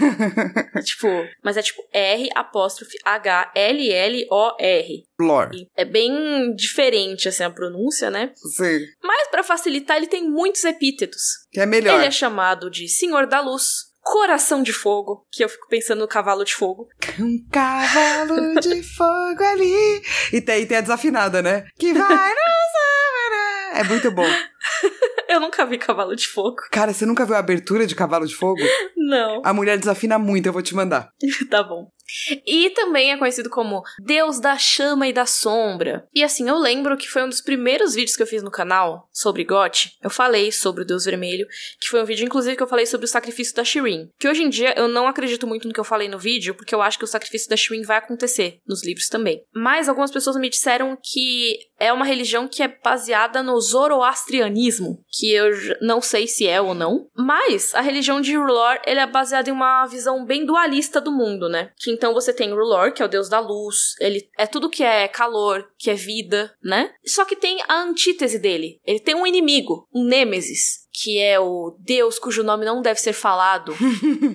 é 0.76 0.82
tipo. 0.82 1.08
Mas 1.44 1.56
é 1.56 1.62
tipo 1.62 1.84
R 1.94 2.30
apóstrofe 2.34 2.98
H 3.06 3.52
L 3.74 3.92
L 3.92 4.28
O 4.30 4.56
R. 4.60 5.04
Rulor. 5.20 5.52
É 5.76 5.86
bem 5.86 6.54
diferente 6.56 7.28
assim 7.28 7.44
a 7.44 7.50
pronúncia, 7.50 8.10
né? 8.10 8.32
Sim. 8.56 8.80
Mas 9.02 9.28
para 9.30 9.44
facilitar, 9.44 9.98
ele 9.98 10.08
tem 10.08 10.30
muitos 10.30 10.64
epítetos. 10.64 11.22
Que 11.52 11.60
é 11.60 11.66
melhor. 11.66 11.98
Ele 11.98 12.08
é 12.08 12.12
chamado 12.12 12.70
de 12.70 12.88
Senhor 12.88 13.26
da 13.26 13.42
Luz, 13.42 13.94
Coração 14.02 14.62
de 14.62 14.74
Fogo, 14.74 15.26
que 15.32 15.44
eu 15.44 15.50
fico 15.50 15.68
pensando 15.70 16.00
no 16.00 16.08
cavalo 16.08 16.44
de 16.44 16.54
fogo. 16.54 16.88
Um 17.20 17.38
cavalo 17.50 18.60
de 18.60 18.84
fogo 18.84 19.44
ali. 19.44 20.02
E 20.32 20.42
tem, 20.42 20.66
tem 20.68 20.78
a 20.78 20.82
desafinada, 20.82 21.42
né? 21.42 21.66
Que 21.78 21.94
vai 21.94 22.34
É 23.74 23.84
muito 23.84 24.12
bom. 24.12 24.26
eu 25.28 25.40
nunca 25.40 25.66
vi 25.66 25.78
cavalo 25.78 26.16
de 26.16 26.28
fogo. 26.28 26.58
Cara, 26.72 26.94
você 26.94 27.06
nunca 27.06 27.26
viu 27.26 27.36
a 27.36 27.40
abertura 27.40 27.88
de 27.88 27.96
cavalo 27.96 28.28
de 28.28 28.36
fogo? 28.36 28.62
Não. 28.96 29.42
A 29.44 29.52
mulher 29.52 29.78
desafina 29.78 30.20
muito, 30.20 30.46
eu 30.46 30.54
vou 30.54 30.62
te 30.62 30.76
mandar. 30.76 31.10
tá 31.50 31.64
bom. 31.64 31.90
E 32.46 32.70
também 32.72 33.12
é 33.12 33.18
conhecido 33.18 33.50
como 33.50 33.84
Deus 34.00 34.40
da 34.40 34.58
Chama 34.58 35.08
e 35.08 35.14
da 35.14 35.26
Sombra. 35.26 36.08
E 36.14 36.24
assim, 36.24 36.48
eu 36.48 36.58
lembro 36.58 36.98
que 36.98 37.08
foi 37.08 37.24
um 37.24 37.30
dos 37.30 37.42
primeiros 37.42 37.94
vídeos 37.96 38.16
que 38.16 38.24
eu 38.24 38.28
fiz 38.28 38.44
no 38.44 38.52
canal 38.52 39.10
sobre 39.12 39.44
Goth. 39.44 39.92
Eu 40.02 40.10
falei 40.10 40.52
sobre 40.52 40.84
o 40.84 40.86
Deus 40.86 41.06
Vermelho, 41.06 41.48
que 41.80 41.90
foi 41.90 42.02
um 42.02 42.06
vídeo, 42.06 42.26
inclusive, 42.26 42.56
que 42.56 42.64
eu 42.64 42.68
falei 42.68 42.86
sobre 42.86 43.06
o 43.06 43.10
sacrifício 43.10 43.56
da 43.56 43.64
Shirin. 43.64 44.10
Que 44.20 44.28
hoje 44.28 44.44
em 44.44 44.50
dia 44.50 44.74
eu 44.78 44.88
não 44.88 45.08
acredito 45.08 45.48
muito 45.48 45.68
no 45.68 45.74
que 45.74 45.80
eu 45.80 45.84
falei 45.84 46.08
no 46.08 46.20
vídeo, 46.20 46.56
porque 46.56 46.74
eu 46.74 46.82
acho 46.82 46.98
que 46.98 47.06
o 47.06 47.08
sacrifício 47.08 47.50
da 47.50 47.58
Shirin 47.58 47.84
vai 47.84 47.98
acontecer 47.98 48.60
nos 48.68 48.84
livros 48.84 49.10
também. 49.10 49.44
Mas 49.54 49.90
algumas 49.90 50.12
pessoas 50.12 50.36
me 50.36 50.50
disseram 50.50 50.98
que 51.02 51.58
é 51.84 51.92
uma 51.92 52.06
religião 52.06 52.48
que 52.48 52.64
é 52.64 52.68
baseada 52.68 53.44
no 53.44 53.60
zoroastrianismo, 53.60 55.04
que 55.12 55.32
eu 55.32 55.52
não 55.82 56.02
sei 56.02 56.28
se 56.28 56.48
é 56.48 56.62
ou 56.62 56.74
não. 56.74 57.10
Mas 57.16 57.76
a 57.76 57.82
religião 57.82 58.22
de 58.22 58.36
Rulor, 58.36 58.80
ele 58.86 59.00
é 59.00 59.06
baseada 59.06 59.50
em 59.50 59.54
uma 59.54 59.86
visão 59.86 60.26
bem 60.26 60.46
dualista 60.46 61.02
do 61.02 61.12
mundo, 61.12 61.50
né? 61.50 61.72
Que 61.78 61.92
então 61.92 62.14
você 62.14 62.32
tem 62.32 62.54
Rulor, 62.54 62.94
que 62.94 63.02
é 63.02 63.06
o 63.06 63.10
deus 63.10 63.28
da 63.28 63.40
luz, 63.40 63.96
ele 64.00 64.30
é 64.38 64.48
tudo 64.48 64.70
que 64.70 64.84
é 64.84 65.08
calor, 65.08 65.70
que 65.78 65.90
é 65.90 65.96
vida, 65.96 66.56
né? 66.64 66.94
Só 67.06 67.26
que 67.26 67.36
tem 67.36 67.60
a 67.68 67.82
antítese 67.82 68.40
dele. 68.40 68.80
Ele 68.86 69.00
tem 69.00 69.16
um 69.16 69.28
inimigo, 69.28 69.88
um 69.94 70.06
Nêmesis, 70.06 70.83
que 70.94 71.20
é 71.20 71.40
o 71.40 71.76
deus 71.80 72.20
cujo 72.20 72.44
nome 72.44 72.66
não 72.66 72.82
deve 72.82 73.00
ser 73.00 73.14
falado. 73.14 73.74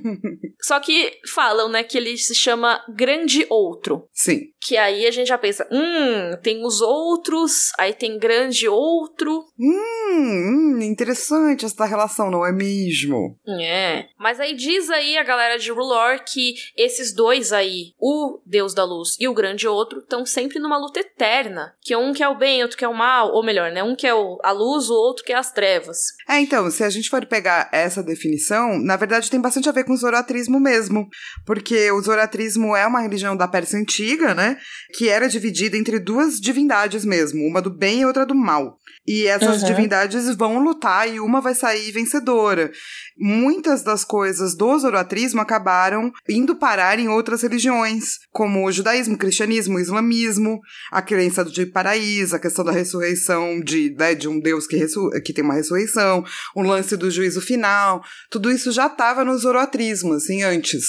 Só 0.60 0.80
que 0.80 1.12
falam, 1.32 1.68
né, 1.68 1.84
que 1.84 1.96
ele 1.96 2.16
se 2.18 2.34
chama 2.34 2.84
Grande 2.88 3.46
Outro. 3.48 4.08
Sim. 4.12 4.48
Que 4.60 4.76
aí 4.76 5.06
a 5.06 5.10
gente 5.10 5.28
já 5.28 5.38
pensa, 5.38 5.66
hum, 5.70 6.36
tem 6.42 6.64
os 6.66 6.80
outros, 6.80 7.70
aí 7.78 7.94
tem 7.94 8.18
Grande 8.18 8.68
Outro. 8.68 9.44
Hum, 9.58 10.76
hum 10.76 10.82
interessante 10.82 11.64
essa 11.64 11.84
relação, 11.84 12.30
não 12.30 12.44
é 12.44 12.50
mesmo? 12.50 13.38
É. 13.60 14.06
Mas 14.18 14.40
aí 14.40 14.54
diz 14.54 14.90
aí 14.90 15.16
a 15.16 15.22
galera 15.22 15.58
de 15.58 15.70
Rulor 15.70 16.24
que 16.24 16.54
esses 16.76 17.14
dois 17.14 17.52
aí, 17.52 17.92
o 17.98 18.40
Deus 18.44 18.74
da 18.74 18.84
Luz 18.84 19.16
e 19.20 19.28
o 19.28 19.34
Grande 19.34 19.68
Outro, 19.68 20.00
estão 20.00 20.26
sempre 20.26 20.58
numa 20.58 20.78
luta 20.78 21.00
eterna. 21.00 21.74
Que 21.82 21.94
um 21.94 22.12
quer 22.12 22.28
o 22.28 22.36
bem, 22.36 22.62
outro 22.62 22.76
quer 22.76 22.88
o 22.88 22.94
mal, 22.94 23.32
ou 23.32 23.44
melhor, 23.44 23.70
né, 23.70 23.82
um 23.82 23.94
quer 23.94 24.12
a 24.42 24.50
luz, 24.50 24.90
o 24.90 24.94
outro 24.94 25.24
quer 25.24 25.34
as 25.34 25.52
trevas. 25.52 25.98
É, 26.28 26.40
então, 26.48 26.70
se 26.70 26.82
a 26.82 26.88
gente 26.88 27.10
for 27.10 27.26
pegar 27.26 27.68
essa 27.70 28.02
definição, 28.02 28.78
na 28.78 28.96
verdade 28.96 29.30
tem 29.30 29.38
bastante 29.38 29.68
a 29.68 29.72
ver 29.72 29.84
com 29.84 29.92
o 29.92 29.96
zoroatrismo 29.98 30.58
mesmo, 30.58 31.06
porque 31.44 31.90
o 31.90 32.00
zoroatrismo 32.00 32.74
é 32.74 32.86
uma 32.86 33.02
religião 33.02 33.36
da 33.36 33.46
Pérsia 33.46 33.78
antiga, 33.78 34.34
né, 34.34 34.56
que 34.94 35.10
era 35.10 35.28
dividida 35.28 35.76
entre 35.76 35.98
duas 35.98 36.40
divindades 36.40 37.04
mesmo, 37.04 37.46
uma 37.46 37.60
do 37.60 37.68
bem 37.68 38.00
e 38.00 38.06
outra 38.06 38.24
do 38.24 38.34
mal. 38.34 38.78
E 39.08 39.26
essas 39.26 39.62
uhum. 39.62 39.68
divindades 39.68 40.36
vão 40.36 40.58
lutar 40.58 41.08
e 41.08 41.18
uma 41.18 41.40
vai 41.40 41.54
sair 41.54 41.90
vencedora. 41.92 42.70
Muitas 43.16 43.82
das 43.82 44.04
coisas 44.04 44.54
do 44.54 44.78
zoroatrismo 44.78 45.40
acabaram 45.40 46.12
indo 46.28 46.54
parar 46.54 46.98
em 46.98 47.08
outras 47.08 47.40
religiões, 47.40 48.18
como 48.30 48.66
o 48.66 48.70
judaísmo, 48.70 49.14
o 49.14 49.18
cristianismo, 49.18 49.78
o 49.78 49.80
islamismo, 49.80 50.60
a 50.92 51.00
crença 51.00 51.42
de 51.42 51.64
paraíso, 51.64 52.36
a 52.36 52.38
questão 52.38 52.62
da 52.62 52.70
ressurreição 52.70 53.58
de, 53.62 53.96
né, 53.98 54.14
de 54.14 54.28
um 54.28 54.38
Deus 54.38 54.66
que, 54.66 54.78
que 55.24 55.32
tem 55.32 55.42
uma 55.42 55.54
ressurreição, 55.54 56.22
o 56.54 56.60
lance 56.60 56.94
do 56.94 57.10
juízo 57.10 57.40
final. 57.40 58.02
Tudo 58.30 58.50
isso 58.50 58.70
já 58.70 58.88
estava 58.88 59.24
no 59.24 59.38
zoroatrismo, 59.38 60.12
assim, 60.12 60.42
antes. 60.42 60.84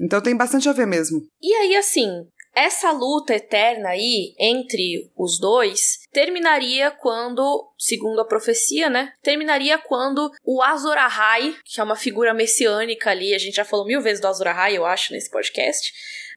Então 0.00 0.22
tem 0.22 0.34
bastante 0.34 0.70
a 0.70 0.72
ver 0.72 0.86
mesmo. 0.86 1.20
E 1.42 1.52
aí, 1.52 1.76
assim, 1.76 2.08
essa 2.58 2.90
luta 2.90 3.34
eterna 3.34 3.90
aí 3.90 4.34
entre 4.38 5.10
os 5.16 5.38
dois 5.38 6.00
terminaria 6.12 6.90
quando, 6.90 7.72
segundo 7.78 8.20
a 8.20 8.24
profecia, 8.24 8.90
né? 8.90 9.12
Terminaria 9.22 9.78
quando 9.78 10.30
o 10.44 10.62
Azor 10.62 10.96
Ahai, 10.96 11.54
que 11.64 11.80
é 11.80 11.84
uma 11.84 11.96
figura 11.96 12.34
messiânica 12.34 13.10
ali, 13.10 13.34
a 13.34 13.38
gente 13.38 13.54
já 13.54 13.64
falou 13.64 13.86
mil 13.86 14.00
vezes 14.00 14.20
do 14.20 14.26
Azor 14.26 14.48
Ahai, 14.48 14.76
eu 14.76 14.84
acho, 14.84 15.12
nesse 15.12 15.30
podcast. 15.30 15.92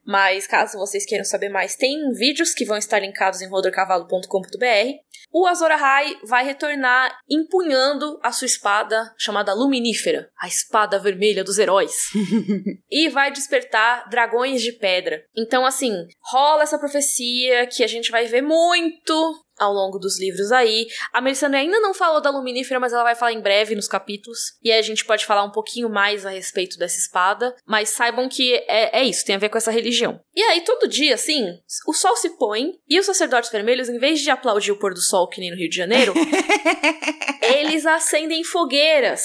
Mas 0.05 0.47
caso 0.47 0.77
vocês 0.77 1.05
queiram 1.05 1.25
saber 1.25 1.49
mais, 1.49 1.75
tem 1.75 2.11
vídeos 2.13 2.53
que 2.53 2.65
vão 2.65 2.77
estar 2.77 2.99
linkados 2.99 3.41
em 3.41 3.49
rodorcavalo.com.br. 3.49 5.01
O 5.33 5.47
Azor 5.47 5.71
Ahai 5.71 6.17
vai 6.25 6.43
retornar 6.43 7.17
empunhando 7.29 8.19
a 8.21 8.33
sua 8.33 8.45
espada 8.45 9.13
chamada 9.17 9.53
Luminífera, 9.53 10.29
a 10.37 10.47
espada 10.47 10.99
vermelha 10.99 11.43
dos 11.43 11.57
heróis. 11.57 12.09
e 12.91 13.07
vai 13.07 13.31
despertar 13.31 14.09
dragões 14.09 14.61
de 14.61 14.73
pedra. 14.73 15.23
Então, 15.35 15.65
assim, 15.65 15.93
rola 16.19 16.63
essa 16.63 16.77
profecia 16.77 17.65
que 17.67 17.83
a 17.83 17.87
gente 17.87 18.11
vai 18.11 18.25
ver 18.25 18.41
muito 18.41 19.45
ao 19.61 19.71
longo 19.71 19.99
dos 19.99 20.19
livros 20.19 20.51
aí. 20.51 20.87
A 21.13 21.21
Melisandre 21.21 21.59
ainda 21.59 21.79
não 21.79 21.93
falou 21.93 22.19
da 22.19 22.31
Luminífera, 22.31 22.79
mas 22.79 22.91
ela 22.91 23.03
vai 23.03 23.15
falar 23.15 23.33
em 23.33 23.41
breve 23.41 23.75
nos 23.75 23.87
capítulos. 23.87 24.57
E 24.63 24.71
aí 24.71 24.79
a 24.79 24.81
gente 24.81 25.05
pode 25.05 25.25
falar 25.25 25.43
um 25.43 25.51
pouquinho 25.51 25.87
mais 25.87 26.25
a 26.25 26.31
respeito 26.31 26.77
dessa 26.77 26.97
espada. 26.97 27.55
Mas 27.65 27.89
saibam 27.89 28.27
que 28.27 28.55
é, 28.67 28.99
é 28.99 29.03
isso, 29.03 29.23
tem 29.23 29.35
a 29.35 29.39
ver 29.39 29.49
com 29.49 29.57
essa 29.57 29.71
religião. 29.71 30.19
E 30.35 30.41
aí, 30.41 30.61
todo 30.61 30.87
dia, 30.87 31.13
assim, 31.13 31.59
o 31.87 31.93
sol 31.93 32.15
se 32.15 32.29
põe 32.37 32.71
e 32.89 32.99
os 32.99 33.05
sacerdotes 33.05 33.51
vermelhos, 33.51 33.89
em 33.89 33.99
vez 33.99 34.19
de 34.21 34.29
aplaudir 34.29 34.71
o 34.71 34.79
pôr 34.79 34.93
do 34.93 35.01
sol 35.01 35.27
que 35.27 35.39
nem 35.39 35.51
no 35.51 35.57
Rio 35.57 35.69
de 35.69 35.75
Janeiro, 35.75 36.13
eles 37.53 37.85
acendem 37.85 38.43
fogueiras. 38.43 39.21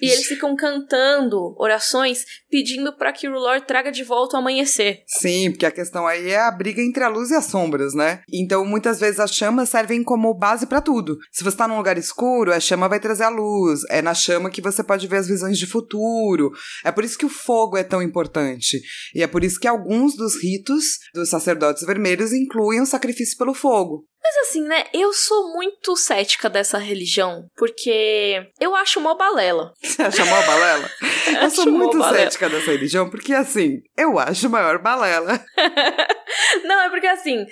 E 0.00 0.08
eles 0.08 0.26
ficam 0.26 0.54
cantando 0.56 1.54
orações 1.58 2.24
pedindo 2.50 2.96
para 2.96 3.12
que 3.12 3.28
o 3.28 3.32
Lord 3.32 3.66
traga 3.66 3.90
de 3.92 4.02
volta 4.02 4.36
o 4.36 4.40
amanhecer. 4.40 5.02
Sim, 5.06 5.50
porque 5.50 5.66
a 5.66 5.70
questão 5.70 6.06
aí 6.06 6.30
é 6.30 6.40
a 6.40 6.50
briga 6.50 6.82
entre 6.82 7.04
a 7.04 7.08
luz 7.08 7.30
e 7.30 7.34
as 7.34 7.46
sombras, 7.46 7.94
né? 7.94 8.22
Então, 8.32 8.64
muitas 8.64 8.98
vezes 8.98 9.20
as 9.20 9.32
chamas 9.32 9.68
servem 9.68 10.02
como 10.02 10.34
base 10.34 10.66
para 10.66 10.80
tudo. 10.80 11.16
Se 11.30 11.44
você 11.44 11.56
tá 11.56 11.68
num 11.68 11.76
lugar 11.76 11.96
escuro, 11.96 12.52
a 12.52 12.60
chama 12.60 12.88
vai 12.88 13.00
trazer 13.00 13.24
a 13.24 13.28
luz. 13.28 13.80
É 13.88 14.02
na 14.02 14.14
chama 14.14 14.50
que 14.50 14.60
você 14.60 14.82
pode 14.82 15.06
ver 15.06 15.18
as 15.18 15.28
visões 15.28 15.58
de 15.58 15.66
futuro. 15.66 16.50
É 16.84 16.90
por 16.90 17.04
isso 17.04 17.18
que 17.18 17.26
o 17.26 17.30
fogo 17.30 17.76
é 17.76 17.84
tão 17.84 18.02
importante. 18.02 18.80
E 19.14 19.22
é 19.22 19.26
por 19.26 19.44
isso 19.44 19.60
que 19.60 19.68
alguns 19.68 20.16
dos 20.16 20.36
ritos 20.42 20.98
dos 21.14 21.28
sacerdotes 21.28 21.86
vermelhos 21.86 22.32
incluem 22.32 22.80
o 22.80 22.86
sacrifício 22.86 23.36
pelo 23.38 23.54
fogo. 23.54 24.09
Mas 24.30 24.48
assim, 24.48 24.62
né? 24.62 24.84
Eu 24.94 25.12
sou 25.12 25.52
muito 25.52 25.96
cética 25.96 26.48
dessa 26.48 26.78
religião, 26.78 27.48
porque 27.56 28.48
eu 28.60 28.76
acho 28.76 29.00
mó 29.00 29.16
balela. 29.16 29.72
Você 29.82 30.00
acha 30.02 30.24
mó 30.24 30.40
balela? 30.46 30.88
eu 31.42 31.50
sou 31.50 31.66
muito 31.66 32.00
cética 32.04 32.48
dessa 32.48 32.70
religião, 32.70 33.10
porque 33.10 33.34
assim, 33.34 33.82
eu 33.96 34.20
acho 34.20 34.48
maior 34.48 34.78
balela. 34.78 35.44
Não, 36.62 36.80
é 36.80 36.90
porque 36.90 37.08
assim, 37.08 37.44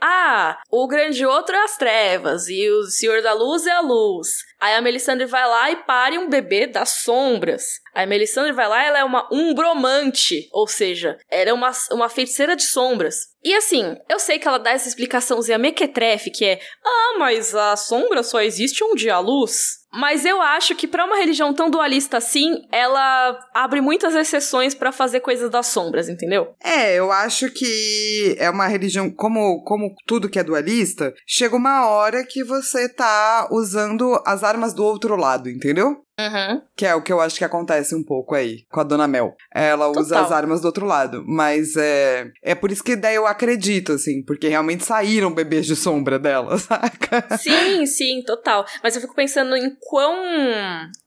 ah, 0.00 0.58
o 0.68 0.88
grande 0.88 1.24
outro 1.24 1.54
é 1.54 1.62
as 1.62 1.76
trevas 1.76 2.48
e 2.48 2.68
o 2.68 2.82
senhor 2.84 3.22
da 3.22 3.32
luz 3.32 3.64
é 3.64 3.72
a 3.72 3.80
luz. 3.80 4.44
Aí 4.60 4.74
a 4.74 4.80
Melisandre 4.80 5.26
vai 5.26 5.46
lá 5.46 5.70
e 5.70 5.76
pare 5.76 6.18
um 6.18 6.28
bebê 6.28 6.66
das 6.66 6.90
sombras. 7.02 7.80
Aí 7.94 8.04
a 8.04 8.06
Melisandre 8.06 8.52
vai 8.52 8.68
lá, 8.68 8.84
ela 8.84 8.98
é 8.98 9.04
uma 9.04 9.28
umbromante, 9.32 10.48
ou 10.52 10.66
seja, 10.66 11.18
ela 11.30 11.50
é 11.50 11.52
uma, 11.52 11.70
uma 11.92 12.08
feiticeira 12.08 12.56
de 12.56 12.62
sombras. 12.62 13.28
E 13.42 13.54
assim, 13.54 13.96
eu 14.08 14.18
sei 14.18 14.38
que 14.38 14.48
ela 14.48 14.58
dá 14.58 14.70
essa 14.70 14.88
explicaçãozinha 14.88 15.58
mequetrefe, 15.58 16.30
que 16.30 16.44
é, 16.44 16.60
ah, 16.84 17.16
mas 17.18 17.54
a 17.54 17.76
sombra 17.76 18.22
só 18.22 18.40
existe 18.40 18.82
onde 18.82 19.10
há 19.10 19.18
luz. 19.18 19.83
Mas 19.94 20.24
eu 20.24 20.40
acho 20.42 20.74
que 20.74 20.86
para 20.86 21.04
uma 21.04 21.16
religião 21.16 21.52
tão 21.54 21.70
dualista 21.70 22.18
assim, 22.18 22.62
ela 22.70 23.38
abre 23.54 23.80
muitas 23.80 24.14
exceções 24.14 24.74
para 24.74 24.92
fazer 24.92 25.20
coisas 25.20 25.50
das 25.50 25.66
sombras, 25.66 26.08
entendeu? 26.08 26.54
É, 26.62 26.94
eu 26.94 27.12
acho 27.12 27.50
que 27.50 28.36
é 28.38 28.50
uma 28.50 28.66
religião 28.66 29.10
como 29.10 29.62
como 29.64 29.94
tudo 30.06 30.28
que 30.28 30.38
é 30.38 30.44
dualista, 30.44 31.14
chega 31.26 31.56
uma 31.56 31.86
hora 31.86 32.24
que 32.24 32.42
você 32.42 32.88
tá 32.88 33.48
usando 33.50 34.20
as 34.26 34.42
armas 34.42 34.74
do 34.74 34.84
outro 34.84 35.16
lado, 35.16 35.48
entendeu? 35.48 36.04
Uhum. 36.18 36.62
Que 36.76 36.86
é 36.86 36.94
o 36.94 37.02
que 37.02 37.12
eu 37.12 37.20
acho 37.20 37.36
que 37.36 37.44
acontece 37.44 37.94
um 37.94 38.04
pouco 38.04 38.34
aí 38.34 38.64
com 38.70 38.80
a 38.80 38.84
Dona 38.84 39.08
Mel. 39.08 39.34
Ela 39.52 39.86
total. 39.86 40.02
usa 40.02 40.20
as 40.20 40.32
armas 40.32 40.60
do 40.60 40.66
outro 40.66 40.86
lado. 40.86 41.24
Mas 41.26 41.76
é. 41.76 42.30
É 42.42 42.54
por 42.54 42.70
isso 42.70 42.84
que 42.84 42.96
daí 42.96 43.16
eu 43.16 43.26
acredito, 43.26 43.92
assim, 43.92 44.22
porque 44.24 44.48
realmente 44.48 44.84
saíram 44.84 45.34
bebês 45.34 45.66
de 45.66 45.74
sombra 45.74 46.18
dela, 46.18 46.56
saca? 46.58 47.36
Sim, 47.38 47.84
sim, 47.86 48.22
total. 48.24 48.64
Mas 48.82 48.94
eu 48.94 49.00
fico 49.00 49.14
pensando 49.14 49.56
em 49.56 49.76
quão 49.80 50.14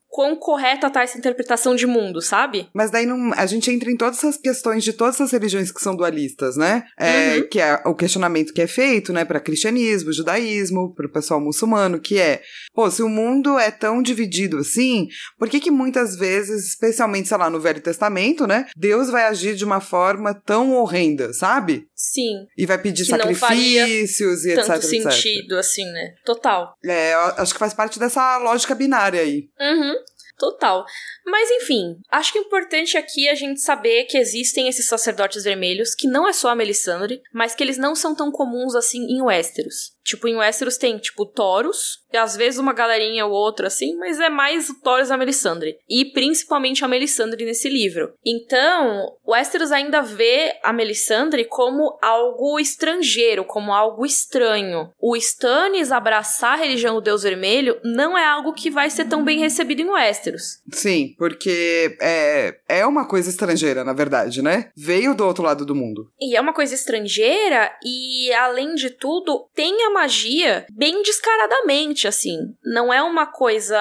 quão 0.10 0.36
correta 0.36 0.90
tá 0.90 1.04
essa 1.04 1.18
interpretação 1.18 1.76
de 1.76 1.86
mundo, 1.86 2.22
sabe? 2.22 2.70
Mas 2.74 2.90
daí 2.92 3.06
não, 3.06 3.34
a 3.34 3.46
gente 3.46 3.70
entra 3.72 3.92
em 3.92 3.98
todas 3.98 4.18
essas 4.18 4.38
questões 4.38 4.84
de 4.84 4.94
todas 4.94 5.20
as 5.22 5.32
religiões 5.32 5.72
que 5.72 5.82
são 5.82 5.96
dualistas, 5.96 6.56
né? 6.58 6.84
É, 6.98 7.38
Uhum. 7.38 7.48
Que 7.50 7.60
é 7.60 7.82
o 7.86 7.96
questionamento 7.96 8.54
que 8.54 8.62
é 8.62 8.68
feito, 8.68 9.12
né, 9.12 9.26
para 9.26 9.40
cristianismo, 9.40 10.14
judaísmo, 10.14 10.94
para 10.94 11.06
o 11.06 11.12
pessoal 11.12 11.40
muçulmano, 11.42 12.00
que 12.00 12.20
é, 12.20 12.42
pô, 12.74 12.90
se 12.90 13.02
o 13.02 13.10
mundo 13.10 13.58
é 13.60 13.70
tão 13.72 14.02
dividido 14.02 14.58
assim, 14.58 15.08
por 15.38 15.50
que 15.50 15.60
que 15.60 15.72
muitas 15.72 16.16
vezes, 16.16 16.68
especialmente, 16.68 17.28
sei 17.28 17.38
lá, 17.38 17.50
no 17.50 17.60
Velho 17.60 17.82
Testamento, 17.82 18.48
né, 18.48 18.66
Deus 18.76 19.10
vai 19.10 19.26
agir 19.26 19.56
de 19.56 19.66
uma 19.66 19.80
forma 19.80 20.34
tão 20.34 20.74
horrenda, 20.74 21.34
sabe? 21.34 21.88
Sim, 21.96 22.46
E 22.58 22.66
vai 22.66 22.78
pedir 22.78 23.04
Que 23.04 23.10
sacrifícios 23.10 24.46
e 24.46 24.52
etc, 24.52 24.66
tanto 24.66 24.86
etc. 24.86 25.12
sentido, 25.12 25.58
assim, 25.58 25.86
né? 25.86 26.14
Total. 26.26 26.74
É, 26.86 27.14
acho 27.38 27.54
que 27.54 27.60
faz 27.60 27.74
parte 27.74 28.00
dessa 28.00 28.38
lógica 28.38 28.76
binária 28.76 29.22
aí. 29.22 29.50
Uhum. 29.60 29.96
Total. 30.38 30.86
Mas 31.26 31.50
enfim, 31.50 32.00
acho 32.12 32.32
que 32.32 32.38
é 32.38 32.42
importante 32.42 32.96
aqui 32.96 33.28
a 33.28 33.34
gente 33.34 33.60
saber 33.60 34.06
que 34.06 34.18
existem 34.18 34.68
esses 34.68 34.88
sacerdotes 34.88 35.44
vermelhos, 35.44 35.96
que 35.96 36.08
não 36.08 36.28
é 36.28 36.34
só 36.34 36.50
a 36.50 36.56
Melisandre, 36.56 37.22
mas 37.34 37.56
que 37.56 37.64
eles 37.64 37.78
não 37.78 37.96
são 37.96 38.16
tão 38.16 38.32
comuns 38.32 38.76
assim 38.76 39.04
em 39.08 39.22
Westeros. 39.22 39.97
Tipo, 40.08 40.30
em 40.30 40.38
Westeros 40.38 40.78
tem, 40.78 40.98
tipo, 40.98 41.26
Taurus, 41.26 42.00
e 42.14 42.16
às 42.16 42.38
vezes 42.38 42.58
uma 42.58 42.72
galerinha 42.72 43.26
ou 43.26 43.34
outra 43.34 43.68
assim, 43.68 43.98
mas 43.98 44.22
é 44.22 44.30
mais 44.30 44.70
o 44.70 44.78
e 44.88 45.12
a 45.12 45.18
Melisandre. 45.18 45.78
E 45.90 46.06
principalmente 46.06 46.86
a 46.86 46.88
Melisandre 46.88 47.44
nesse 47.44 47.68
livro. 47.68 48.14
Então, 48.26 49.14
Westeros 49.28 49.70
ainda 49.70 50.02
vê 50.02 50.58
a 50.64 50.72
Melisandre 50.72 51.44
como 51.44 51.98
algo 52.02 52.58
estrangeiro, 52.58 53.44
como 53.44 53.74
algo 53.74 54.06
estranho. 54.06 54.90
O 54.98 55.18
Stannis 55.18 55.92
abraçar 55.92 56.54
a 56.54 56.62
religião 56.64 56.96
do 56.96 57.02
Deus 57.02 57.24
Vermelho 57.24 57.78
não 57.84 58.18
é 58.18 58.26
algo 58.26 58.54
que 58.54 58.70
vai 58.70 58.90
ser 58.90 59.06
tão 59.10 59.26
bem 59.26 59.40
recebido 59.40 59.82
em 59.82 59.90
Westeros. 59.90 60.62
Sim, 60.72 61.16
porque 61.18 61.98
é, 62.02 62.56
é 62.70 62.86
uma 62.86 63.06
coisa 63.06 63.30
estrangeira, 63.30 63.84
na 63.84 63.92
verdade, 63.92 64.42
né? 64.42 64.72
Veio 64.74 65.14
do 65.14 65.26
outro 65.26 65.44
lado 65.44 65.66
do 65.66 65.76
mundo. 65.76 66.10
E 66.18 66.34
é 66.34 66.40
uma 66.40 66.54
coisa 66.54 66.74
estrangeira 66.74 67.70
e, 67.84 68.32
além 68.32 68.74
de 68.74 68.90
tudo, 68.90 69.50
tem 69.54 69.84
a 69.84 69.97
magia 69.98 70.66
bem 70.72 71.02
descaradamente, 71.02 72.08
assim. 72.08 72.38
Não 72.64 72.94
é 72.94 73.02
uma 73.02 73.26
coisa 73.26 73.78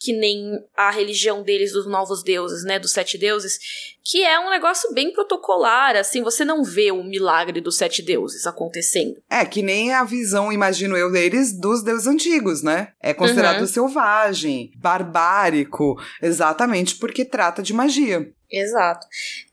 que 0.00 0.12
nem 0.12 0.58
a 0.76 0.90
religião 0.90 1.42
deles 1.42 1.72
dos 1.72 1.86
novos 1.86 2.22
deuses, 2.22 2.64
né? 2.64 2.78
Dos 2.78 2.92
sete 2.92 3.18
deuses, 3.18 3.58
que 4.04 4.22
é 4.24 4.40
um 4.40 4.50
negócio 4.50 4.92
bem 4.94 5.12
protocolar, 5.12 5.94
assim. 5.96 6.22
Você 6.22 6.44
não 6.44 6.64
vê 6.64 6.90
o 6.90 7.04
milagre 7.04 7.60
dos 7.60 7.76
sete 7.76 8.02
deuses 8.02 8.46
acontecendo. 8.46 9.16
É, 9.30 9.44
que 9.44 9.62
nem 9.62 9.92
a 9.92 10.04
visão, 10.04 10.50
imagino 10.52 10.96
eu, 10.96 11.12
deles 11.12 11.52
dos 11.58 11.82
deuses 11.82 12.06
antigos, 12.06 12.62
né? 12.62 12.88
É 13.02 13.12
considerado 13.12 13.60
Uhum. 13.60 13.66
selvagem, 13.66 14.70
barbárico, 14.76 16.00
exatamente 16.22 16.96
porque 16.96 17.24
trata 17.24 17.62
de 17.62 17.72
magia. 17.72 18.30
Exato. 18.50 19.06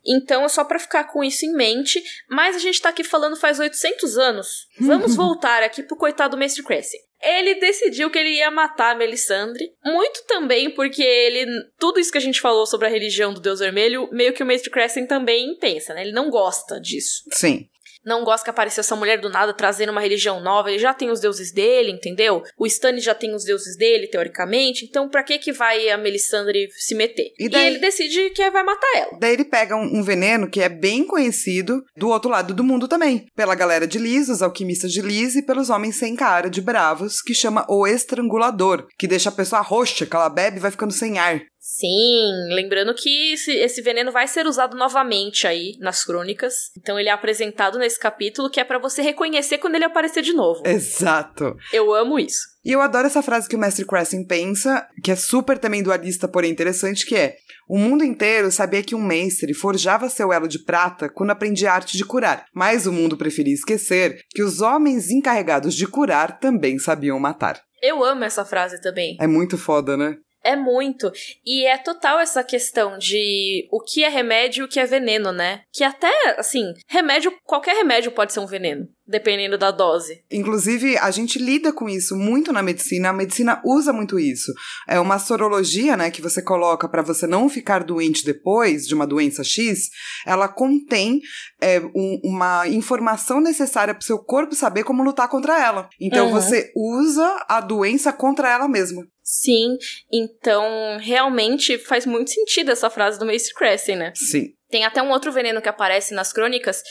Então 0.05 0.45
é 0.45 0.47
só 0.47 0.63
pra 0.63 0.79
ficar 0.79 1.05
com 1.05 1.23
isso 1.23 1.45
em 1.45 1.53
mente, 1.53 2.01
mas 2.29 2.55
a 2.55 2.59
gente 2.59 2.81
tá 2.81 2.89
aqui 2.89 3.03
falando 3.03 3.35
faz 3.35 3.59
800 3.59 4.17
anos. 4.17 4.67
Vamos 4.79 5.15
voltar 5.17 5.63
aqui 5.63 5.83
pro 5.83 5.97
coitado 5.97 6.37
Mestre 6.37 6.63
Crescent. 6.63 7.01
Ele 7.21 7.55
decidiu 7.55 8.11
que 8.11 8.19
ele 8.19 8.35
ia 8.35 8.51
matar 8.51 8.91
a 8.91 8.97
Melisandre, 8.97 9.73
muito 9.83 10.25
também 10.27 10.69
porque 10.69 11.01
ele 11.01 11.45
tudo 11.79 11.99
isso 11.99 12.11
que 12.11 12.17
a 12.17 12.21
gente 12.21 12.39
falou 12.39 12.65
sobre 12.67 12.87
a 12.87 12.91
religião 12.91 13.33
do 13.33 13.39
Deus 13.39 13.59
Vermelho, 13.59 14.07
meio 14.11 14.33
que 14.33 14.43
o 14.43 14.45
Mestre 14.45 14.69
Crescent 14.69 15.07
também 15.07 15.57
pensa, 15.57 15.93
né? 15.93 16.01
Ele 16.01 16.11
não 16.11 16.29
gosta 16.29 16.79
disso. 16.79 17.23
Sim. 17.31 17.67
Não 18.05 18.23
gosta 18.23 18.43
que 18.43 18.49
apareça 18.49 18.81
essa 18.81 18.95
mulher 18.95 19.19
do 19.19 19.29
nada 19.29 19.53
trazendo 19.53 19.91
uma 19.91 20.01
religião 20.01 20.39
nova. 20.41 20.69
Ele 20.69 20.79
já 20.79 20.93
tem 20.93 21.09
os 21.09 21.19
deuses 21.19 21.51
dele, 21.51 21.91
entendeu? 21.91 22.43
O 22.57 22.65
Stannis 22.67 23.03
já 23.03 23.15
tem 23.15 23.33
os 23.33 23.43
deuses 23.43 23.75
dele, 23.77 24.07
teoricamente. 24.07 24.85
Então, 24.85 25.09
pra 25.09 25.23
que 25.23 25.37
que 25.39 25.51
vai 25.51 25.89
a 25.89 25.97
Melisandre 25.97 26.67
se 26.77 26.93
meter? 26.95 27.31
E 27.39 27.45
E, 27.45 27.49
daí- 27.49 27.67
ele 27.67 27.79
decide 27.79 28.29
que 28.31 28.49
vai 28.51 28.63
matar 28.63 28.91
ela. 28.95 29.17
Daí 29.19 29.33
ele 29.33 29.45
pega 29.45 29.75
um, 29.75 29.99
um 29.99 30.03
veneno 30.03 30.49
que 30.49 30.61
é 30.61 30.69
bem 30.69 31.03
conhecido 31.05 31.83
do 31.97 32.09
outro 32.09 32.29
lado 32.29 32.53
do 32.53 32.63
mundo 32.63 32.87
também. 32.87 33.25
Pela 33.35 33.55
galera 33.55 33.87
de 33.87 33.97
Liz, 33.97 34.29
os 34.29 34.41
alquimistas 34.41 34.91
de 34.91 35.01
Liz, 35.01 35.35
e 35.35 35.41
pelos 35.41 35.69
homens 35.69 35.95
sem 35.97 36.15
cara 36.15 36.49
de 36.49 36.61
bravos, 36.61 37.21
que 37.21 37.33
chama 37.33 37.65
o 37.69 37.87
estrangulador, 37.87 38.87
que 38.97 39.07
deixa 39.07 39.29
a 39.29 39.31
pessoa 39.31 39.61
roxa, 39.61 40.05
que 40.05 40.15
ela 40.15 40.29
bebe 40.29 40.57
e 40.57 40.59
vai 40.59 40.71
ficando 40.71 40.93
sem 40.93 41.17
ar. 41.17 41.41
Sim, 41.68 42.53
lembrando 42.53 42.93
que 42.93 43.34
esse, 43.34 43.51
esse 43.51 43.82
veneno 43.82 44.11
vai 44.11 44.28
ser 44.28 44.45
usado 44.45 44.78
novamente 44.78 45.47
aí 45.47 45.76
nas 45.80 46.05
crônicas. 46.05 46.70
Então 46.78 46.99
ele 46.99 47.09
é 47.09 47.11
apresentado 47.11 47.80
nesse 47.80 47.99
capítulo 47.99 48.51
que 48.51 48.59
é 48.59 48.63
pra 48.63 48.78
você 48.78 49.01
reconhecer 49.01 49.57
quando 49.57 49.74
ele 49.74 49.84
aparecer 49.84 50.22
de 50.22 50.32
novo. 50.32 50.61
Exato. 50.63 51.57
Eu 51.74 51.91
amo 51.91 52.20
isso. 52.20 52.41
E 52.63 52.72
eu 52.72 52.82
adoro 52.82 53.07
essa 53.07 53.24
frase 53.24 53.49
que 53.49 53.55
o 53.55 53.59
mestre 53.59 53.84
Crescent 53.84 54.28
pensa, 54.28 54.88
que 55.03 55.09
é 55.09 55.16
super 55.16 55.57
também 55.57 55.82
dualista, 55.82 56.28
porém 56.28 56.51
interessante, 56.51 57.03
que 57.03 57.16
é: 57.16 57.36
O 57.68 57.80
mundo 57.80 58.03
inteiro 58.03 58.51
sabia 58.51 58.84
que 58.84 58.93
um 58.93 59.01
mestre 59.01 59.51
forjava 59.55 60.07
seu 60.07 60.32
elo 60.32 60.47
de 60.47 60.59
prata 60.59 61.09
quando 61.09 61.32
aprendia 61.32 61.72
a 61.72 61.74
arte 61.74 61.97
de 61.97 62.05
curar, 62.05 62.45
mas 62.53 62.86
o 62.86 62.93
mundo 62.93 63.18
preferia 63.18 63.55
esquecer 63.55 64.20
que 64.30 64.43
os 64.43 64.61
homens 64.61 65.09
encarregados 65.09 65.74
de 65.74 65.88
curar 65.88 66.39
também 66.39 66.78
sabiam 66.78 67.20
matar. 67.20 67.59
Eu 67.82 68.03
amo 68.03 68.24
essa 68.24 68.45
frase 68.45 68.80
também. 68.82 69.18
É 69.20 69.28
muito 69.28 69.57
foda, 69.57 69.97
né? 69.97 70.18
É 70.45 70.55
muito. 70.55 71.11
E 71.43 71.65
é 71.65 71.75
total 71.75 72.19
essa 72.19 72.43
questão 72.43 72.99
de 72.99 73.67
o 73.71 73.81
que 73.81 74.03
é 74.03 74.09
remédio 74.09 74.61
e 74.61 74.65
o 74.65 74.67
que 74.67 74.79
é 74.79 74.85
veneno, 74.85 75.31
né? 75.31 75.63
Que 75.73 75.83
até, 75.83 76.13
assim, 76.37 76.71
remédio, 76.87 77.35
qualquer 77.43 77.75
remédio 77.75 78.11
pode 78.11 78.31
ser 78.31 78.41
um 78.41 78.45
veneno, 78.45 78.87
dependendo 79.07 79.57
da 79.57 79.71
dose. 79.71 80.23
Inclusive, 80.31 80.97
a 80.97 81.11
gente 81.11 81.37
lida 81.39 81.71
com 81.71 81.87
isso 81.87 82.15
muito 82.15 82.51
na 82.51 82.63
medicina, 82.63 83.09
a 83.09 83.13
medicina 83.13 83.61
usa 83.65 83.93
muito 83.93 84.17
isso. 84.19 84.51
É 84.87 84.99
uma 84.99 85.19
sorologia, 85.19 85.95
né, 85.95 86.09
que 86.09 86.21
você 86.21 86.41
coloca 86.41 86.87
para 86.89 87.01
você 87.01 87.27
não 87.27 87.47
ficar 87.47 87.83
doente 87.83 88.25
depois 88.25 88.87
de 88.87 88.95
uma 88.95 89.05
doença 89.05 89.43
X, 89.43 89.89
ela 90.25 90.47
contém 90.47 91.21
é, 91.61 91.79
um- 91.95 92.19
uma 92.23 92.67
informação 92.67 93.39
necessária 93.41 93.93
para 93.93 94.01
seu 94.05 94.19
corpo 94.19 94.53
saber 94.53 94.83
como 94.83 95.03
lutar 95.03 95.27
contra 95.29 95.59
ela. 95.59 95.87
Então 95.99 96.27
Uhum. 96.27 96.33
você 96.33 96.71
usa 96.75 97.45
a 97.47 97.59
doença 97.61 98.11
contra 98.13 98.51
ela 98.51 98.67
mesma. 98.67 99.05
Sim, 99.23 99.77
então 100.11 100.97
realmente 100.99 101.77
faz 101.79 102.05
muito 102.05 102.29
sentido 102.29 102.69
essa 102.71 102.89
frase 102.89 103.17
do 103.17 103.25
Mace 103.25 103.51
Crescent, 103.53 103.97
né? 103.97 104.13
Sim. 104.15 104.53
Tem 104.70 104.84
até 104.84 105.01
um 105.01 105.11
outro 105.11 105.32
veneno 105.32 105.61
que 105.61 105.70
aparece 105.70 106.13
nas 106.13 106.34
crônicas, 106.34 106.82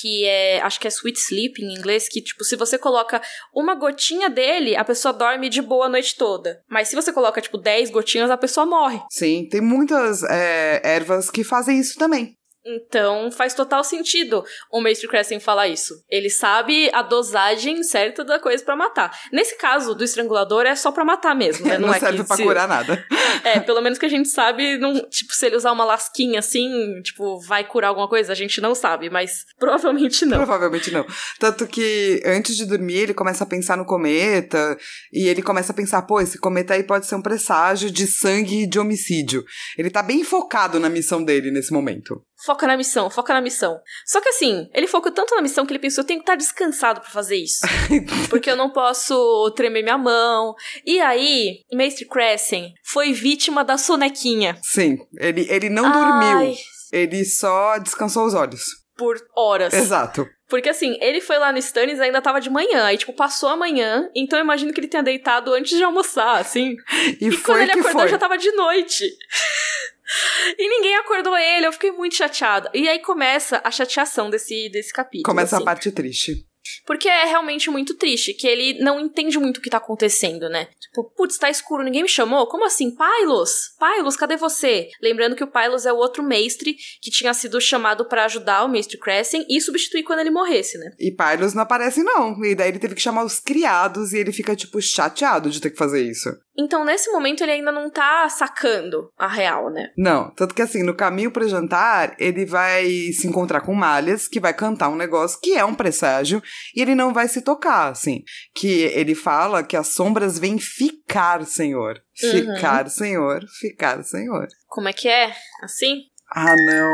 que 0.00 0.24
é, 0.26 0.60
acho 0.60 0.78
que 0.78 0.86
é 0.86 0.90
Sweet 0.90 1.18
Sleep 1.18 1.62
em 1.62 1.74
inglês, 1.74 2.08
que 2.08 2.20
tipo, 2.20 2.44
se 2.44 2.56
você 2.56 2.76
coloca 2.76 3.22
uma 3.54 3.74
gotinha 3.74 4.28
dele, 4.28 4.76
a 4.76 4.84
pessoa 4.84 5.14
dorme 5.14 5.48
de 5.48 5.62
boa 5.62 5.86
a 5.86 5.88
noite 5.88 6.16
toda. 6.16 6.62
Mas 6.68 6.88
se 6.88 6.96
você 6.96 7.12
coloca 7.12 7.40
tipo 7.40 7.56
10 7.56 7.90
gotinhas, 7.90 8.30
a 8.30 8.36
pessoa 8.36 8.66
morre. 8.66 9.00
Sim, 9.10 9.48
tem 9.50 9.60
muitas 9.60 10.22
é, 10.24 10.80
ervas 10.84 11.30
que 11.30 11.44
fazem 11.44 11.78
isso 11.78 11.98
também. 11.98 12.36
Então 12.64 13.30
faz 13.32 13.54
total 13.54 13.82
sentido 13.82 14.44
o 14.70 14.80
Maestro 14.80 15.08
Crescent 15.08 15.40
falar 15.42 15.68
isso. 15.68 15.94
Ele 16.08 16.30
sabe 16.30 16.90
a 16.92 17.02
dosagem 17.02 17.82
certa 17.82 18.24
da 18.24 18.38
coisa 18.38 18.64
pra 18.64 18.76
matar. 18.76 19.10
Nesse 19.32 19.56
caso 19.56 19.94
do 19.94 20.04
estrangulador 20.04 20.64
é 20.66 20.74
só 20.74 20.92
pra 20.92 21.04
matar 21.04 21.34
mesmo, 21.34 21.66
né? 21.66 21.78
Não, 21.82 21.92
é 21.92 21.98
serve 21.98 22.18
que 22.18 22.24
pra 22.24 22.36
se- 22.36 22.42
curar 22.42 22.68
nada. 22.68 23.04
É, 23.44 23.58
pelo 23.58 23.80
menos 23.80 23.98
que 23.98 24.06
a 24.06 24.08
gente 24.08 24.28
sabe, 24.28 24.76
não, 24.78 24.92
tipo, 25.08 25.32
se 25.34 25.46
ele 25.46 25.56
usar 25.56 25.72
uma 25.72 25.84
lasquinha 25.84 26.38
assim, 26.38 26.70
tipo, 27.02 27.40
vai 27.40 27.64
curar 27.66 27.88
alguma 27.88 28.06
coisa, 28.08 28.30
a 28.30 28.36
gente 28.36 28.60
não 28.60 28.72
sabe, 28.74 29.10
mas 29.10 29.44
provavelmente 29.58 30.24
não. 30.24 30.36
Provavelmente 30.36 30.90
não. 30.92 31.04
Tanto 31.40 31.66
que 31.66 32.22
antes 32.24 32.56
de 32.56 32.64
dormir, 32.66 32.98
ele 32.98 33.14
começa 33.14 33.42
a 33.42 33.46
pensar 33.46 33.76
no 33.76 33.84
cometa 33.84 34.76
e 35.12 35.26
ele 35.26 35.42
começa 35.42 35.72
a 35.72 35.74
pensar, 35.74 36.02
pô, 36.02 36.20
esse 36.20 36.38
cometa 36.38 36.74
aí 36.74 36.84
pode 36.84 37.06
ser 37.06 37.16
um 37.16 37.22
presságio 37.22 37.90
de 37.90 38.06
sangue 38.06 38.62
e 38.62 38.66
de 38.66 38.78
homicídio. 38.78 39.44
Ele 39.76 39.90
tá 39.90 40.02
bem 40.02 40.22
focado 40.22 40.78
na 40.78 40.88
missão 40.88 41.24
dele 41.24 41.50
nesse 41.50 41.72
momento. 41.72 42.22
Foca 42.44 42.66
na 42.66 42.76
missão, 42.76 43.08
foca 43.08 43.32
na 43.32 43.40
missão. 43.40 43.78
Só 44.04 44.20
que 44.20 44.28
assim, 44.28 44.68
ele 44.74 44.86
focou 44.86 45.12
tanto 45.12 45.34
na 45.34 45.42
missão 45.42 45.64
que 45.64 45.72
ele 45.72 45.78
pensou, 45.78 46.02
eu 46.02 46.06
tenho 46.06 46.18
que 46.18 46.24
estar 46.24 46.34
descansado 46.34 47.00
pra 47.00 47.10
fazer 47.10 47.36
isso. 47.36 47.60
porque 48.28 48.50
eu 48.50 48.56
não 48.56 48.70
posso 48.70 49.50
tremer 49.54 49.82
minha 49.82 49.98
mão. 49.98 50.54
E 50.84 51.00
aí, 51.00 51.60
Mestre 51.72 52.06
Crescent 52.06 52.72
foi 52.84 53.12
vítima 53.12 53.64
da 53.64 53.78
sonequinha. 53.78 54.58
Sim, 54.62 54.98
ele, 55.18 55.46
ele 55.48 55.68
não 55.68 55.84
Ai, 55.86 55.92
dormiu, 55.92 56.56
ele 56.92 57.24
só 57.24 57.78
descansou 57.78 58.26
os 58.26 58.34
olhos. 58.34 58.62
Por 58.96 59.16
horas. 59.36 59.72
Exato. 59.72 60.26
Porque 60.52 60.68
assim, 60.68 60.98
ele 61.00 61.22
foi 61.22 61.38
lá 61.38 61.50
no 61.50 61.56
Stannis 61.56 61.98
e 61.98 62.02
ainda 62.02 62.20
tava 62.20 62.38
de 62.38 62.50
manhã. 62.50 62.84
Aí, 62.84 62.98
tipo, 62.98 63.14
passou 63.14 63.48
a 63.48 63.56
manhã. 63.56 64.10
Então 64.14 64.38
eu 64.38 64.44
imagino 64.44 64.70
que 64.70 64.80
ele 64.80 64.86
tenha 64.86 65.02
deitado 65.02 65.50
antes 65.54 65.78
de 65.78 65.82
almoçar, 65.82 66.38
assim. 66.38 66.76
E, 67.18 67.28
E, 67.28 67.38
quando 67.38 67.62
ele 67.62 67.72
acordou 67.72 68.02
foi. 68.02 68.08
já 68.08 68.18
tava 68.18 68.36
de 68.36 68.52
noite. 68.52 69.02
e 70.58 70.68
ninguém 70.68 70.94
acordou 70.96 71.34
ele, 71.38 71.66
eu 71.66 71.72
fiquei 71.72 71.90
muito 71.90 72.16
chateada. 72.16 72.70
E 72.74 72.86
aí 72.86 72.98
começa 72.98 73.62
a 73.64 73.70
chateação 73.70 74.28
desse, 74.28 74.68
desse 74.68 74.92
capítulo. 74.92 75.24
Começa 75.24 75.56
assim. 75.56 75.62
a 75.62 75.64
parte 75.64 75.90
triste. 75.90 76.46
Porque 76.86 77.08
é 77.08 77.24
realmente 77.24 77.70
muito 77.70 77.96
triste, 77.96 78.34
que 78.34 78.46
ele 78.46 78.82
não 78.82 79.00
entende 79.00 79.38
muito 79.38 79.58
o 79.58 79.60
que 79.60 79.70
tá 79.70 79.78
acontecendo, 79.78 80.48
né? 80.48 80.68
Tipo, 80.80 81.04
putz, 81.16 81.38
tá 81.38 81.48
escuro, 81.48 81.82
ninguém 81.82 82.02
me 82.02 82.08
chamou? 82.08 82.46
Como 82.46 82.64
assim? 82.64 82.94
Pylos? 82.94 83.72
Pylos, 83.78 84.16
cadê 84.16 84.36
você? 84.36 84.88
Lembrando 85.00 85.36
que 85.36 85.44
o 85.44 85.50
Pylos 85.50 85.86
é 85.86 85.92
o 85.92 85.96
outro 85.96 86.22
mestre 86.22 86.76
que 87.00 87.10
tinha 87.10 87.32
sido 87.34 87.60
chamado 87.60 88.04
pra 88.04 88.24
ajudar 88.24 88.64
o 88.64 88.68
mestre 88.68 88.98
Crescent 88.98 89.44
e 89.48 89.60
substituir 89.60 90.02
quando 90.02 90.20
ele 90.20 90.30
morresse, 90.30 90.78
né? 90.78 90.92
E 90.98 91.10
Pylos 91.10 91.54
não 91.54 91.62
aparece, 91.62 92.02
não. 92.02 92.42
E 92.44 92.54
daí 92.54 92.68
ele 92.68 92.78
teve 92.78 92.94
que 92.94 93.00
chamar 93.00 93.24
os 93.24 93.40
criados 93.40 94.12
e 94.12 94.18
ele 94.18 94.32
fica, 94.32 94.54
tipo, 94.54 94.80
chateado 94.80 95.50
de 95.50 95.60
ter 95.60 95.70
que 95.70 95.78
fazer 95.78 96.02
isso. 96.02 96.28
Então, 96.56 96.84
nesse 96.84 97.10
momento, 97.10 97.42
ele 97.42 97.52
ainda 97.52 97.72
não 97.72 97.90
tá 97.90 98.28
sacando 98.28 99.10
a 99.18 99.26
real, 99.26 99.70
né? 99.70 99.88
Não, 99.96 100.30
tanto 100.34 100.54
que 100.54 100.60
assim, 100.60 100.82
no 100.82 100.94
caminho 100.94 101.30
pro 101.30 101.48
jantar, 101.48 102.14
ele 102.18 102.44
vai 102.44 102.84
se 103.12 103.26
encontrar 103.26 103.62
com 103.62 103.74
Malhas, 103.74 104.28
que 104.28 104.38
vai 104.38 104.52
cantar 104.52 104.88
um 104.90 104.96
negócio 104.96 105.40
que 105.40 105.54
é 105.54 105.64
um 105.64 105.74
presságio, 105.74 106.42
e 106.74 106.82
ele 106.82 106.94
não 106.94 107.12
vai 107.12 107.26
se 107.26 107.40
tocar, 107.42 107.88
assim. 107.90 108.22
Que 108.54 108.82
ele 108.82 109.14
fala 109.14 109.62
que 109.62 109.76
as 109.76 109.88
sombras 109.88 110.38
vêm 110.38 110.58
ficar, 110.58 111.44
Senhor. 111.46 111.98
Uhum. 112.22 112.30
Ficar, 112.30 112.90
Senhor, 112.90 113.40
ficar, 113.60 114.02
Senhor. 114.02 114.46
Como 114.68 114.88
é 114.88 114.92
que 114.92 115.08
é? 115.08 115.34
Assim? 115.62 116.02
Ah, 116.30 116.54
não. 116.56 116.92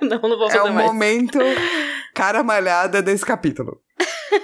não, 0.08 0.28
não 0.28 0.38
vou 0.38 0.48
É 0.48 0.52
fazer 0.52 0.70
o 0.70 0.72
mais. 0.72 0.86
momento 0.86 1.38
cara 2.18 2.42
malhada 2.42 3.00
desse 3.00 3.24
capítulo. 3.24 3.80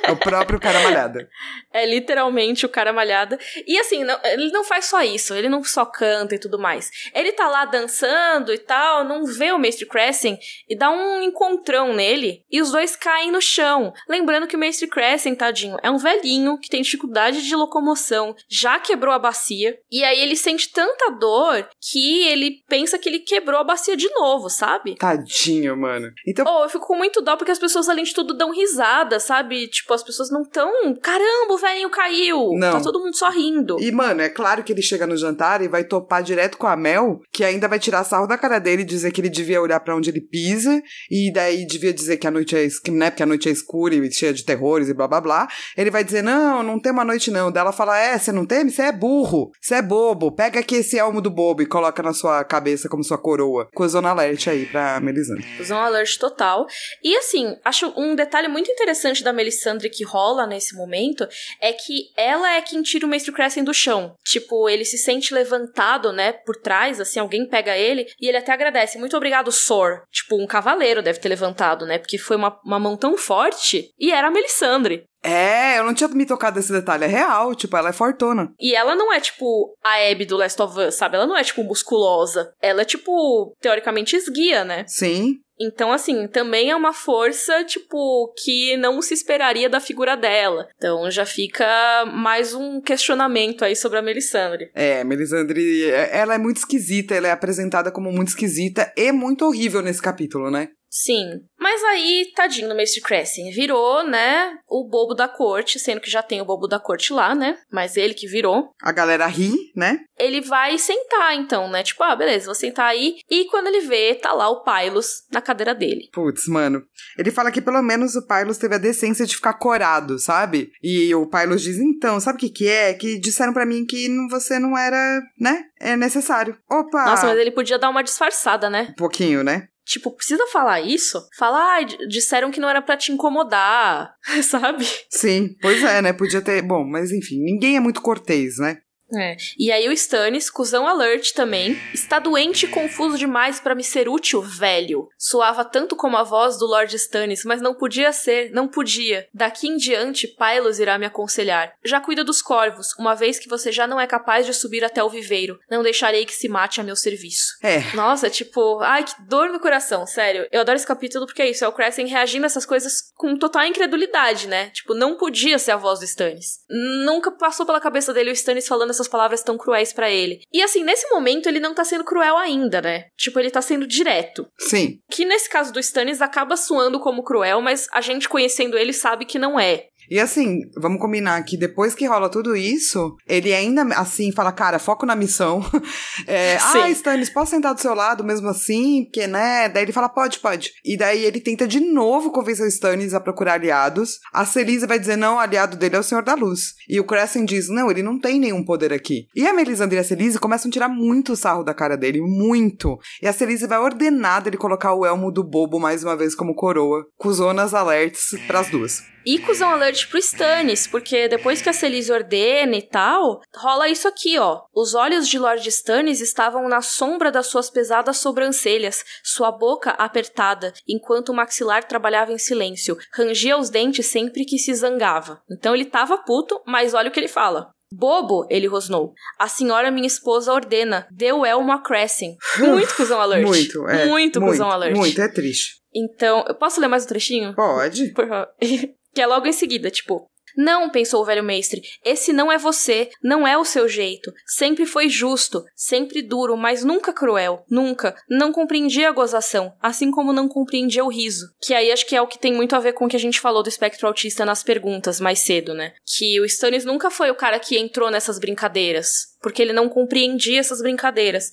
É 0.03 0.11
o 0.13 0.17
próprio 0.17 0.59
cara 0.59 0.81
malhada. 0.81 1.29
É 1.73 1.85
literalmente 1.87 2.65
o 2.65 2.69
cara 2.69 2.93
malhada. 2.93 3.39
E 3.67 3.79
assim, 3.79 4.03
não- 4.05 4.19
ele 4.25 4.51
não 4.51 4.65
faz 4.65 4.87
só 4.87 5.03
isso, 5.03 5.35
ele 5.35 5.49
não 5.49 5.63
só 5.63 5.85
canta 5.85 6.35
e 6.35 6.39
tudo 6.39 6.59
mais. 6.59 6.91
Ele 7.15 7.33
tá 7.33 7.49
lá 7.49 7.65
dançando 7.65 8.53
e 8.53 8.59
tal, 8.59 9.05
não 9.05 9.25
vê 9.25 9.53
o 9.53 9.59
Mestre 9.59 9.87
Crescent 9.87 10.39
e 10.69 10.77
dá 10.77 10.91
um 10.91 11.23
encontrão 11.23 11.93
nele 11.95 12.43
e 12.51 12.61
os 12.63 12.71
dois 12.73 12.97
caem 12.97 13.31
no 13.31 13.41
chão. 13.41 13.93
Lembrando 14.09 14.47
que 14.47 14.57
o 14.57 14.59
Mestre 14.59 14.89
Crescent, 14.89 15.37
tadinho, 15.39 15.77
é 15.83 15.91
um 15.91 15.99
velhinho 15.99 16.59
que 16.59 16.69
tem 16.71 16.83
dificuldade 16.83 17.43
de 17.43 17.55
locomoção, 17.55 18.35
já 18.49 18.79
quebrou 18.79 19.13
a 19.15 19.19
bacia, 19.19 19.79
e 19.91 20.03
aí 20.05 20.19
ele 20.21 20.37
sente 20.37 20.71
tanta 20.73 21.11
dor 21.11 21.69
que 21.81 22.27
ele 22.29 22.63
pensa 22.69 22.99
que 22.99 23.09
ele 23.09 23.19
quebrou 23.21 23.61
a 23.61 23.65
bacia 23.65 23.97
de 23.97 24.09
novo, 24.11 24.49
sabe? 24.49 24.97
Tadinho, 24.97 25.77
mano. 25.77 26.11
Então, 26.27 26.45
Oh, 26.49 26.65
eu 26.65 26.69
fico 26.69 26.87
com 26.87 26.97
muito 26.97 27.21
dó 27.21 27.37
porque 27.37 27.51
as 27.53 27.59
pessoas, 27.59 27.89
além 27.89 28.05
de 28.05 28.15
tudo, 28.15 28.35
dão 28.35 28.51
risada, 28.51 29.19
sabe? 29.21 29.44
Tipo, 29.69 29.95
as 29.95 30.03
pessoas 30.03 30.31
não 30.31 30.45
tão. 30.45 30.95
Caramba, 30.97 31.55
o 31.55 31.59
velhinho 31.59 31.91
caiu! 31.91 32.53
Não. 32.55 32.73
Tá 32.73 32.81
todo 32.81 33.01
mundo 33.01 33.17
sorrindo. 33.17 33.77
E, 33.81 33.91
mano, 33.93 34.23
é 34.23 34.29
claro 34.29 34.63
que 34.63 34.73
ele 34.73 34.83
chega 34.83 35.07
no 35.07 35.17
jantar 35.17 35.63
e 35.63 35.69
vai 35.69 35.85
topar 35.85 36.23
direto 36.23 36.57
com 36.59 36.67
a 36.67 36.77
Mel, 36.77 37.21
que 37.33 37.45
ainda 37.45 37.69
vai 37.69 37.79
tirar 37.79 38.05
sarro 38.05 38.27
da 38.27 38.39
cara 38.39 38.59
dele 38.59 38.83
e 38.83 38.87
dizer 38.87 39.13
que 39.13 39.21
ele 39.21 39.29
devia 39.29 39.61
olhar 39.61 39.81
pra 39.81 39.97
onde 39.97 40.11
ele 40.11 40.21
pisa, 40.21 40.83
e 41.11 41.33
daí 41.33 41.67
devia 41.67 41.93
dizer 41.93 42.17
que 42.17 42.27
a 42.27 42.31
noite 42.31 42.57
é, 42.57 42.67
né, 42.91 43.11
porque 43.11 43.23
a 43.23 43.27
noite 43.27 43.49
é 43.49 43.53
escura 43.53 43.95
e 43.95 44.13
cheia 44.13 44.33
de 44.33 44.45
terrores 44.45 44.89
e 44.89 44.95
blá 44.95 45.07
blá 45.07 45.21
blá. 45.21 45.49
Ele 45.77 45.91
vai 45.91 46.05
dizer: 46.05 46.23
Não, 46.23 46.63
não 46.63 46.79
tem 46.79 46.93
uma 46.93 47.05
noite 47.05 47.31
não. 47.31 47.51
Daí 47.51 47.61
ela 47.61 47.73
fala: 47.73 47.99
É, 47.99 48.19
você 48.19 48.33
não 48.33 48.47
teme? 48.47 48.71
Você 48.71 48.83
é 48.83 48.93
burro. 48.93 49.51
Você 49.61 49.75
é 49.75 49.83
bobo. 49.83 50.33
Pega 50.33 50.61
aqui 50.61 50.77
esse 50.77 50.99
elmo 50.99 51.21
do 51.21 51.31
bobo 51.31 51.63
e 51.63 51.67
coloca 51.67 52.03
na 52.03 52.13
sua 52.13 52.45
cabeça 52.45 52.89
como 52.89 53.05
sua 53.05 53.19
coroa. 53.19 53.69
Com 53.75 53.83
a 53.83 53.89
zona 53.89 54.11
alert 54.11 54.49
aí 54.49 54.67
pra 54.67 55.01
Melisandre. 55.01 55.45
Um 55.71 55.77
alert 55.77 56.19
total. 56.19 56.67
E 57.03 57.17
assim, 57.17 57.57
acho 57.65 57.93
um 57.97 58.15
detalhe 58.15 58.49
muito 58.49 58.71
interessante 58.71 59.25
da 59.25 59.33
Melisandre 59.35 59.91
que 59.91 60.05
rola 60.05 60.47
nesse 60.47 60.74
momento 60.74 61.26
é 61.61 61.72
que 61.72 62.11
ela 62.16 62.55
é 62.55 62.62
quem 62.62 62.82
tira 62.82 63.07
o 63.07 63.09
Mestre 63.09 63.32
Crescent 63.32 63.64
do 63.64 63.74
chão. 63.74 64.14
Tipo, 64.24 64.68
ele 64.68 64.85
se 64.85 64.97
sente 64.97 65.35
levantado, 65.35 66.12
né, 66.12 66.32
por 66.32 66.57
trás, 66.57 67.01
assim, 67.01 67.18
alguém 67.18 67.47
pega 67.47 67.76
ele 67.76 68.07
e 68.20 68.28
ele 68.28 68.39
até 68.39 68.53
agradece. 68.53 68.99
Muito 68.99 69.16
obrigado, 69.16 69.53
Sor. 69.53 70.03
Tipo, 70.11 70.41
um 70.41 70.47
cavaleiro 70.47 71.03
deve 71.03 71.18
ter 71.18 71.28
levantado, 71.28 71.85
né, 71.87 71.99
porque 71.99 72.18
foi 72.18 72.37
uma, 72.37 72.59
uma 72.64 72.78
mão 72.78 72.97
tão 72.97 73.16
forte 73.16 73.91
e 73.99 74.12
era 74.12 74.28
a 74.28 74.30
Melisandre. 74.30 75.05
É, 75.25 75.79
eu 75.79 75.85
não 75.85 75.95
tinha 75.95 76.09
me 76.09 76.27
tocado 76.27 76.57
desse 76.57 76.70
detalhe. 76.70 77.05
É 77.05 77.09
real, 77.09 77.55
tipo, 77.55 77.77
ela 77.77 77.89
é 77.89 77.93
fortuna. 77.93 78.53
E 78.61 78.75
ela 78.75 78.95
não 78.95 79.12
é, 79.12 79.18
tipo, 79.20 79.75
a 79.83 80.11
Abby 80.11 80.27
do 80.27 80.37
Last 80.37 80.61
of 80.61 80.79
Us, 80.79 80.95
sabe? 80.97 81.16
Ela 81.16 81.27
não 81.27 81.37
é, 81.37 81.43
tipo, 81.43 81.64
musculosa. 81.64 82.53
Ela 82.61 82.83
é, 82.83 82.85
tipo, 82.85 83.57
teoricamente 83.61 84.14
esguia, 84.14 84.64
né? 84.64 84.85
Sim. 84.87 85.39
Então, 85.59 85.93
assim, 85.93 86.27
também 86.27 86.70
é 86.70 86.77
uma 86.77 86.93
força, 86.93 87.62
tipo, 87.64 88.33
que 88.43 88.77
não 88.77 89.01
se 89.01 89.14
esperaria 89.14 89.70
da 89.70 89.79
figura 89.79 90.16
dela. 90.16 90.66
Então 90.77 91.09
já 91.11 91.25
fica 91.25 91.64
mais 92.12 92.55
um 92.55 92.81
questionamento 92.81 93.64
aí 93.64 93.77
sobre 93.77 93.99
a 93.99 94.03
Melisandre. 94.03 94.70
É, 94.75 95.05
Melisandre, 95.05 95.85
é- 95.91 96.18
ela 96.18 96.35
é 96.35 96.39
muito 96.39 96.57
esquisita, 96.57 97.14
ela 97.14 97.29
é 97.29 97.31
apresentada 97.31 97.93
como 97.93 98.11
muito 98.11 98.29
esquisita 98.29 98.93
e 98.97 99.12
muito 99.12 99.45
horrível 99.45 99.81
nesse 99.81 100.03
capítulo, 100.03 100.51
né? 100.51 100.70
Sim. 100.95 101.41
Mas 101.59 101.83
aí, 101.83 102.31
tadinho 102.37 102.69
do 102.69 102.75
Mestre 102.75 103.01
Crescent, 103.01 103.53
virou, 103.53 104.05
né, 104.05 104.57
o 104.69 104.89
bobo 104.89 105.13
da 105.13 105.27
corte, 105.27 105.81
sendo 105.81 106.01
que 106.01 106.09
já 106.09 106.23
tem 106.23 106.41
o 106.41 106.45
bobo 106.45 106.69
da 106.69 106.79
corte 106.79 107.13
lá, 107.13 107.35
né? 107.35 107.59
Mas 107.69 107.97
ele 107.97 108.15
que 108.15 108.29
virou. 108.29 108.71
A 108.81 108.93
galera 108.93 109.27
ri, 109.27 109.53
né? 109.75 109.99
Ele 110.17 110.41
vai 110.41 110.79
sentar, 110.79 111.35
então, 111.35 111.69
né? 111.69 111.83
Tipo, 111.83 112.05
ah, 112.05 112.15
beleza, 112.15 112.47
vou 112.47 112.55
sentar 112.55 112.87
aí. 112.87 113.17
E 113.29 113.47
quando 113.47 113.67
ele 113.67 113.81
vê, 113.81 114.15
tá 114.15 114.33
lá 114.33 114.49
o 114.49 114.63
Pylos 114.63 115.25
na 115.33 115.41
cadeira 115.41 115.75
dele. 115.75 116.09
Putz, 116.13 116.47
mano. 116.47 116.81
Ele 117.19 117.33
fala 117.33 117.51
que 117.51 117.61
pelo 117.61 117.83
menos 117.83 118.15
o 118.15 118.25
Pylos 118.25 118.59
teve 118.59 118.77
a 118.77 118.79
decência 118.79 119.27
de 119.27 119.35
ficar 119.35 119.55
corado, 119.55 120.21
sabe? 120.21 120.71
E 120.81 121.13
o 121.13 121.27
Pylos 121.27 121.63
diz, 121.63 121.77
então, 121.77 122.21
sabe 122.21 122.37
o 122.37 122.41
que 122.41 122.51
que 122.51 122.69
é? 122.69 122.95
Que 122.95 123.19
disseram 123.19 123.53
pra 123.53 123.67
mim 123.67 123.85
que 123.85 124.09
você 124.31 124.61
não 124.61 124.79
era, 124.79 125.21
né? 125.41 125.65
É 125.81 125.97
necessário. 125.97 126.57
Opa! 126.71 127.05
Nossa, 127.05 127.27
mas 127.27 127.39
ele 127.39 127.51
podia 127.51 127.81
dar 127.81 127.91
uma 127.91 128.05
disfarçada, 128.05 128.71
né? 128.71 128.89
Um 128.93 128.95
pouquinho, 128.95 129.43
né? 129.43 129.67
Tipo, 129.85 130.11
precisa 130.11 130.47
falar 130.47 130.80
isso? 130.80 131.20
Falar, 131.37 131.80
ah, 131.80 132.07
disseram 132.09 132.51
que 132.51 132.59
não 132.59 132.68
era 132.68 132.80
pra 132.80 132.97
te 132.97 133.12
incomodar, 133.12 134.14
sabe? 134.43 134.87
Sim, 135.11 135.55
pois 135.61 135.82
é, 135.82 136.01
né? 136.01 136.12
Podia 136.12 136.41
ter... 136.41 136.62
Bom, 136.62 136.85
mas 136.85 137.12
enfim, 137.12 137.39
ninguém 137.43 137.76
é 137.76 137.80
muito 137.80 138.01
cortês, 138.01 138.59
né? 138.59 138.78
É. 139.15 139.37
E 139.59 139.71
aí 139.71 139.89
o 139.89 139.93
Stannis, 139.93 140.51
cuzão 140.51 140.87
alert 140.87 141.33
também, 141.33 141.79
está 141.93 142.19
doente 142.19 142.67
e 142.67 142.69
confuso 142.69 143.19
demais 143.19 143.61
pra 143.61 143.75
me 143.75 143.85
ser 143.85 144.09
útil, 144.09 144.43
velho. 144.43 145.09
Soava 145.19 145.65
tanto 145.65 145.97
como 145.97 146.17
a 146.17 146.23
voz 146.23 146.59
do 146.59 146.67
Lord 146.67 146.95
Stannis, 146.97 147.45
mas 147.45 147.61
não 147.61 147.75
podia 147.75 148.12
ser, 148.12 148.51
não 148.53 148.69
podia. 148.69 149.29
Daqui 149.33 149.69
em 149.69 149.77
diante, 149.77 150.27
Pylos 150.27 150.79
irá 150.79 150.99
me 150.99 151.07
aconselhar. 151.07 151.73
Já 151.85 152.01
cuida 152.01 152.25
dos 152.25 152.43
corvos, 152.43 152.89
uma 152.99 153.15
vez 153.15 153.39
que 153.39 153.49
você 153.49 153.71
já 153.71 153.87
não 153.87 154.01
é 154.01 154.07
capaz 154.07 154.47
de 154.47 154.55
subir 154.55 154.85
até 154.85 155.03
o 155.03 155.09
viveiro. 155.09 155.59
Não 155.71 155.83
deixarei 155.83 156.25
que 156.25 156.35
se 156.35 156.49
mate 156.49 156.81
a 156.81 156.85
meu 156.85 156.97
serviço. 156.97 157.57
É, 157.62 157.81
Nossa, 157.95 158.29
tipo, 158.31 158.81
ai, 158.81 159.05
que 159.05 159.15
dor 159.23 159.51
no 159.51 159.61
coração, 159.61 160.07
sério. 160.07 160.47
Eu 160.51 160.61
adoro 160.61 160.77
esse 160.77 160.87
capítulo 160.87 161.27
porque 161.27 161.43
é 161.43 161.51
isso, 161.51 161.65
é 161.65 161.69
o 161.69 161.73
Crescent 161.73 162.09
reagindo 162.09 162.45
a 162.45 162.47
essas 162.47 162.67
coisas 162.67 163.12
com 163.17 163.37
total 163.37 163.65
incredulidade, 163.65 164.47
né? 164.47 164.71
Tipo, 164.71 164.95
não 164.95 165.17
podia 165.17 165.59
ser 165.59 165.73
a 165.73 165.77
voz 165.77 166.01
do 166.01 166.05
Stannis. 166.05 166.61
Nunca 167.05 167.31
passou 167.31 167.65
pela 167.67 167.81
cabeça 167.81 168.12
dele 168.12 168.31
o 168.31 168.33
Stannis 168.33 168.69
falando 168.69 168.91
essas 168.91 169.04
palavras 169.09 169.43
tão 169.43 169.57
cruéis 169.57 169.93
pra 169.93 170.11
ele. 170.11 170.41
E 170.53 170.63
assim, 170.63 170.83
nesse 170.85 171.09
momento 171.11 171.49
ele 171.49 171.61
não 171.61 171.75
tá 171.75 171.85
sendo 171.85 172.05
cruel 172.05 172.37
ainda, 172.37 172.81
né? 172.81 173.07
Tipo, 173.17 173.39
ele 173.41 173.51
tá 173.51 173.63
sendo 173.63 173.87
direto. 173.87 174.47
sim. 174.59 174.99
Que 175.11 175.25
nesse 175.25 175.49
caso 175.49 175.73
do 175.73 175.81
Stannis 175.81 176.21
acaba 176.21 176.57
soando 176.57 176.99
como 176.99 177.23
cruel, 177.23 177.61
mas 177.61 177.87
a 177.93 178.01
gente 178.01 178.29
conhecendo 178.29 178.77
ele 178.77 178.93
sabe 178.93 179.25
que 179.25 179.39
não 179.39 179.59
é. 179.59 179.89
E 180.11 180.21
assim, 180.21 180.61
vamos 180.77 181.01
combinar 181.01 181.43
que 181.45 181.57
depois 181.57 181.95
que 181.95 182.07
rola 182.07 182.29
tudo 182.29 182.57
isso, 182.57 183.17
ele 183.27 183.53
ainda 183.53 183.83
assim 183.97 184.33
fala, 184.33 184.53
cara, 184.53 184.79
foco 184.79 185.07
na 185.07 185.17
missão. 185.17 185.65
É, 186.27 186.57
ah, 186.63 186.91
Stannis, 186.91 187.29
posso 187.29 187.51
sentar 187.51 187.75
do 187.75 187.81
seu 187.81 187.95
lado 187.95 188.25
mesmo 188.25 188.49
assim? 188.49 189.05
Porque, 189.05 189.27
né? 189.27 189.69
Daí 189.69 189.83
ele 189.83 189.93
fala, 189.93 190.09
pode, 190.09 190.39
pode. 190.39 190.71
E 190.85 190.97
daí 190.97 191.25
ele 191.25 191.41
tenta 191.41 191.67
de 191.67 191.81
novo 191.81 192.31
convencer 192.31 192.65
o 192.65 192.69
Stannis 192.69 193.15
a 193.15 193.21
procurar 193.21 193.55
aliados. 193.55 194.19
A 194.33 194.45
Celise 194.45 194.87
vai 194.87 194.99
dizer, 194.99 195.17
não, 195.17 195.37
o 195.37 195.39
aliado 195.39 195.77
dele 195.77 195.97
é 195.97 195.99
o 195.99 196.03
Senhor 196.03 196.23
da 196.23 196.35
Luz. 196.35 196.75
E 196.89 196.99
o 197.01 197.05
Crescent 197.05 197.49
diz, 197.49 197.69
não, 197.69 197.91
ele 197.91 198.03
não 198.03 198.19
tem 198.19 198.39
nenhum 198.39 198.65
poder 198.65 198.93
aqui. 198.93 199.27
E 199.35 199.47
a 199.47 199.53
Melisandre 199.53 199.97
e 199.97 200.01
a 200.01 200.05
Celise 200.05 200.39
começam 200.39 200.69
a 200.69 200.73
tirar 200.73 200.89
muito 200.89 201.37
sarro 201.37 201.65
da 201.65 201.75
cara 201.75 201.97
dele, 201.97 202.21
muito. 202.21 202.99
E 203.23 203.27
a 203.27 203.33
Celise 203.33 203.67
vai 203.67 203.79
ordenar 203.79 204.43
dele 204.43 204.57
colocar 204.57 204.95
o 204.95 205.05
elmo 205.05 205.31
do 205.31 205.45
bobo 205.45 205.79
mais 205.79 206.03
uma 206.03 206.17
vez 206.17 206.35
como 206.35 206.55
coroa, 206.55 207.05
com 207.17 207.33
zonas 207.33 207.75
alerts 207.75 208.31
pras 208.47 208.69
duas. 208.69 209.14
E 209.25 209.39
cuzão 209.39 209.70
alert 209.70 210.09
pro 210.09 210.18
Stannis, 210.18 210.87
porque 210.87 211.29
depois 211.29 211.62
que 211.62 211.68
a 211.68 211.72
Celise 211.72 212.12
ordena 212.12 212.77
e 212.77 212.83
tal, 212.83 213.41
rola 213.55 213.89
isso 213.89 214.07
aqui, 214.07 214.39
ó. 214.39 214.62
Os 214.75 214.95
olhos 214.95 215.27
de 215.27 215.39
Lord 215.39 215.66
Stannis 215.68 216.20
estavam 216.20 216.68
na 216.68 216.83
sombra 216.83 217.33
das 217.33 217.47
suas 217.47 217.70
pesadas 217.70 218.18
sobrancelhas, 218.18 219.05
sua 219.22 219.51
boca 219.51 219.91
apertada, 219.93 220.75
enquanto 220.87 221.31
o 221.31 221.35
maxilar 221.35 221.85
trabalhava 221.85 222.33
em 222.33 222.39
silêncio. 222.39 222.99
Rangia 223.12 223.57
os 223.57 223.70
dentes 223.70 224.07
sempre 224.07 224.45
que 224.45 224.59
se 224.59 224.75
zangava. 224.75 225.41
Então 225.51 225.75
ele 225.75 225.87
tava 225.87 226.18
puto, 226.18 226.61
mas 226.66 226.93
olha 226.93 227.09
o 227.09 227.12
que 227.12 227.20
ele 227.20 227.29
fala. 227.29 227.72
Bobo, 227.91 228.47
ele 228.51 228.66
rosnou. 228.66 229.14
A 229.39 229.47
senhora 229.47 229.91
minha 229.91 230.07
esposa 230.07 230.53
ordena. 230.53 231.07
Deu 231.11 231.47
elmo 231.47 231.70
a 231.72 231.79
Crescent. 231.81 232.37
Muito 232.59 232.95
cuzão 232.97 233.20
alert. 233.20 233.47
Muito, 233.47 233.89
é. 233.89 234.07
Muito 234.07 234.41
cuzão 234.41 234.70
alert. 234.70 234.97
Muito, 234.97 235.20
é 235.20 235.29
triste. 235.29 235.77
Então, 235.95 236.45
eu 236.49 236.55
posso 236.57 236.81
ler 236.81 236.89
mais 236.89 237.05
um 237.05 237.09
trechinho? 237.09 237.55
Pode. 237.55 238.09
Por 238.12 238.27
favor. 238.27 238.49
que 239.15 239.23
é 239.23 239.27
logo 239.27 239.47
em 239.47 239.53
seguida, 239.53 239.91
tipo. 239.91 240.29
Não, 240.57 240.89
pensou 240.89 241.21
o 241.21 241.25
velho 241.25 241.43
mestre, 241.43 241.83
esse 242.05 242.33
não 242.33 242.51
é 242.51 242.57
você, 242.57 243.11
não 243.23 243.47
é 243.47 243.59
o 243.59 243.65
seu 243.65 243.89
jeito. 243.89 244.33
Sempre 244.47 244.87
foi 244.87 245.09
justo, 245.09 245.65
sempre 245.75 246.23
duro, 246.23 246.57
mas 246.57 246.85
nunca 246.85 247.12
cruel, 247.12 247.65
nunca. 247.69 248.15
Não 248.31 248.53
compreendia 248.53 249.09
a 249.09 249.12
gozação, 249.12 249.75
assim 249.83 250.11
como 250.11 250.33
não 250.33 250.49
compreendia 250.49 251.05
o 251.05 251.11
riso. 251.11 251.47
Que 251.61 251.75
aí 251.75 251.91
acho 251.91 252.07
que 252.07 252.15
é 252.15 252.23
o 252.23 252.29
que 252.29 252.39
tem 252.39 252.55
muito 252.55 252.77
a 252.77 252.79
ver 252.81 252.93
com 252.93 253.07
o 253.07 253.09
que 253.09 253.17
a 253.17 253.21
gente 253.21 253.41
falou 253.41 253.62
do 253.62 253.69
espectro 253.69 254.07
autista 254.07 254.45
nas 254.45 254.62
perguntas 254.62 255.19
mais 255.19 255.41
cedo, 255.41 255.75
né? 255.75 255.93
Que 256.07 256.41
o 256.41 256.45
Stannis 256.45 256.85
nunca 256.85 257.11
foi 257.11 257.31
o 257.31 257.37
cara 257.37 257.59
que 257.59 257.77
entrou 257.77 258.11
nessas 258.11 258.39
brincadeiras. 258.39 259.34
Porque 259.45 259.61
ele 259.61 259.75
não 259.75 259.91
compreendia 259.91 260.59
essas 260.59 260.81
brincadeiras. 260.81 261.51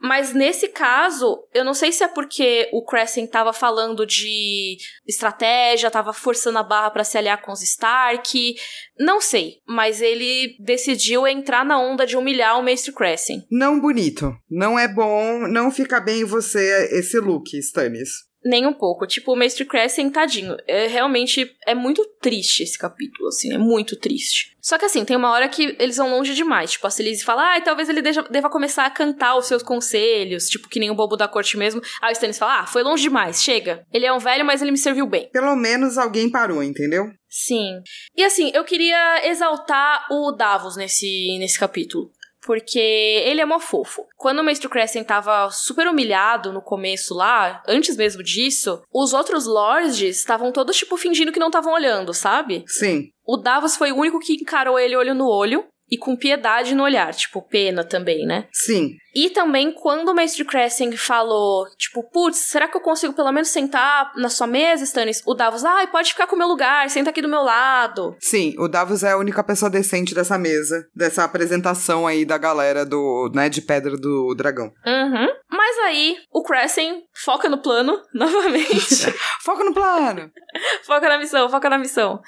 Mas 0.00 0.32
nesse 0.32 0.68
caso, 0.68 1.44
eu 1.52 1.64
não 1.64 1.74
sei 1.74 1.90
se 1.90 2.04
é 2.04 2.08
porque 2.08 2.68
o 2.72 2.84
Crescent 2.84 3.28
tava 3.28 3.52
falando 3.52 4.06
de 4.06 4.76
estratégia, 5.04 5.90
tava 5.90 6.12
forçando 6.12 6.58
a 6.58 6.62
barra 6.62 6.92
para 6.92 7.02
se 7.02 7.18
aliar 7.18 7.42
com 7.42 7.50
os 7.50 7.60
Stark, 7.60 8.54
não 8.96 9.20
sei, 9.20 9.54
mas 9.66 10.00
ele 10.00 10.56
decidiu 10.60 11.26
entrar 11.26 11.64
na 11.64 11.80
onda 11.80 12.06
de 12.06 12.16
humilhar 12.16 12.60
o 12.60 12.62
Mestre 12.62 12.92
Crescent. 12.92 13.42
Não 13.50 13.80
bonito, 13.80 14.32
não 14.48 14.78
é 14.78 14.86
bom, 14.86 15.48
não 15.48 15.68
fica 15.72 16.00
bem 16.00 16.20
em 16.20 16.24
você 16.24 16.88
esse 16.92 17.18
look, 17.18 17.56
Stannis. 17.58 18.10
Nem 18.44 18.66
um 18.66 18.72
pouco. 18.72 19.06
Tipo, 19.06 19.32
o 19.32 19.36
Mestre 19.36 19.64
Crescent, 19.64 20.12
tadinho. 20.12 20.56
É, 20.66 20.86
realmente 20.86 21.54
é 21.66 21.74
muito 21.74 22.04
triste 22.20 22.62
esse 22.62 22.78
capítulo, 22.78 23.28
assim. 23.28 23.52
É 23.52 23.58
muito 23.58 23.96
triste. 23.96 24.56
Só 24.60 24.78
que 24.78 24.84
assim, 24.84 25.04
tem 25.04 25.16
uma 25.16 25.30
hora 25.30 25.48
que 25.48 25.76
eles 25.78 25.96
vão 25.96 26.10
longe 26.10 26.34
demais. 26.34 26.72
Tipo, 26.72 26.86
a 26.86 26.90
Celise 26.90 27.24
fala, 27.24 27.56
ah, 27.56 27.60
talvez 27.60 27.88
ele 27.88 28.00
deja, 28.00 28.22
deva 28.22 28.48
começar 28.48 28.86
a 28.86 28.90
cantar 28.90 29.36
os 29.36 29.46
seus 29.46 29.62
conselhos. 29.62 30.48
Tipo, 30.48 30.68
que 30.68 30.78
nem 30.78 30.90
o 30.90 30.94
bobo 30.94 31.16
da 31.16 31.26
corte 31.26 31.56
mesmo. 31.56 31.82
Aí 32.00 32.12
o 32.12 32.14
Stannis 32.14 32.38
fala, 32.38 32.60
ah, 32.60 32.66
foi 32.66 32.82
longe 32.82 33.02
demais, 33.02 33.42
chega. 33.42 33.84
Ele 33.92 34.06
é 34.06 34.12
um 34.12 34.18
velho, 34.18 34.44
mas 34.44 34.62
ele 34.62 34.70
me 34.70 34.78
serviu 34.78 35.06
bem. 35.06 35.28
Pelo 35.32 35.56
menos 35.56 35.98
alguém 35.98 36.30
parou, 36.30 36.62
entendeu? 36.62 37.10
Sim. 37.28 37.80
E 38.16 38.22
assim, 38.22 38.52
eu 38.54 38.62
queria 38.62 39.26
exaltar 39.28 40.06
o 40.10 40.32
Davos 40.32 40.76
nesse, 40.76 41.36
nesse 41.38 41.58
capítulo 41.58 42.12
porque 42.44 42.78
ele 42.78 43.40
é 43.40 43.44
mó 43.44 43.58
fofo. 43.58 44.06
Quando 44.16 44.40
o 44.40 44.44
Mestre 44.44 44.68
Crescent 44.68 45.06
tava 45.06 45.50
super 45.50 45.86
humilhado 45.86 46.52
no 46.52 46.60
começo 46.60 47.14
lá, 47.14 47.62
antes 47.66 47.96
mesmo 47.96 48.22
disso, 48.22 48.82
os 48.92 49.12
outros 49.12 49.46
lords 49.46 50.18
estavam 50.18 50.52
todos, 50.52 50.76
tipo, 50.76 50.96
fingindo 50.96 51.32
que 51.32 51.40
não 51.40 51.48
estavam 51.48 51.72
olhando, 51.72 52.12
sabe? 52.12 52.64
Sim. 52.66 53.08
O 53.24 53.36
Davos 53.36 53.76
foi 53.76 53.92
o 53.92 53.96
único 53.96 54.18
que 54.18 54.34
encarou 54.34 54.78
ele 54.78 54.96
olho 54.96 55.14
no 55.14 55.28
olho 55.28 55.64
e 55.90 55.96
com 55.96 56.16
piedade 56.16 56.74
no 56.74 56.82
olhar, 56.82 57.14
tipo, 57.14 57.42
pena 57.42 57.84
também, 57.84 58.26
né? 58.26 58.48
Sim. 58.52 58.96
E 59.14 59.30
também 59.30 59.72
quando 59.72 60.08
o 60.08 60.14
Mestre 60.14 60.44
Crescent 60.44 60.96
falou, 60.96 61.66
tipo, 61.76 62.02
putz, 62.02 62.38
será 62.38 62.68
que 62.68 62.76
eu 62.76 62.80
consigo 62.80 63.12
pelo 63.12 63.32
menos 63.32 63.48
sentar 63.48 64.12
na 64.16 64.28
sua 64.28 64.46
mesa, 64.46 64.84
Stannis? 64.84 65.22
O 65.26 65.34
Davos, 65.34 65.64
ai, 65.64 65.84
ah, 65.84 65.88
pode 65.88 66.10
ficar 66.10 66.26
com 66.26 66.34
o 66.34 66.38
meu 66.38 66.48
lugar, 66.48 66.88
senta 66.88 67.10
aqui 67.10 67.20
do 67.20 67.28
meu 67.28 67.42
lado. 67.42 68.16
Sim, 68.20 68.54
o 68.58 68.68
Davos 68.68 69.02
é 69.02 69.12
a 69.12 69.18
única 69.18 69.44
pessoa 69.44 69.70
decente 69.70 70.14
dessa 70.14 70.38
mesa, 70.38 70.88
dessa 70.94 71.24
apresentação 71.24 72.06
aí 72.06 72.24
da 72.24 72.38
galera 72.38 72.84
do, 72.84 73.30
né, 73.34 73.48
de 73.48 73.60
Pedra 73.60 73.96
do 73.96 74.34
Dragão. 74.34 74.72
Uhum. 74.86 75.28
Mas 75.50 75.78
aí, 75.84 76.16
o 76.32 76.42
Crescent 76.42 77.02
foca 77.12 77.48
no 77.48 77.58
plano, 77.58 78.00
novamente. 78.14 79.12
foca 79.44 79.64
no 79.64 79.74
plano! 79.74 80.30
foca 80.84 81.08
na 81.08 81.18
missão, 81.18 81.48
foca 81.48 81.68
na 81.68 81.78
missão. 81.78 82.20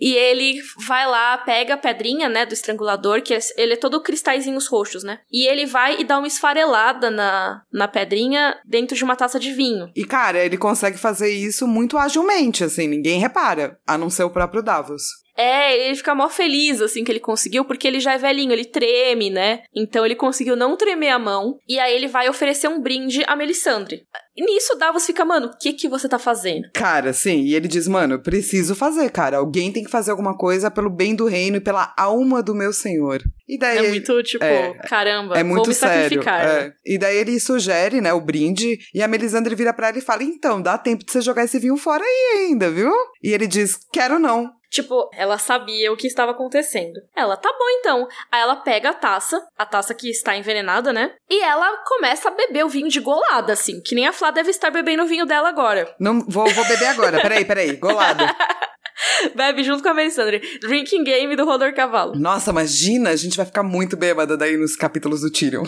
E 0.00 0.14
ele 0.14 0.62
vai 0.86 1.06
lá, 1.06 1.36
pega 1.36 1.74
a 1.74 1.76
pedrinha, 1.76 2.28
né, 2.28 2.46
do 2.46 2.54
estrangulador, 2.54 3.20
que 3.20 3.34
é, 3.34 3.38
ele 3.56 3.74
é 3.74 3.76
todo 3.76 4.00
cristalzinhos 4.00 4.66
roxos, 4.66 5.04
né? 5.04 5.20
E 5.30 5.46
ele 5.46 5.66
vai 5.66 6.00
e 6.00 6.04
dá 6.04 6.18
uma 6.20 6.28
esfarelada 6.28 7.10
na, 7.10 7.62
na 7.72 7.88
pedrinha 7.88 8.56
dentro 8.64 8.96
de 8.96 9.02
uma 9.02 9.16
taça 9.16 9.38
de 9.40 9.52
vinho. 9.52 9.90
E, 9.96 10.04
cara, 10.04 10.44
ele 10.44 10.56
consegue 10.56 10.96
fazer 10.96 11.30
isso 11.30 11.66
muito 11.66 11.98
agilmente, 11.98 12.62
assim, 12.62 12.86
ninguém 12.86 13.18
repara, 13.18 13.78
a 13.86 13.98
não 13.98 14.08
ser 14.08 14.24
o 14.24 14.30
próprio 14.30 14.62
Davos. 14.62 15.02
É, 15.36 15.86
ele 15.86 15.96
fica 15.96 16.14
mó 16.14 16.28
feliz, 16.28 16.82
assim, 16.82 17.02
que 17.02 17.10
ele 17.10 17.18
conseguiu, 17.18 17.64
porque 17.64 17.88
ele 17.88 17.98
já 17.98 18.12
é 18.12 18.18
velhinho, 18.18 18.52
ele 18.52 18.66
treme, 18.66 19.30
né? 19.30 19.62
Então 19.74 20.04
ele 20.04 20.14
conseguiu 20.14 20.54
não 20.54 20.76
tremer 20.76 21.08
a 21.08 21.18
mão. 21.18 21.58
E 21.66 21.78
aí 21.78 21.94
ele 21.94 22.08
vai 22.08 22.28
oferecer 22.28 22.68
um 22.68 22.80
brinde 22.80 23.24
a 23.26 23.34
Melisandre. 23.34 24.02
E 24.36 24.44
nisso 24.44 24.76
Davos 24.76 25.04
fica, 25.04 25.24
mano, 25.24 25.48
o 25.48 25.58
que 25.58 25.72
que 25.72 25.88
você 25.88 26.08
tá 26.08 26.18
fazendo? 26.18 26.70
Cara, 26.72 27.12
sim, 27.12 27.40
e 27.40 27.54
ele 27.54 27.68
diz, 27.68 27.88
mano, 27.88 28.22
preciso 28.22 28.74
fazer, 28.74 29.10
cara. 29.10 29.38
Alguém 29.38 29.72
tem 29.72 29.84
que 29.84 29.90
fazer 29.90 30.10
alguma 30.10 30.36
coisa 30.36 30.70
pelo 30.70 30.88
bem 30.88 31.14
do 31.14 31.26
reino 31.26 31.56
e 31.56 31.60
pela 31.60 31.92
alma 31.96 32.42
do 32.42 32.54
meu 32.54 32.72
senhor. 32.72 33.22
E 33.48 33.58
daí. 33.58 33.86
É 33.86 33.88
muito, 33.88 34.22
tipo, 34.22 34.44
é, 34.44 34.74
caramba, 34.88 35.38
é 35.38 35.42
muito 35.42 35.64
vou 35.64 35.68
me 35.68 35.74
sério, 35.74 36.02
sacrificar. 36.02 36.46
É. 36.46 36.72
E 36.86 36.96
daí 36.96 37.16
ele 37.16 37.40
sugere, 37.40 38.00
né, 38.00 38.12
o 38.12 38.20
brinde, 38.20 38.78
e 38.94 39.02
a 39.02 39.08
Melisandre 39.08 39.54
vira 39.54 39.74
pra 39.74 39.88
ele 39.88 39.98
e 39.98 40.02
fala: 40.02 40.22
então, 40.22 40.62
dá 40.62 40.78
tempo 40.78 41.04
de 41.04 41.10
você 41.10 41.20
jogar 41.20 41.44
esse 41.44 41.58
vinho 41.58 41.76
fora 41.76 42.04
aí 42.04 42.46
ainda, 42.46 42.70
viu? 42.70 42.92
E 43.22 43.32
ele 43.32 43.46
diz: 43.46 43.76
quero 43.92 44.18
não. 44.18 44.52
Tipo, 44.70 45.10
ela 45.12 45.36
sabia 45.36 45.92
o 45.92 45.96
que 45.96 46.06
estava 46.06 46.30
acontecendo. 46.30 47.00
Ela, 47.16 47.36
tá 47.36 47.50
bom 47.50 47.68
então. 47.80 48.06
Aí 48.30 48.40
ela 48.40 48.54
pega 48.54 48.90
a 48.90 48.94
taça, 48.94 49.44
a 49.58 49.66
taça 49.66 49.92
que 49.92 50.08
está 50.08 50.36
envenenada, 50.36 50.92
né? 50.92 51.12
E 51.28 51.42
ela 51.42 51.76
começa 51.78 52.28
a 52.28 52.32
beber 52.32 52.64
o 52.64 52.68
vinho 52.68 52.88
de 52.88 53.00
golada, 53.00 53.52
assim. 53.52 53.82
Que 53.82 53.96
nem 53.96 54.06
a 54.06 54.12
Flá 54.20 54.30
deve 54.30 54.50
estar 54.50 54.70
bebendo 54.70 55.02
o 55.02 55.06
vinho 55.06 55.24
dela 55.24 55.48
agora. 55.48 55.90
Não, 55.98 56.20
vou, 56.28 56.46
vou 56.50 56.68
beber 56.68 56.88
agora. 56.88 57.22
Peraí, 57.22 57.42
peraí. 57.42 57.76
Golada. 57.76 58.36
Bebe 59.34 59.64
junto 59.64 59.82
com 59.82 59.88
a 59.88 59.94
Melisandre. 59.94 60.42
Drinking 60.60 61.04
Game 61.04 61.34
do 61.34 61.46
Rodor 61.46 61.72
Cavalo. 61.74 62.14
Nossa, 62.16 62.50
imagina, 62.50 63.08
a 63.08 63.16
gente 63.16 63.34
vai 63.34 63.46
ficar 63.46 63.62
muito 63.62 63.96
bêbada 63.96 64.36
daí 64.36 64.58
nos 64.58 64.76
capítulos 64.76 65.22
do 65.22 65.32
Tyrion. 65.32 65.64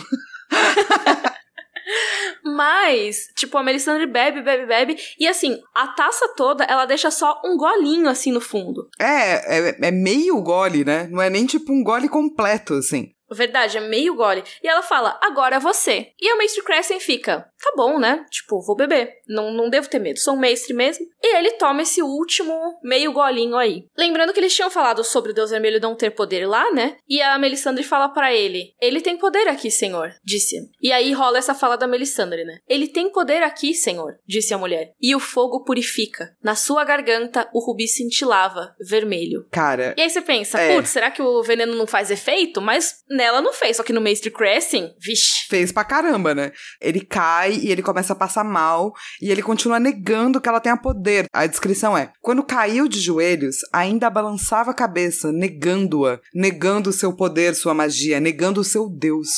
Mas, 2.45 3.29
tipo, 3.35 3.57
a 3.57 3.63
Melisandre 3.63 4.05
bebe, 4.05 4.43
bebe, 4.43 4.67
bebe. 4.67 4.97
E 5.19 5.27
assim, 5.27 5.59
a 5.73 5.87
taça 5.87 6.27
toda, 6.35 6.63
ela 6.65 6.85
deixa 6.85 7.09
só 7.09 7.41
um 7.43 7.57
golinho 7.57 8.07
assim 8.07 8.31
no 8.31 8.39
fundo. 8.39 8.87
É, 8.99 9.69
é, 9.69 9.87
é 9.87 9.91
meio 9.91 10.39
gole, 10.43 10.85
né? 10.85 11.07
Não 11.09 11.19
é 11.19 11.27
nem 11.27 11.47
tipo 11.47 11.73
um 11.73 11.83
gole 11.83 12.07
completo, 12.07 12.75
assim. 12.75 13.13
Verdade, 13.33 13.77
é 13.77 13.81
meio 13.81 14.15
gole. 14.15 14.43
E 14.61 14.67
ela 14.67 14.81
fala, 14.81 15.19
agora 15.21 15.55
é 15.55 15.59
você. 15.59 16.11
E 16.21 16.29
a 16.29 16.37
Mestre 16.37 16.63
Crescent 16.63 17.01
fica, 17.01 17.45
tá 17.63 17.73
bom, 17.75 17.97
né? 17.97 18.25
Tipo, 18.29 18.61
vou 18.61 18.75
beber. 18.75 19.21
Não, 19.27 19.51
não 19.51 19.69
devo 19.69 19.89
ter 19.89 19.99
medo, 19.99 20.19
sou 20.19 20.35
um 20.35 20.39
mestre 20.39 20.73
mesmo. 20.73 21.05
E 21.21 21.35
ele 21.37 21.51
toma 21.51 21.81
esse 21.81 22.01
último 22.01 22.79
meio 22.83 23.13
golinho 23.13 23.55
aí. 23.55 23.85
Lembrando 23.97 24.33
que 24.33 24.39
eles 24.39 24.53
tinham 24.53 24.69
falado 24.69 25.03
sobre 25.03 25.31
o 25.31 25.33
Deus 25.33 25.51
Vermelho 25.51 25.79
não 25.79 25.95
ter 25.95 26.11
poder 26.11 26.45
lá, 26.47 26.71
né? 26.71 26.97
E 27.07 27.21
a 27.21 27.37
Melisandre 27.37 27.83
fala 27.83 28.09
para 28.09 28.33
ele, 28.33 28.73
ele 28.81 29.01
tem 29.01 29.17
poder 29.17 29.47
aqui, 29.47 29.71
senhor, 29.71 30.13
disse. 30.23 30.57
E 30.81 30.91
aí 30.91 31.13
rola 31.13 31.37
essa 31.37 31.55
fala 31.55 31.77
da 31.77 31.87
Melisandre, 31.87 32.43
né? 32.43 32.59
Ele 32.67 32.87
tem 32.87 33.11
poder 33.11 33.43
aqui, 33.43 33.73
senhor, 33.73 34.15
disse 34.27 34.53
a 34.53 34.57
mulher. 34.57 34.91
E 35.01 35.15
o 35.15 35.19
fogo 35.19 35.63
purifica. 35.63 36.35
Na 36.43 36.55
sua 36.55 36.83
garganta, 36.83 37.49
o 37.53 37.59
rubi 37.59 37.87
cintilava, 37.87 38.75
vermelho. 38.79 39.47
Cara. 39.51 39.93
E 39.97 40.01
aí 40.01 40.09
você 40.09 40.21
pensa, 40.21 40.59
é... 40.59 40.75
putz, 40.75 40.89
será 40.89 41.11
que 41.11 41.21
o 41.21 41.41
veneno 41.43 41.75
não 41.75 41.87
faz 41.87 42.11
efeito? 42.11 42.61
Mas? 42.61 43.03
Nela 43.09 43.41
não 43.41 43.53
fez, 43.53 43.77
só 43.77 43.83
que 43.83 43.93
no 43.93 44.01
Mestre 44.01 44.31
Crescent, 44.31 44.93
vixe. 44.99 45.47
Fez 45.47 45.71
pra 45.71 45.83
caramba, 45.83 46.33
né? 46.33 46.51
Ele 46.81 47.01
cai 47.01 47.52
e 47.53 47.71
ele 47.71 47.81
começa 47.81 48.13
a 48.13 48.15
passar 48.15 48.43
mal 48.43 48.93
e 49.21 49.31
ele 49.31 49.41
continua 49.41 49.79
negando 49.79 50.41
que 50.41 50.49
ela 50.49 50.59
tenha 50.59 50.77
poder. 50.77 51.25
A 51.31 51.45
descrição 51.45 51.97
é: 51.97 52.11
quando 52.21 52.43
caiu 52.43 52.87
de 52.87 52.99
joelhos, 52.99 53.57
ainda 53.71 54.09
balançava 54.09 54.71
a 54.71 54.73
cabeça, 54.73 55.31
negando-a, 55.31 56.19
negando 56.33 56.89
o 56.89 56.93
seu 56.93 57.13
poder, 57.13 57.55
sua 57.55 57.73
magia, 57.73 58.19
negando 58.19 58.61
o 58.61 58.63
seu 58.63 58.89
Deus. 58.89 59.29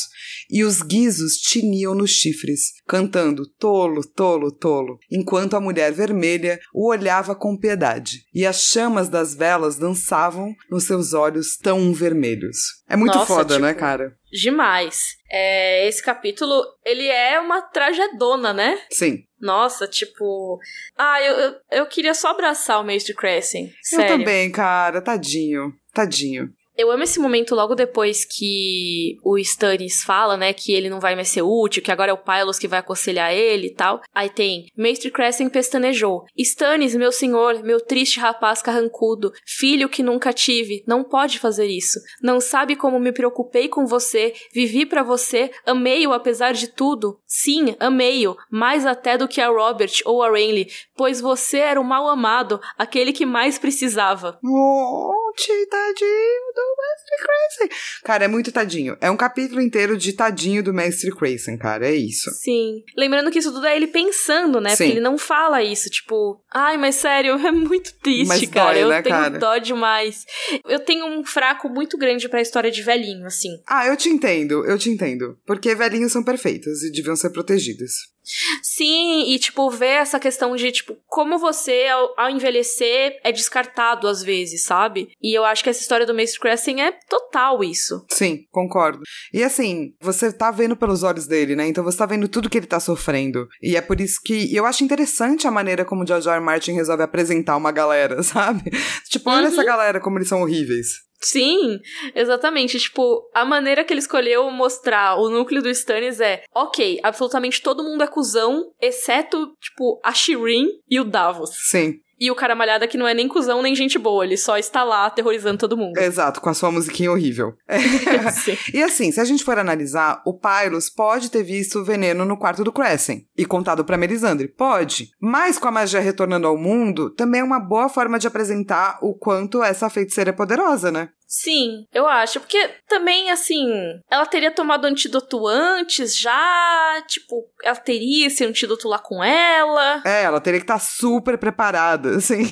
E 0.50 0.64
os 0.64 0.82
guizos 0.82 1.38
tiniam 1.38 1.96
nos 1.96 2.12
chifres, 2.12 2.74
cantando 2.88 3.48
tolo, 3.48 4.02
tolo, 4.06 4.52
tolo, 4.52 5.00
enquanto 5.12 5.56
a 5.56 5.62
mulher 5.62 5.92
vermelha 5.92 6.60
o 6.74 6.90
olhava 6.90 7.36
com 7.36 7.58
piedade. 7.58 8.26
E 8.34 8.46
as 8.46 8.62
chamas 8.62 9.10
das 9.10 9.34
velas 9.34 9.78
dançavam 9.78 10.54
nos 10.70 10.86
seus 10.86 11.14
olhos 11.14 11.58
tão 11.58 11.94
vermelhos. 11.94 12.58
É 12.88 12.96
muito 12.96 13.18
Nossa, 13.18 13.26
foda, 13.26 13.60
né, 13.60 13.70
tipo, 13.70 13.80
né, 13.82 13.88
cara? 13.88 14.16
Demais. 14.32 15.16
É, 15.32 15.88
esse 15.88 16.04
capítulo, 16.04 16.64
ele 16.86 17.08
é 17.08 17.40
uma 17.40 17.62
tragedona, 17.62 18.54
né? 18.54 18.80
Sim. 18.92 19.24
Nossa, 19.40 19.88
tipo. 19.88 20.60
Ah, 20.98 21.22
eu, 21.22 21.34
eu, 21.36 21.56
eu 21.72 21.86
queria 21.88 22.14
só 22.14 22.30
abraçar 22.30 22.80
o 22.80 22.84
Mestre 22.84 23.14
Crescent. 23.14 23.72
Eu 23.92 24.08
também, 24.08 24.52
cara. 24.52 25.02
Tadinho. 25.02 25.74
Tadinho. 25.94 26.50
Eu 26.78 26.92
amo 26.92 27.04
esse 27.04 27.20
momento 27.20 27.56
logo 27.56 27.74
depois 27.74 28.26
que 28.26 29.18
o 29.24 29.38
Stannis 29.38 30.04
fala, 30.04 30.36
né, 30.36 30.52
que 30.52 30.74
ele 30.74 30.90
não 30.90 31.00
vai 31.00 31.16
mais 31.16 31.30
ser 31.30 31.42
útil, 31.42 31.82
que 31.82 31.92
agora 31.92 32.12
é 32.12 32.14
o 32.14 32.18
Pylos 32.18 32.60
que 32.60 32.68
vai 32.68 32.80
aconselhar 32.80 33.34
ele 33.34 33.68
e 33.68 33.74
tal. 33.74 34.02
Aí 34.14 34.30
tem, 34.30 34.68
Mestre 34.76 35.10
Crescent 35.10 35.52
pestanejou. 35.52 36.26
Stannis, 36.38 36.94
meu 36.94 37.14
senhor, 37.14 37.64
meu 37.64 37.80
triste 37.80 38.20
rapaz 38.20 38.62
carrancudo, 38.62 39.32
filho 39.46 39.88
que 39.88 40.04
nunca 40.04 40.34
tive, 40.34 40.84
não 40.86 41.02
pode 41.04 41.40
fazer 41.40 41.66
isso. 41.66 41.98
Não 42.22 42.42
sabe 42.42 42.76
como 42.76 43.00
me 43.00 43.14
preocupei 43.14 43.70
com 43.70 43.86
você, 43.86 44.34
vivi 44.54 44.86
para 44.86 45.02
você, 45.02 45.52
amei-o 45.66 46.12
apesar 46.12 46.52
de 46.54 46.68
tudo. 46.68 47.20
Sim, 47.26 47.76
amei-o, 47.80 48.36
mais 48.52 48.86
até 48.86 49.18
do 49.18 49.30
que 49.30 49.40
a 49.40 49.48
Robert 49.48 50.02
ou 50.04 50.22
a 50.22 50.30
Renly, 50.30 50.68
pois 50.96 51.22
você 51.22 51.60
era 51.60 51.80
o 51.80 51.86
mal 51.86 52.08
amado, 52.10 52.60
aquele 52.78 53.14
que 53.14 53.26
mais 53.26 53.58
precisava. 53.58 54.38
Oh 54.44 55.26
tadinho 55.70 56.65
Mestre 56.78 57.26
Crazen. 57.26 57.78
Cara, 58.04 58.26
é 58.26 58.28
muito 58.28 58.52
tadinho. 58.52 58.98
É 59.02 59.10
um 59.10 59.18
capítulo 59.18 59.62
inteiro 59.62 59.98
de 59.98 60.14
tadinho 60.14 60.64
do 60.64 60.74
Mestre 60.74 61.12
Crazen, 61.12 61.58
cara. 61.58 61.88
É 61.88 61.96
isso. 61.96 62.30
Sim. 62.32 62.84
Lembrando 62.98 63.32
que 63.32 63.40
isso 63.40 63.52
tudo 63.52 63.66
é 63.66 63.76
ele 63.76 63.88
pensando, 63.88 64.60
né? 64.60 64.72
Sim. 64.72 64.78
Porque 64.78 64.94
ele 64.94 65.02
não 65.02 65.18
fala 65.18 65.64
isso, 65.64 65.90
tipo, 65.90 66.42
ai, 66.54 66.78
mas 66.78 66.96
sério, 66.96 67.34
é 67.46 67.52
muito 67.52 67.94
triste, 68.00 68.28
mas 68.28 68.46
cara. 68.48 68.74
Dói, 68.74 68.84
eu 68.84 68.90
né, 68.90 69.02
tenho 69.02 69.16
cara? 69.16 69.40
dó 69.40 69.58
demais. 69.58 70.24
Eu 70.68 70.80
tenho 70.80 71.06
um 71.06 71.24
fraco 71.24 71.70
muito 71.70 71.98
grande 71.98 72.30
pra 72.30 72.42
história 72.42 72.72
de 72.72 72.82
velhinho, 72.82 73.26
assim. 73.26 73.50
Ah, 73.68 73.88
eu 73.88 73.98
te 73.98 74.10
entendo, 74.10 74.66
eu 74.66 74.78
te 74.78 74.90
entendo. 74.90 75.38
Porque 75.46 75.76
velhinhos 75.76 76.12
são 76.12 76.24
perfeitos 76.24 76.84
e 76.84 76.92
deviam 76.92 77.16
ser 77.16 77.30
protegidos. 77.32 78.15
Sim, 78.62 79.34
e 79.34 79.40
tipo, 79.40 79.70
ver 79.70 80.02
essa 80.02 80.20
questão 80.20 80.56
de, 80.56 80.72
tipo, 80.72 80.98
como 81.08 81.38
você, 81.38 81.88
ao, 81.88 82.14
ao, 82.18 82.30
envelhecer, 82.30 83.20
é 83.24 83.32
descartado 83.32 84.08
às 84.08 84.24
vezes, 84.24 84.64
sabe? 84.64 85.10
E 85.22 85.38
eu 85.38 85.46
acho 85.46 85.64
que 85.64 85.70
essa 85.70 85.82
história 85.82 86.06
do 86.06 86.14
Mace 86.14 86.40
Crescent 86.40 86.80
é 86.80 86.92
total 87.10 87.64
isso. 87.64 88.06
Sim, 88.10 88.46
concordo. 88.52 89.02
E 89.34 89.44
assim, 89.44 89.94
você 90.00 90.32
tá 90.32 90.52
vendo 90.52 90.76
pelos 90.76 91.04
olhos 91.04 91.28
dele, 91.28 91.56
né? 91.56 91.68
Então 91.68 91.84
você 91.84 91.98
tá 91.98 92.06
vendo 92.06 92.28
tudo 92.28 92.50
que 92.50 92.58
ele 92.58 92.68
tá 92.68 92.80
sofrendo. 92.80 93.48
E 93.62 93.76
é 93.76 93.82
por 93.82 94.00
isso 94.02 94.20
que 94.24 94.54
eu 94.56 94.66
acho 94.66 94.84
interessante 94.84 95.48
a 95.48 95.52
maneira 95.52 95.86
como 95.86 96.04
o 96.04 96.08
George 96.08 96.28
R. 96.28 96.36
R. 96.36 96.44
Martin 96.44 96.74
resolve 96.74 97.04
apresentar 97.04 97.56
uma 97.58 97.72
galera, 97.72 98.22
sabe? 98.24 98.64
Tipo, 99.10 99.30
olha 99.30 99.48
uhum. 99.48 99.54
essa 99.54 99.64
galera 99.64 100.00
como 100.00 100.18
eles 100.18 100.28
são 100.28 100.42
horríveis. 100.42 101.06
Sim, 101.26 101.80
exatamente. 102.14 102.80
Tipo, 102.80 103.28
a 103.34 103.44
maneira 103.44 103.84
que 103.84 103.92
ele 103.92 104.00
escolheu 104.00 104.50
mostrar 104.52 105.16
o 105.16 105.28
núcleo 105.28 105.62
do 105.62 105.70
Stannis 105.70 106.20
é, 106.20 106.44
ok, 106.54 107.00
absolutamente 107.02 107.64
todo 107.64 107.84
mundo 107.84 108.04
é 108.04 108.08
cuzão, 108.08 108.72
exceto, 108.80 109.52
tipo, 109.60 110.00
a 110.04 110.14
Shireen 110.14 110.68
e 110.88 111.00
o 111.00 111.04
Davos. 111.04 111.50
Sim. 111.68 112.00
E 112.20 112.32
o 112.32 112.36
cara 112.36 112.56
malhada 112.56 112.88
que 112.88 112.98
não 112.98 113.08
é 113.08 113.14
nem 113.14 113.28
cuzão 113.28 113.62
nem 113.62 113.76
gente 113.76 114.00
boa, 114.00 114.24
ele 114.24 114.38
só 114.38 114.58
está 114.58 114.84
lá 114.84 115.06
aterrorizando 115.06 115.58
todo 115.58 115.76
mundo. 115.76 115.98
Exato, 115.98 116.40
com 116.40 116.50
a 116.50 116.54
sua 116.54 116.72
musiquinha 116.72 117.12
horrível. 117.12 117.54
e 118.74 118.82
assim, 118.82 119.12
se 119.12 119.20
a 119.20 119.26
gente 119.26 119.44
for 119.44 119.58
analisar, 119.58 120.22
o 120.26 120.34
Pylos 120.34 120.90
pode 120.90 121.30
ter 121.30 121.44
visto 121.44 121.80
o 121.80 121.84
veneno 121.84 122.24
no 122.24 122.38
quarto 122.38 122.64
do 122.64 122.72
Crescent 122.72 123.24
e 123.38 123.46
contado 123.46 123.84
para 123.84 123.98
Melisandre. 123.98 124.48
Pode. 124.48 125.10
Mas 125.20 125.58
com 125.58 125.68
a 125.68 125.72
magia 125.72 126.00
retornando 126.00 126.48
ao 126.48 126.58
mundo, 126.58 127.10
também 127.10 127.42
é 127.42 127.44
uma 127.44 127.60
boa 127.60 127.90
forma 127.90 128.18
de 128.18 128.28
apresentar 128.28 128.98
o 129.02 129.14
quanto 129.14 129.62
essa 129.62 129.90
feiticeira 129.90 130.30
é 130.30 130.34
poderosa, 130.34 130.92
né? 130.92 131.10
Sim, 131.28 131.86
eu 131.94 132.08
acho. 132.08 132.40
Porque 132.40 132.70
também, 132.88 133.30
assim, 133.30 133.68
ela 134.10 134.26
teria 134.26 134.52
tomado 134.52 134.86
antídoto 134.86 135.48
antes 135.48 136.18
já. 136.18 137.04
Tipo, 137.08 137.44
ela 137.64 137.76
teria 137.76 138.28
esse 138.28 138.46
antídoto 138.46 138.88
lá 138.88 139.00
com 139.00 139.24
ela. 139.24 140.02
É, 140.06 140.24
ela 140.24 140.40
teria 140.40 140.60
que 140.60 140.64
estar 140.64 140.76
tá 140.76 140.80
super 140.80 141.38
preparada, 141.38 142.16
assim. 142.18 142.44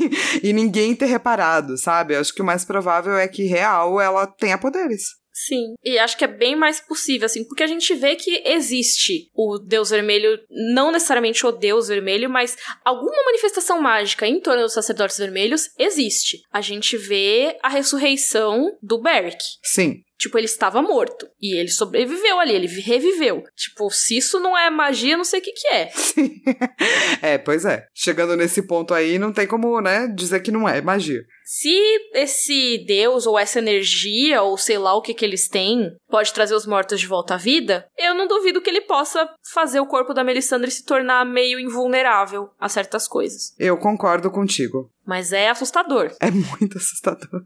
e 0.41 0.51
ninguém 0.53 0.95
ter 0.95 1.05
reparado, 1.05 1.77
sabe? 1.77 2.15
Acho 2.15 2.33
que 2.33 2.41
o 2.41 2.45
mais 2.45 2.65
provável 2.65 3.17
é 3.17 3.27
que, 3.27 3.45
real, 3.45 4.01
ela 4.01 4.27
tenha 4.27 4.57
poderes. 4.57 5.22
Sim, 5.33 5.73
e 5.83 5.97
acho 5.97 6.15
que 6.15 6.23
é 6.23 6.27
bem 6.27 6.55
mais 6.55 6.79
possível, 6.79 7.25
assim, 7.25 7.43
porque 7.43 7.63
a 7.63 7.67
gente 7.67 7.93
vê 7.95 8.15
que 8.15 8.43
existe 8.45 9.29
o 9.33 9.57
Deus 9.57 9.89
Vermelho, 9.89 10.39
não 10.71 10.91
necessariamente 10.91 11.45
o 11.45 11.51
Deus 11.51 11.87
Vermelho, 11.87 12.29
mas 12.29 12.55
alguma 12.85 13.23
manifestação 13.25 13.81
mágica 13.81 14.27
em 14.27 14.39
torno 14.39 14.61
dos 14.61 14.73
sacerdotes 14.73 15.17
vermelhos 15.17 15.69
existe. 15.77 16.41
A 16.51 16.61
gente 16.61 16.95
vê 16.97 17.57
a 17.63 17.69
ressurreição 17.69 18.77
do 18.81 19.01
Beric. 19.01 19.43
Sim. 19.63 20.03
Tipo, 20.23 20.37
ele 20.37 20.45
estava 20.45 20.81
morto. 20.81 21.27
E 21.41 21.59
ele 21.59 21.69
sobreviveu 21.69 22.39
ali, 22.39 22.53
ele 22.53 22.67
reviveu. 22.67 23.43
Tipo, 23.57 23.89
se 23.89 24.15
isso 24.15 24.39
não 24.39 24.57
é 24.57 24.69
magia, 24.69 25.17
não 25.17 25.25
sei 25.25 25.41
o 25.41 25.43
que 25.43 25.51
que 25.51 25.67
é. 25.67 25.89
Sim. 25.89 26.41
é, 27.21 27.37
pois 27.37 27.65
é. 27.65 27.85
Chegando 27.93 28.37
nesse 28.37 28.65
ponto 28.65 28.93
aí, 28.93 29.19
não 29.19 29.33
tem 29.33 29.45
como, 29.45 29.81
né, 29.81 30.07
dizer 30.15 30.39
que 30.41 30.51
não 30.51 30.69
é 30.69 30.81
magia. 30.81 31.21
Se 31.45 31.69
esse 32.13 32.83
deus 32.87 33.25
ou 33.25 33.37
essa 33.37 33.59
energia 33.59 34.41
ou 34.41 34.57
sei 34.57 34.77
lá 34.77 34.93
o 34.95 35.01
que 35.01 35.13
que 35.13 35.25
eles 35.25 35.47
têm 35.47 35.95
pode 36.09 36.33
trazer 36.33 36.55
os 36.55 36.65
mortos 36.65 36.99
de 36.99 37.07
volta 37.07 37.35
à 37.35 37.37
vida, 37.37 37.85
eu 37.97 38.13
não 38.13 38.27
duvido 38.27 38.61
que 38.61 38.69
ele 38.69 38.81
possa 38.81 39.29
fazer 39.53 39.79
o 39.79 39.87
corpo 39.87 40.13
da 40.13 40.23
Melisandre 40.23 40.71
se 40.71 40.85
tornar 40.85 41.25
meio 41.25 41.59
invulnerável 41.59 42.49
a 42.59 42.69
certas 42.69 43.07
coisas. 43.07 43.53
Eu 43.59 43.77
concordo 43.77 44.31
contigo. 44.31 44.89
Mas 45.05 45.33
é 45.33 45.49
assustador. 45.49 46.11
É 46.19 46.31
muito 46.31 46.77
assustador. 46.79 47.43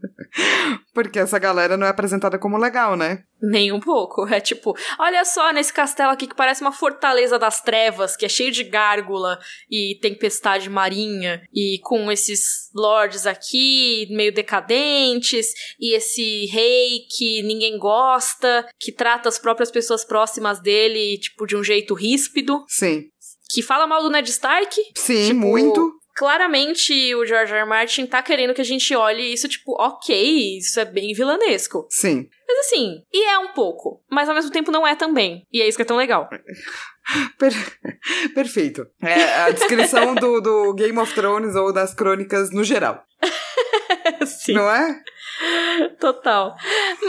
Porque 0.94 1.18
essa 1.18 1.38
galera 1.38 1.76
não 1.76 1.86
é 1.86 1.90
apresentada 1.90 2.38
como 2.38 2.56
legal, 2.56 2.96
né? 2.96 3.24
Nem 3.40 3.72
um 3.72 3.80
pouco. 3.80 4.26
É 4.26 4.40
tipo, 4.40 4.76
olha 4.98 5.24
só 5.24 5.52
nesse 5.52 5.72
castelo 5.72 6.10
aqui 6.10 6.26
que 6.26 6.34
parece 6.34 6.60
uma 6.60 6.72
fortaleza 6.72 7.38
das 7.38 7.60
trevas, 7.60 8.16
que 8.16 8.26
é 8.26 8.28
cheio 8.28 8.50
de 8.50 8.64
gárgula 8.64 9.38
e 9.70 9.98
tempestade 10.00 10.68
marinha, 10.68 11.42
e 11.54 11.78
com 11.82 12.10
esses 12.10 12.70
lords 12.74 13.26
aqui 13.26 14.06
meio 14.10 14.32
decadentes, 14.32 15.52
e 15.78 15.94
esse 15.94 16.46
rei 16.46 17.06
que 17.16 17.42
ninguém 17.42 17.78
gosta, 17.78 18.68
que 18.78 18.92
trata 18.92 19.28
as 19.28 19.38
próprias 19.38 19.70
pessoas 19.70 20.04
próximas 20.04 20.60
dele, 20.60 21.18
tipo, 21.18 21.46
de 21.46 21.56
um 21.56 21.62
jeito 21.62 21.94
ríspido. 21.94 22.64
Sim. 22.68 23.04
Que 23.50 23.62
fala 23.62 23.86
mal 23.86 24.02
do 24.02 24.10
Ned 24.10 24.28
Stark. 24.28 24.76
Sim, 24.94 25.26
tipo, 25.28 25.40
muito 25.40 25.97
claramente 26.18 27.14
o 27.14 27.24
George 27.24 27.52
R. 27.52 27.60
R. 27.60 27.68
Martin 27.68 28.04
tá 28.04 28.20
querendo 28.20 28.52
que 28.52 28.60
a 28.60 28.64
gente 28.64 28.92
olhe 28.92 29.32
isso, 29.32 29.48
tipo, 29.48 29.80
ok, 29.80 30.58
isso 30.58 30.80
é 30.80 30.84
bem 30.84 31.14
vilanesco. 31.14 31.86
Sim. 31.88 32.28
Mas 32.46 32.58
assim, 32.66 33.04
e 33.12 33.24
é 33.24 33.38
um 33.38 33.52
pouco, 33.52 34.02
mas 34.10 34.28
ao 34.28 34.34
mesmo 34.34 34.50
tempo 34.50 34.72
não 34.72 34.84
é 34.84 34.96
também. 34.96 35.46
E 35.52 35.62
é 35.62 35.68
isso 35.68 35.78
que 35.78 35.82
é 35.82 35.84
tão 35.84 35.96
legal. 35.96 36.28
Per 37.38 37.52
perfeito. 38.34 38.84
É 39.00 39.42
a 39.42 39.50
descrição 39.50 40.12
do, 40.16 40.40
do 40.40 40.74
Game 40.74 40.98
of 40.98 41.14
Thrones 41.14 41.54
ou 41.54 41.72
das 41.72 41.94
crônicas 41.94 42.50
no 42.50 42.64
geral. 42.64 43.02
Sim. 44.26 44.54
Não 44.54 44.68
é? 44.68 45.00
Total. 46.00 46.56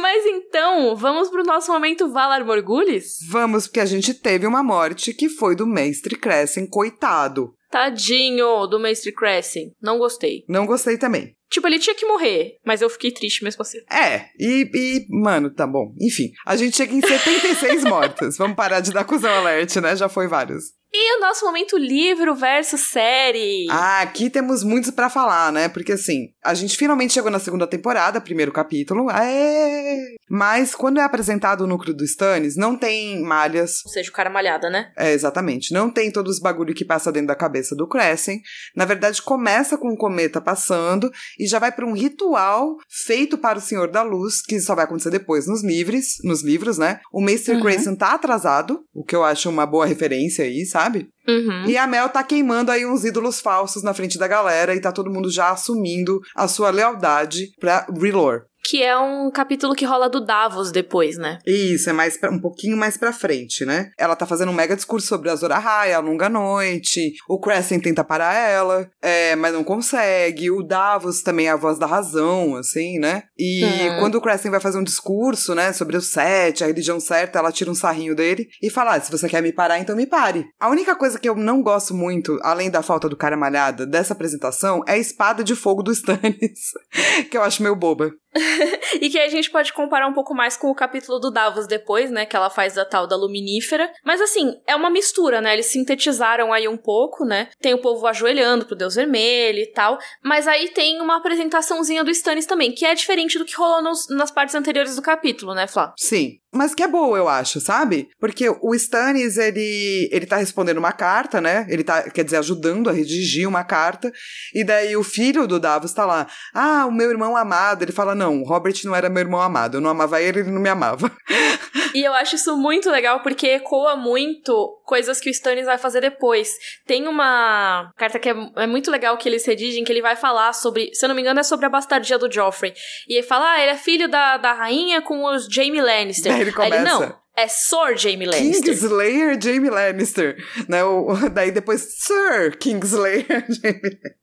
Mas 0.02 0.26
então, 0.26 0.96
vamos 0.96 1.30
pro 1.30 1.44
nosso 1.44 1.72
momento 1.72 2.12
Valar 2.12 2.46
Morgulis? 2.46 3.18
Vamos, 3.28 3.66
porque 3.66 3.80
a 3.80 3.86
gente 3.86 4.14
teve 4.14 4.46
uma 4.46 4.62
morte 4.62 5.14
que 5.14 5.28
foi 5.28 5.56
do 5.56 5.66
Mestre 5.66 6.16
Crescent, 6.16 6.70
coitado. 6.70 7.56
Tadinho 7.70 8.68
do 8.68 8.80
Mestre 8.80 9.14
Crescent. 9.14 9.74
Não 9.82 9.98
gostei. 9.98 10.44
Não 10.48 10.66
gostei 10.66 10.98
também. 10.98 11.36
Tipo, 11.50 11.68
ele 11.68 11.80
tinha 11.80 11.96
que 11.96 12.06
morrer, 12.06 12.58
mas 12.64 12.82
eu 12.82 12.90
fiquei 12.90 13.12
triste 13.12 13.44
mesmo 13.44 13.62
assim. 13.62 13.80
É, 13.92 14.28
e, 14.40 14.70
e 14.72 15.06
mano, 15.10 15.50
tá 15.50 15.66
bom. 15.66 15.94
Enfim, 16.00 16.32
a 16.46 16.56
gente 16.56 16.78
chega 16.78 16.94
em 16.94 17.02
76 17.02 17.84
mortas. 17.90 18.38
Vamos 18.38 18.56
parar 18.56 18.82
de 18.82 18.92
dar 18.92 19.04
cuzão 19.04 19.32
alert, 19.32 19.76
né? 19.78 19.96
Já 19.96 20.08
foi 20.08 20.28
vários. 20.28 20.79
E 20.92 21.18
o 21.18 21.22
nosso 21.22 21.46
momento 21.46 21.78
livro 21.78 22.34
versus 22.34 22.82
série. 22.82 23.68
Ah, 23.70 24.02
aqui 24.02 24.28
temos 24.28 24.64
muitos 24.64 24.90
para 24.90 25.08
falar, 25.08 25.52
né? 25.52 25.70
Porque 25.70 25.92
assim, 25.92 26.30
a 26.44 26.56
gente 26.56 26.76
finalmente 26.76 27.14
chegou 27.14 27.30
na 27.30 27.38
segunda 27.38 27.68
temporada, 27.68 28.20
primeiro 28.20 28.52
capítulo. 28.52 29.08
Aê! 29.08 30.16
Mas 30.28 30.74
quando 30.74 31.00
é 31.00 31.04
apresentado 31.04 31.62
o 31.62 31.68
núcleo 31.68 31.94
do 31.94 32.04
Stannis, 32.04 32.56
não 32.56 32.76
tem 32.76 33.22
malhas. 33.22 33.86
Ou 33.86 33.92
seja, 33.92 34.10
o 34.10 34.14
cara 34.14 34.32
malhada, 34.32 34.68
né? 34.68 34.92
É, 34.98 35.12
exatamente. 35.14 35.72
Não 35.72 35.92
tem 35.92 36.12
todos 36.12 36.38
os 36.38 36.42
bagulho 36.42 36.74
que 36.74 36.86
passa 36.86 37.12
dentro 37.12 37.28
da 37.28 37.36
cabeça 37.36 37.76
do 37.76 37.88
Crescent. 37.88 38.42
Na 38.76 38.86
verdade, 38.86 39.22
começa 39.22 39.78
com 39.78 39.90
o 39.90 39.94
um 39.94 39.98
cometa 39.98 40.42
passando 40.42 41.12
e 41.38 41.46
já 41.46 41.60
vai 41.60 41.72
para 41.72 41.86
um 41.86 41.94
ritual 41.94 42.78
feito 43.06 43.38
para 43.38 43.60
o 43.60 43.62
Senhor 43.62 43.92
da 43.92 44.02
Luz, 44.02 44.42
que 44.42 44.60
só 44.60 44.74
vai 44.74 44.86
acontecer 44.86 45.12
depois 45.12 45.46
nos 45.46 45.64
livros, 45.64 46.18
nos 46.24 46.44
livros, 46.44 46.80
né? 46.80 47.00
O 47.14 47.22
Mr. 47.22 47.54
Uhum. 47.54 47.62
Grayson 47.62 47.96
tá 47.96 48.14
atrasado, 48.14 48.84
o 48.92 49.04
que 49.04 49.16
eu 49.16 49.24
acho 49.24 49.50
uma 49.50 49.68
boa 49.68 49.86
referência 49.86 50.46
aí, 50.46 50.66
sabe? 50.66 50.79
Sabe? 50.80 51.10
Uhum. 51.28 51.66
E 51.66 51.78
a 51.78 51.86
Mel 51.86 52.08
tá 52.10 52.24
queimando 52.24 52.72
aí 52.72 52.86
uns 52.86 53.04
ídolos 53.04 53.42
falsos 53.42 53.84
na 53.84 53.94
frente 53.94 54.18
da 54.18 54.28
galera 54.28 54.74
e 54.74 54.80
tá 54.80 54.92
todo 54.92 55.12
mundo 55.12 55.30
já 55.30 55.50
assumindo 55.50 56.22
a 56.36 56.48
sua 56.48 56.70
lealdade 56.70 57.52
pra 57.60 57.86
Relor 58.02 58.44
que 58.70 58.84
é 58.84 58.96
um 58.96 59.32
capítulo 59.32 59.74
que 59.74 59.84
rola 59.84 60.08
do 60.08 60.24
Davos 60.24 60.72
depois, 60.72 61.18
né? 61.18 61.40
Isso, 61.44 61.90
é 61.90 61.94
mais 61.94 62.18
pra, 62.18 62.30
um 62.30 62.40
pouquinho 62.40 62.78
mais 62.78 62.98
pra 62.98 63.12
frente, 63.12 63.66
né? 63.66 63.90
Ela 63.98 64.16
tá 64.16 64.28
fazendo 64.28 64.50
um 64.50 64.54
mega 64.54 64.76
discurso 64.76 65.08
sobre 65.08 65.28
a 65.32 65.36
Zora 65.36 65.58
High, 65.58 65.94
a 65.94 66.00
longa 66.00 66.30
noite, 66.30 67.14
o 67.28 67.40
Crescent 67.40 67.82
tenta 67.82 68.04
parar 68.04 68.36
ela, 68.36 68.88
é, 69.02 69.36
mas 69.36 69.54
não 69.54 69.64
consegue, 69.64 70.52
o 70.52 70.62
Davos 70.62 71.24
também 71.24 71.48
é 71.48 71.50
a 71.50 71.56
voz 71.56 71.80
da 71.80 71.88
razão, 71.88 72.56
assim, 72.58 73.00
né? 73.00 73.24
E 73.36 73.64
uhum. 73.64 74.00
quando 74.00 74.16
o 74.16 74.22
Crescent 74.22 74.52
vai 74.52 74.60
fazer 74.60 74.78
um 74.78 74.84
discurso, 74.84 75.56
né, 75.56 75.74
sobre 75.74 75.98
o 75.98 76.02
Sete, 76.02 76.64
a 76.64 76.68
religião 76.68 77.00
certa, 77.00 77.40
ela 77.40 77.52
tira 77.52 77.72
um 77.72 77.76
sarrinho 77.76 78.16
dele 78.16 78.48
e 78.62 78.70
fala, 78.70 78.94
ah, 78.94 79.02
se 79.02 79.12
você 79.12 79.28
quer 79.28 79.42
me 79.42 79.52
parar, 79.52 79.80
então 79.80 79.96
me 79.96 80.06
pare. 80.06 80.46
A 80.60 80.70
única 80.70 80.96
coisa 80.96 81.18
que 81.18 81.28
eu 81.28 81.36
não 81.36 81.64
gosto 81.64 81.96
muito, 81.96 82.38
além 82.44 82.70
da 82.70 82.84
falta 82.84 83.10
do 83.10 83.18
cara 83.18 83.36
malhada, 83.36 83.88
dessa 83.88 84.14
apresentação, 84.14 84.84
é 84.88 84.92
a 84.92 84.98
espada 85.00 85.44
de 85.44 85.56
fogo 85.56 85.82
do 85.82 85.92
Stannis, 85.92 86.70
que 87.32 87.36
eu 87.36 87.42
acho 87.42 87.64
meio 87.64 87.76
boba. 87.76 88.12
e 89.02 89.10
que 89.10 89.20
a 89.20 89.28
gente 89.30 89.50
pode 89.50 89.74
comparar 89.74 90.08
um 90.08 90.14
pouco 90.14 90.34
mais 90.34 90.58
com 90.58 90.70
o 90.70 90.76
capítulo 90.76 91.20
do 91.20 91.32
Davos 91.32 91.68
depois, 91.68 92.12
né? 92.12 92.26
Que 92.26 92.36
ela 92.36 92.50
faz 92.50 92.76
da 92.76 92.86
tal 92.86 93.08
da 93.08 93.16
luminífera. 93.16 93.92
Mas 94.04 94.22
assim, 94.22 94.60
é 94.68 94.76
uma 94.76 94.90
mistura, 94.90 95.42
né? 95.42 95.54
Eles 95.54 95.68
sintetizaram 95.68 96.54
aí 96.54 96.68
um 96.68 96.78
pouco, 96.78 97.26
né? 97.26 97.50
Tem 97.60 97.74
o 97.74 97.82
povo 97.82 98.06
ajoelhando 98.08 98.66
pro 98.66 98.76
Deus 98.76 98.96
Vermelho 98.96 99.60
e 99.60 99.72
tal. 99.72 99.98
Mas 100.24 100.48
aí 100.48 100.70
tem 100.70 101.02
uma 101.02 101.18
apresentaçãozinha 101.18 102.04
do 102.04 102.12
Stannis 102.12 102.46
também, 102.46 102.72
que 102.72 102.86
é 102.86 102.94
diferente 102.94 103.38
do 103.38 103.46
que 103.46 103.56
rolou 103.56 103.82
nos, 103.82 104.08
nas 104.10 104.32
partes 104.32 104.56
anteriores 104.56 104.96
do 104.96 105.02
capítulo, 105.02 105.54
né, 105.54 105.68
Flá? 105.68 105.94
Sim. 105.98 106.40
Mas 106.52 106.74
que 106.74 106.82
é 106.82 106.88
boa, 106.88 107.18
eu 107.18 107.28
acho, 107.28 107.62
sabe? 107.62 108.10
Porque 108.20 108.50
o 108.50 108.74
Stannis, 108.74 109.38
ele, 109.38 110.10
ele 110.12 110.26
tá 110.26 110.38
respondendo 110.38 110.80
uma 110.80 110.92
carta, 110.92 111.40
né? 111.40 111.68
Ele 111.70 111.84
tá, 111.84 112.10
quer 112.10 112.24
dizer, 112.24 112.38
ajudando 112.38 112.90
a 112.90 112.94
redigir 112.94 113.48
uma 113.48 113.64
carta. 113.64 114.12
E 114.54 114.64
daí 114.64 114.98
o 114.98 115.04
filho 115.04 115.46
do 115.46 115.60
Davos 115.60 115.94
tá 115.94 116.06
lá. 116.06 116.28
Ah, 116.54 116.88
o 116.88 116.92
meu 116.92 117.12
irmão 117.12 117.38
amado. 117.38 117.84
Ele 117.84 117.92
fala, 117.92 118.16
não, 118.16 118.42
o 118.42 118.46
Robert 118.46 118.76
não 118.84 118.96
era 118.96 119.10
meu 119.10 119.22
irmão 119.22 119.40
amado. 119.40 119.78
Eu 119.78 119.82
não 119.82 119.92
amava 119.92 120.22
ele, 120.22 120.40
ele 120.40 120.52
não 120.52 120.62
me 120.62 120.70
amava. 120.70 121.12
E 121.94 122.04
eu 122.04 122.14
acho 122.14 122.36
isso 122.36 122.56
muito 122.56 122.90
legal 122.90 123.22
porque 123.22 123.48
ecoa 123.48 123.96
muito 123.96 124.80
coisas 124.86 125.20
que 125.20 125.30
o 125.30 125.32
Stannis 125.32 125.66
vai 125.66 125.78
fazer 125.78 126.02
depois. 126.02 126.54
Tem 126.86 127.08
uma 127.08 127.92
carta 127.98 128.20
que 128.20 128.30
é, 128.30 128.36
é, 128.58 128.68
muito 128.68 128.92
legal 128.92 129.18
que 129.18 129.28
eles 129.28 129.46
redigem, 129.46 129.84
que 129.84 129.92
ele 129.92 130.02
vai 130.02 130.16
falar 130.16 130.54
sobre, 130.54 130.94
se 130.94 131.06
eu 131.06 131.08
não 131.08 131.16
me 131.16 131.22
engano, 131.22 131.40
é 131.40 131.44
sobre 131.44 131.66
a 131.66 131.70
bastardia 131.70 132.18
do 132.18 132.32
Joffrey. 132.32 132.74
E 133.08 133.16
ele 133.16 133.28
fala, 133.28 133.54
ah, 133.54 133.62
ele 133.62 133.72
é 133.72 133.78
filho 133.78 134.08
da, 134.08 134.38
da 134.38 134.54
rainha 134.54 135.02
com 135.02 135.24
os 135.26 135.48
Jaime 135.48 135.82
Lannister. 135.82 136.32
Aí 136.40 136.46
ele 136.46 136.52
começa. 136.52 136.76
Aí 136.76 136.82
ele, 136.82 136.90
não, 136.90 137.16
é 137.36 137.48
Sir 137.48 137.98
Jamie 137.98 138.28
Lannister. 138.28 138.74
Kingslayer 138.74 139.42
Jamie 139.42 139.70
Lannister. 139.70 140.38
Né? 140.68 140.84
O, 140.84 141.14
daí 141.32 141.52
depois, 141.52 141.82
Sir 142.04 142.58
Kingslayer 142.58 143.46
Jamie 143.50 143.82
Lannister. 143.82 144.16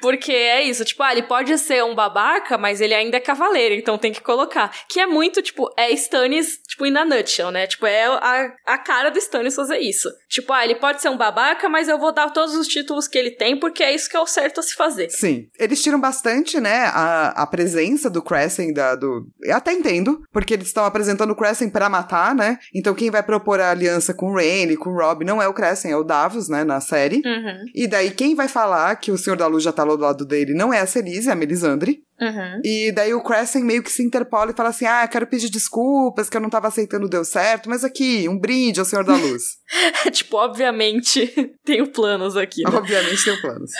Porque 0.00 0.32
é 0.32 0.62
isso, 0.62 0.84
tipo, 0.84 1.02
ah, 1.02 1.12
ele 1.12 1.22
pode 1.22 1.56
ser 1.58 1.84
um 1.84 1.94
babaca, 1.94 2.56
mas 2.56 2.80
ele 2.80 2.94
ainda 2.94 3.16
é 3.16 3.20
cavaleiro, 3.20 3.74
então 3.74 3.98
tem 3.98 4.12
que 4.12 4.20
colocar. 4.20 4.70
Que 4.88 5.00
é 5.00 5.06
muito, 5.06 5.42
tipo, 5.42 5.70
é 5.76 5.90
Stannis, 5.92 6.58
tipo, 6.66 6.86
in 6.86 6.96
a 6.96 7.04
nutshell, 7.04 7.50
né? 7.50 7.66
Tipo, 7.66 7.86
é 7.86 8.06
a, 8.06 8.52
a 8.66 8.78
cara 8.78 9.10
do 9.10 9.18
Stannis 9.18 9.54
fazer 9.54 9.78
isso. 9.78 10.08
Tipo, 10.28 10.52
ah, 10.52 10.64
ele 10.64 10.76
pode 10.76 11.02
ser 11.02 11.10
um 11.10 11.16
babaca, 11.16 11.68
mas 11.68 11.88
eu 11.88 11.98
vou 11.98 12.12
dar 12.12 12.30
todos 12.30 12.54
os 12.54 12.66
títulos 12.66 13.06
que 13.06 13.18
ele 13.18 13.32
tem, 13.32 13.58
porque 13.58 13.82
é 13.82 13.94
isso 13.94 14.08
que 14.08 14.16
é 14.16 14.20
o 14.20 14.26
certo 14.26 14.60
a 14.60 14.62
se 14.62 14.74
fazer. 14.74 15.10
Sim. 15.10 15.48
Eles 15.58 15.82
tiram 15.82 16.00
bastante, 16.00 16.60
né, 16.60 16.84
a, 16.86 17.42
a 17.42 17.46
presença 17.46 18.08
do 18.08 18.22
Crescent, 18.22 18.74
da, 18.74 18.94
do... 18.94 19.26
Eu 19.42 19.56
até 19.56 19.72
entendo, 19.72 20.22
porque 20.32 20.54
eles 20.54 20.68
estão 20.68 20.84
apresentando 20.84 21.32
o 21.32 21.36
Crescent 21.36 21.72
pra 21.72 21.88
matar, 21.88 22.34
né? 22.34 22.58
Então 22.74 22.94
quem 22.94 23.10
vai 23.10 23.22
propor 23.22 23.60
a 23.60 23.70
aliança 23.70 24.14
com 24.14 24.30
o 24.30 24.34
Rhaene, 24.34 24.76
com 24.76 24.90
o 24.90 24.96
Robb, 24.96 25.24
não 25.24 25.42
é 25.42 25.48
o 25.48 25.54
Crescent, 25.54 25.92
é 25.92 25.96
o 25.96 26.04
Davos, 26.04 26.48
né, 26.48 26.64
na 26.64 26.80
série. 26.80 27.22
Uhum. 27.24 27.64
E 27.74 27.86
daí 27.86 28.10
quem 28.10 28.34
vai 28.34 28.48
falar 28.48 28.96
que 28.96 29.10
o 29.10 29.18
Senhor 29.18 29.36
da 29.36 29.49
Luz 29.50 29.62
já 29.62 29.72
tá 29.72 29.84
do 29.84 29.96
lado 29.96 30.24
dele 30.24 30.54
não 30.54 30.72
é 30.72 30.80
a 30.80 30.86
Celise, 30.86 31.28
é 31.28 31.32
a 31.32 31.36
Melisandre. 31.36 32.02
Uhum. 32.20 32.60
E 32.62 32.92
daí 32.92 33.14
o 33.14 33.22
Crescent 33.22 33.64
meio 33.64 33.82
que 33.82 33.90
se 33.90 34.02
interpola 34.02 34.50
e 34.50 34.54
fala 34.54 34.68
assim: 34.68 34.84
Ah, 34.84 35.08
quero 35.08 35.26
pedir 35.26 35.48
desculpas, 35.48 36.28
que 36.28 36.36
eu 36.36 36.40
não 36.40 36.50
tava 36.50 36.68
aceitando, 36.68 37.08
deu 37.08 37.24
certo, 37.24 37.70
mas 37.70 37.82
aqui, 37.82 38.28
um 38.28 38.38
brinde 38.38 38.78
ao 38.78 38.84
Senhor 38.84 39.04
da 39.04 39.16
Luz. 39.16 39.42
tipo, 40.12 40.36
obviamente, 40.36 41.32
tenho 41.64 41.90
planos 41.90 42.36
aqui. 42.36 42.62
Né? 42.62 42.76
Obviamente 42.76 43.24
tenho 43.24 43.40
planos. 43.40 43.70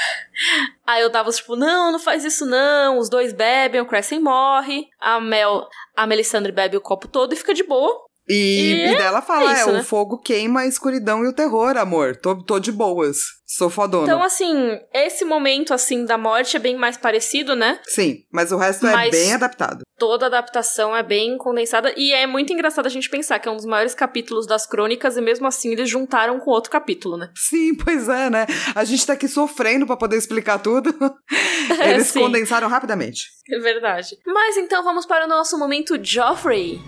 Aí 0.86 1.02
eu 1.02 1.10
tava 1.10 1.30
tipo, 1.30 1.54
não, 1.54 1.92
não 1.92 1.98
faz 1.98 2.24
isso 2.24 2.46
não. 2.46 2.98
Os 2.98 3.10
dois 3.10 3.32
bebem, 3.32 3.82
o 3.82 3.86
Crescent 3.86 4.22
morre. 4.22 4.86
A 4.98 5.20
Mel, 5.20 5.66
a 5.94 6.06
Melisandre 6.06 6.50
bebe 6.50 6.76
o 6.76 6.80
copo 6.80 7.08
todo 7.08 7.34
e 7.34 7.36
fica 7.36 7.52
de 7.52 7.62
boa. 7.62 8.09
E, 8.30 8.86
e, 8.86 8.92
e 8.92 8.96
dela 8.96 9.20
fala: 9.20 9.50
é, 9.50 9.54
isso, 9.54 9.70
é 9.70 9.72
né? 9.72 9.80
o 9.80 9.84
fogo 9.84 10.18
queima 10.18 10.60
a 10.60 10.66
escuridão 10.66 11.24
e 11.24 11.28
o 11.28 11.32
terror, 11.32 11.76
amor. 11.76 12.16
Tô, 12.16 12.36
tô 12.36 12.60
de 12.60 12.70
boas. 12.70 13.18
Sou 13.44 13.68
fodona. 13.68 14.04
Então, 14.04 14.22
assim, 14.22 14.78
esse 14.94 15.24
momento, 15.24 15.74
assim, 15.74 16.04
da 16.04 16.16
morte 16.16 16.56
é 16.56 16.60
bem 16.60 16.76
mais 16.76 16.96
parecido, 16.96 17.56
né? 17.56 17.80
Sim, 17.84 18.18
mas 18.32 18.52
o 18.52 18.56
resto 18.56 18.86
é 18.86 18.92
Mas- 18.92 19.10
bem 19.10 19.34
adaptado. 19.34 19.82
Toda 19.98 20.26
a 20.26 20.28
adaptação 20.28 20.96
é 20.96 21.02
bem 21.02 21.36
condensada 21.36 21.92
e 21.96 22.12
é 22.12 22.26
muito 22.28 22.52
engraçado 22.52 22.86
a 22.86 22.90
gente 22.90 23.10
pensar 23.10 23.40
que 23.40 23.48
é 23.48 23.50
um 23.50 23.56
dos 23.56 23.66
maiores 23.66 23.92
capítulos 23.92 24.46
das 24.46 24.66
crônicas 24.66 25.16
e 25.16 25.20
mesmo 25.20 25.48
assim 25.48 25.72
eles 25.72 25.90
juntaram 25.90 26.38
com 26.38 26.50
outro 26.52 26.70
capítulo, 26.70 27.16
né? 27.16 27.28
Sim, 27.34 27.74
pois 27.74 28.08
é, 28.08 28.30
né? 28.30 28.46
A 28.74 28.84
gente 28.84 29.04
tá 29.04 29.14
aqui 29.14 29.26
sofrendo 29.26 29.84
pra 29.84 29.96
poder 29.96 30.16
explicar 30.16 30.58
tudo. 30.60 30.94
Eles 31.84 32.06
Sim. 32.06 32.20
condensaram 32.20 32.68
rapidamente. 32.68 33.24
É 33.50 33.58
verdade. 33.58 34.16
Mas 34.24 34.56
então 34.56 34.82
vamos 34.84 35.04
para 35.06 35.26
o 35.26 35.28
nosso 35.28 35.58
momento 35.58 35.98
Joffrey. 36.02 36.80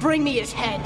Bring 0.00 0.22
me 0.22 0.38
his 0.38 0.52
head. 0.52 0.82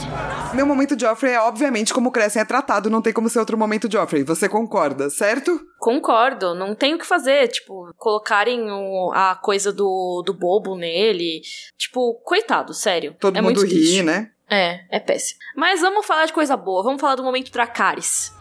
Meu 0.54 0.64
momento 0.64 0.98
Joffrey 0.98 1.32
é, 1.32 1.40
obviamente, 1.40 1.92
como 1.92 2.08
o 2.08 2.12
Crescent 2.12 2.42
é 2.42 2.44
tratado, 2.44 2.88
não 2.88 3.02
tem 3.02 3.12
como 3.12 3.28
ser 3.28 3.40
outro 3.40 3.58
momento 3.58 3.90
Joffrey. 3.90 4.22
Você 4.22 4.48
concorda, 4.48 5.10
certo? 5.10 5.60
Concordo, 5.78 6.54
não 6.54 6.74
tem 6.74 6.94
o 6.94 6.98
que 6.98 7.04
fazer, 7.06 7.48
tipo, 7.48 7.92
colocarem 7.96 8.70
o- 8.70 9.10
a 9.12 9.34
coisa 9.34 9.72
do, 9.72 10.22
do 10.24 10.32
bobo 10.32 10.76
nele. 10.76 11.40
Tipo, 11.76 12.14
coitado, 12.24 12.72
sério. 12.72 13.14
Todo 13.18 13.36
é 13.36 13.42
mundo 13.42 13.62
ri, 13.62 13.68
triste. 13.68 14.02
né? 14.02 14.30
É, 14.48 14.80
é 14.90 15.00
péssimo. 15.00 15.40
Mas 15.56 15.80
vamos 15.80 16.06
falar 16.06 16.26
de 16.26 16.32
coisa 16.32 16.56
boa, 16.56 16.82
vamos 16.82 17.00
falar 17.00 17.16
do 17.16 17.22
momento 17.24 17.50
Dracarys. 17.50 18.32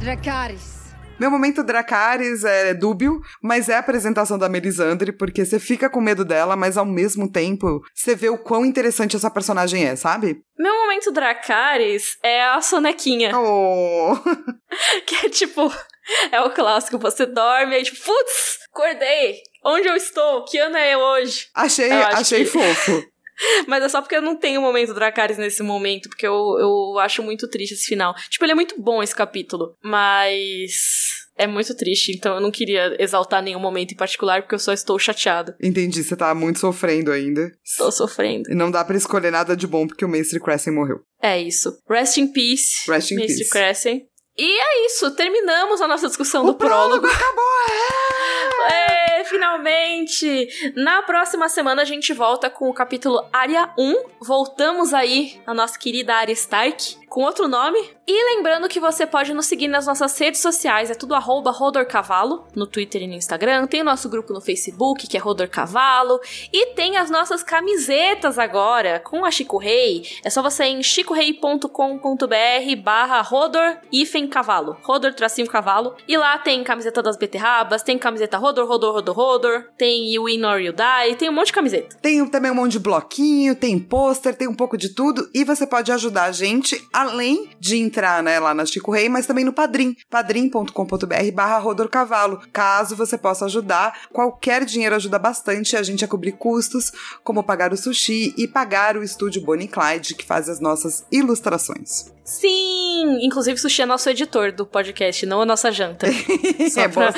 Dracarys. 0.00 0.77
Meu 1.18 1.30
momento 1.30 1.62
Dracarys 1.62 2.44
é 2.44 2.74
dúbio, 2.74 3.20
mas 3.42 3.68
é 3.68 3.74
a 3.74 3.78
apresentação 3.80 4.38
da 4.38 4.48
Melisandre, 4.48 5.12
porque 5.12 5.44
você 5.44 5.58
fica 5.58 5.90
com 5.90 6.00
medo 6.00 6.24
dela, 6.24 6.54
mas 6.56 6.76
ao 6.76 6.86
mesmo 6.86 7.30
tempo 7.30 7.80
você 7.94 8.14
vê 8.14 8.28
o 8.28 8.38
quão 8.38 8.64
interessante 8.64 9.16
essa 9.16 9.30
personagem 9.30 9.84
é, 9.84 9.96
sabe? 9.96 10.40
Meu 10.58 10.74
momento 10.74 11.10
Dracarys 11.10 12.16
é 12.22 12.42
a 12.44 12.60
sonequinha, 12.60 13.32
Oh! 13.36 14.16
que 15.06 15.26
é 15.26 15.28
tipo, 15.28 15.72
é 16.30 16.40
o 16.40 16.50
clássico, 16.50 16.98
você 16.98 17.26
dorme 17.26 17.74
aí 17.74 17.82
tipo, 17.82 17.98
putz, 18.04 18.58
acordei, 18.72 19.36
onde 19.64 19.88
eu 19.88 19.96
estou, 19.96 20.44
que 20.44 20.58
ano 20.58 20.76
é 20.76 20.96
hoje? 20.96 21.46
Achei, 21.54 21.90
achei 21.90 22.44
que- 22.44 22.50
fofo. 22.50 23.02
Mas 23.66 23.84
é 23.84 23.88
só 23.88 24.00
porque 24.00 24.16
eu 24.16 24.22
não 24.22 24.36
tenho 24.36 24.60
o 24.60 24.62
momento 24.62 24.94
Dracarys 24.94 25.38
nesse 25.38 25.62
momento, 25.62 26.08
porque 26.08 26.26
eu, 26.26 26.34
eu 26.58 26.98
acho 26.98 27.22
muito 27.22 27.48
triste 27.48 27.72
esse 27.72 27.84
final. 27.84 28.14
Tipo, 28.28 28.44
ele 28.44 28.52
é 28.52 28.54
muito 28.54 28.80
bom 28.80 29.02
esse 29.02 29.14
capítulo, 29.14 29.74
mas 29.82 30.72
é 31.36 31.46
muito 31.46 31.74
triste, 31.76 32.12
então 32.16 32.34
eu 32.34 32.40
não 32.40 32.50
queria 32.50 32.96
exaltar 33.00 33.42
nenhum 33.42 33.60
momento 33.60 33.92
em 33.92 33.96
particular, 33.96 34.42
porque 34.42 34.54
eu 34.54 34.58
só 34.58 34.72
estou 34.72 34.98
chateada. 34.98 35.56
Entendi, 35.62 36.02
você 36.02 36.16
tá 36.16 36.34
muito 36.34 36.58
sofrendo 36.58 37.12
ainda. 37.12 37.52
Estou 37.64 37.92
sofrendo. 37.92 38.50
E 38.50 38.54
não 38.54 38.70
dá 38.70 38.84
pra 38.84 38.96
escolher 38.96 39.30
nada 39.30 39.56
de 39.56 39.66
bom 39.66 39.86
porque 39.86 40.04
o 40.04 40.08
Mestre 40.08 40.40
Crescent 40.40 40.74
morreu. 40.74 41.00
É 41.22 41.40
isso. 41.40 41.78
Rest 41.88 42.16
in 42.16 42.32
peace, 42.32 42.90
Rest 42.90 43.12
in 43.12 43.16
Mr. 43.16 43.36
peace. 43.36 43.50
Crescent. 43.50 44.02
E 44.36 44.60
é 44.60 44.86
isso, 44.86 45.10
terminamos 45.16 45.80
a 45.80 45.88
nossa 45.88 46.06
discussão 46.06 46.44
do 46.44 46.52
o 46.52 46.54
prólogo 46.54 47.00
prólogo. 47.00 47.06
acabou! 47.06 47.44
É! 47.70 49.17
É, 49.17 49.17
finalmente! 49.28 50.72
Na 50.74 51.02
próxima 51.02 51.48
semana 51.48 51.82
a 51.82 51.84
gente 51.84 52.12
volta 52.12 52.48
com 52.50 52.68
o 52.68 52.74
capítulo 52.74 53.24
Área 53.32 53.72
1. 53.78 53.94
Voltamos 54.20 54.94
aí 54.94 55.40
a 55.46 55.54
nossa 55.54 55.78
querida 55.78 56.14
Arya 56.14 56.32
Stark 56.32 56.98
com 57.08 57.22
outro 57.22 57.48
nome. 57.48 57.78
E 58.06 58.36
lembrando 58.36 58.68
que 58.68 58.80
você 58.80 59.06
pode 59.06 59.34
nos 59.34 59.46
seguir 59.46 59.68
nas 59.68 59.86
nossas 59.86 60.16
redes 60.18 60.40
sociais, 60.40 60.90
é 60.90 60.94
tudo 60.94 61.14
arroba 61.14 61.50
Rodorcavalo, 61.50 62.46
no 62.54 62.66
Twitter 62.66 63.02
e 63.02 63.06
no 63.06 63.14
Instagram. 63.14 63.66
Tem 63.66 63.82
o 63.82 63.84
nosso 63.84 64.08
grupo 64.08 64.32
no 64.32 64.40
Facebook, 64.40 65.06
que 65.06 65.16
é 65.16 65.20
Rodor 65.20 65.48
Cavalo. 65.48 66.20
E 66.52 66.74
tem 66.74 66.96
as 66.96 67.10
nossas 67.10 67.42
camisetas 67.42 68.38
agora, 68.38 69.00
com 69.00 69.24
a 69.24 69.30
Chico 69.30 69.58
Rei. 69.58 70.04
É 70.24 70.30
só 70.30 70.42
você 70.42 70.64
ir 70.64 70.74
em 70.74 70.82
chicorei.com.br 70.82 71.66
barra 72.82 73.20
Rodor 73.20 73.78
cavalo. 74.30 74.76
Rodor 74.82 75.12
tracinho 75.12 75.48
cavalo. 75.48 75.94
E 76.06 76.16
lá 76.16 76.38
tem 76.38 76.64
camiseta 76.64 77.02
das 77.02 77.16
beterrabas, 77.16 77.82
tem 77.82 77.98
camiseta 77.98 78.38
Rodor, 78.38 78.66
Rodor, 78.66 78.94
Rodor, 78.94 79.14
Rodor. 79.18 79.64
Tem 79.76 80.14
You 80.14 80.26
Win 80.26 80.44
or 80.44 80.60
You 80.60 80.72
Die, 80.72 81.16
tem 81.16 81.28
um 81.28 81.32
monte 81.32 81.48
de 81.48 81.52
camiseta. 81.54 81.96
Tem 82.00 82.24
também 82.28 82.52
um 82.52 82.54
monte 82.54 82.72
de 82.72 82.78
bloquinho, 82.78 83.56
tem 83.56 83.76
pôster, 83.76 84.32
tem 84.32 84.46
um 84.46 84.54
pouco 84.54 84.78
de 84.78 84.90
tudo. 84.90 85.28
E 85.34 85.42
você 85.42 85.66
pode 85.66 85.90
ajudar 85.90 86.26
a 86.26 86.32
gente, 86.32 86.80
além 86.92 87.50
de 87.58 87.76
entrar 87.76 88.22
né, 88.22 88.38
lá 88.38 88.54
na 88.54 88.64
Chico 88.64 88.92
Rei, 88.92 89.08
mas 89.08 89.26
também 89.26 89.44
no 89.44 89.52
Padrim. 89.52 89.96
padrim.com.br 90.08 91.32
barra 91.34 91.58
Rodorcavalo. 91.58 92.40
Caso 92.52 92.94
você 92.94 93.18
possa 93.18 93.46
ajudar, 93.46 94.02
qualquer 94.12 94.64
dinheiro 94.64 94.94
ajuda 94.94 95.18
bastante 95.18 95.76
a 95.76 95.82
gente 95.82 96.04
a 96.04 96.08
cobrir 96.08 96.32
custos, 96.32 96.92
como 97.24 97.42
pagar 97.42 97.72
o 97.72 97.76
sushi 97.76 98.32
e 98.36 98.46
pagar 98.46 98.96
o 98.96 99.02
estúdio 99.02 99.42
Bonnie 99.42 99.66
Clyde, 99.66 100.14
que 100.14 100.24
faz 100.24 100.48
as 100.48 100.60
nossas 100.60 101.04
ilustrações. 101.10 102.17
Sim! 102.28 103.24
Inclusive, 103.24 103.56
Sushi 103.58 103.80
é 103.82 103.86
nosso 103.86 104.10
editor 104.10 104.52
do 104.52 104.66
podcast, 104.66 105.24
não 105.24 105.40
a 105.40 105.46
nossa 105.46 105.72
janta. 105.72 106.06
É, 106.76 106.86
pra- 106.88 107.12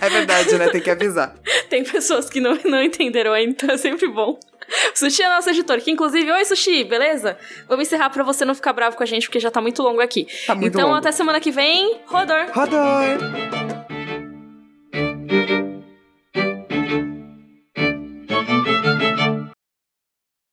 é 0.00 0.08
verdade, 0.10 0.58
né? 0.58 0.68
Tem 0.68 0.80
que 0.80 0.90
avisar. 0.90 1.34
Tem 1.70 1.84
pessoas 1.84 2.28
que 2.28 2.40
não, 2.40 2.58
não 2.64 2.82
entenderam 2.82 3.32
ainda, 3.32 3.52
então 3.52 3.70
é 3.70 3.76
sempre 3.78 4.08
bom. 4.08 4.38
Sushi 4.94 5.22
é 5.22 5.28
nosso 5.28 5.48
editor, 5.50 5.80
que 5.80 5.90
inclusive, 5.92 6.30
oi 6.30 6.44
Sushi, 6.44 6.82
beleza? 6.84 7.38
Vamos 7.68 7.86
encerrar 7.86 8.10
pra 8.10 8.24
você 8.24 8.44
não 8.44 8.54
ficar 8.54 8.72
bravo 8.72 8.96
com 8.96 9.02
a 9.04 9.06
gente, 9.06 9.26
porque 9.28 9.38
já 9.40 9.50
tá 9.50 9.60
muito 9.60 9.82
longo 9.82 10.00
aqui. 10.00 10.26
Tá 10.46 10.54
muito 10.54 10.74
então, 10.76 10.88
longo. 10.88 10.98
até 10.98 11.12
semana 11.12 11.38
que 11.40 11.50
vem, 11.52 12.00
Rodor! 12.06 12.46
Rodor! 12.52 13.89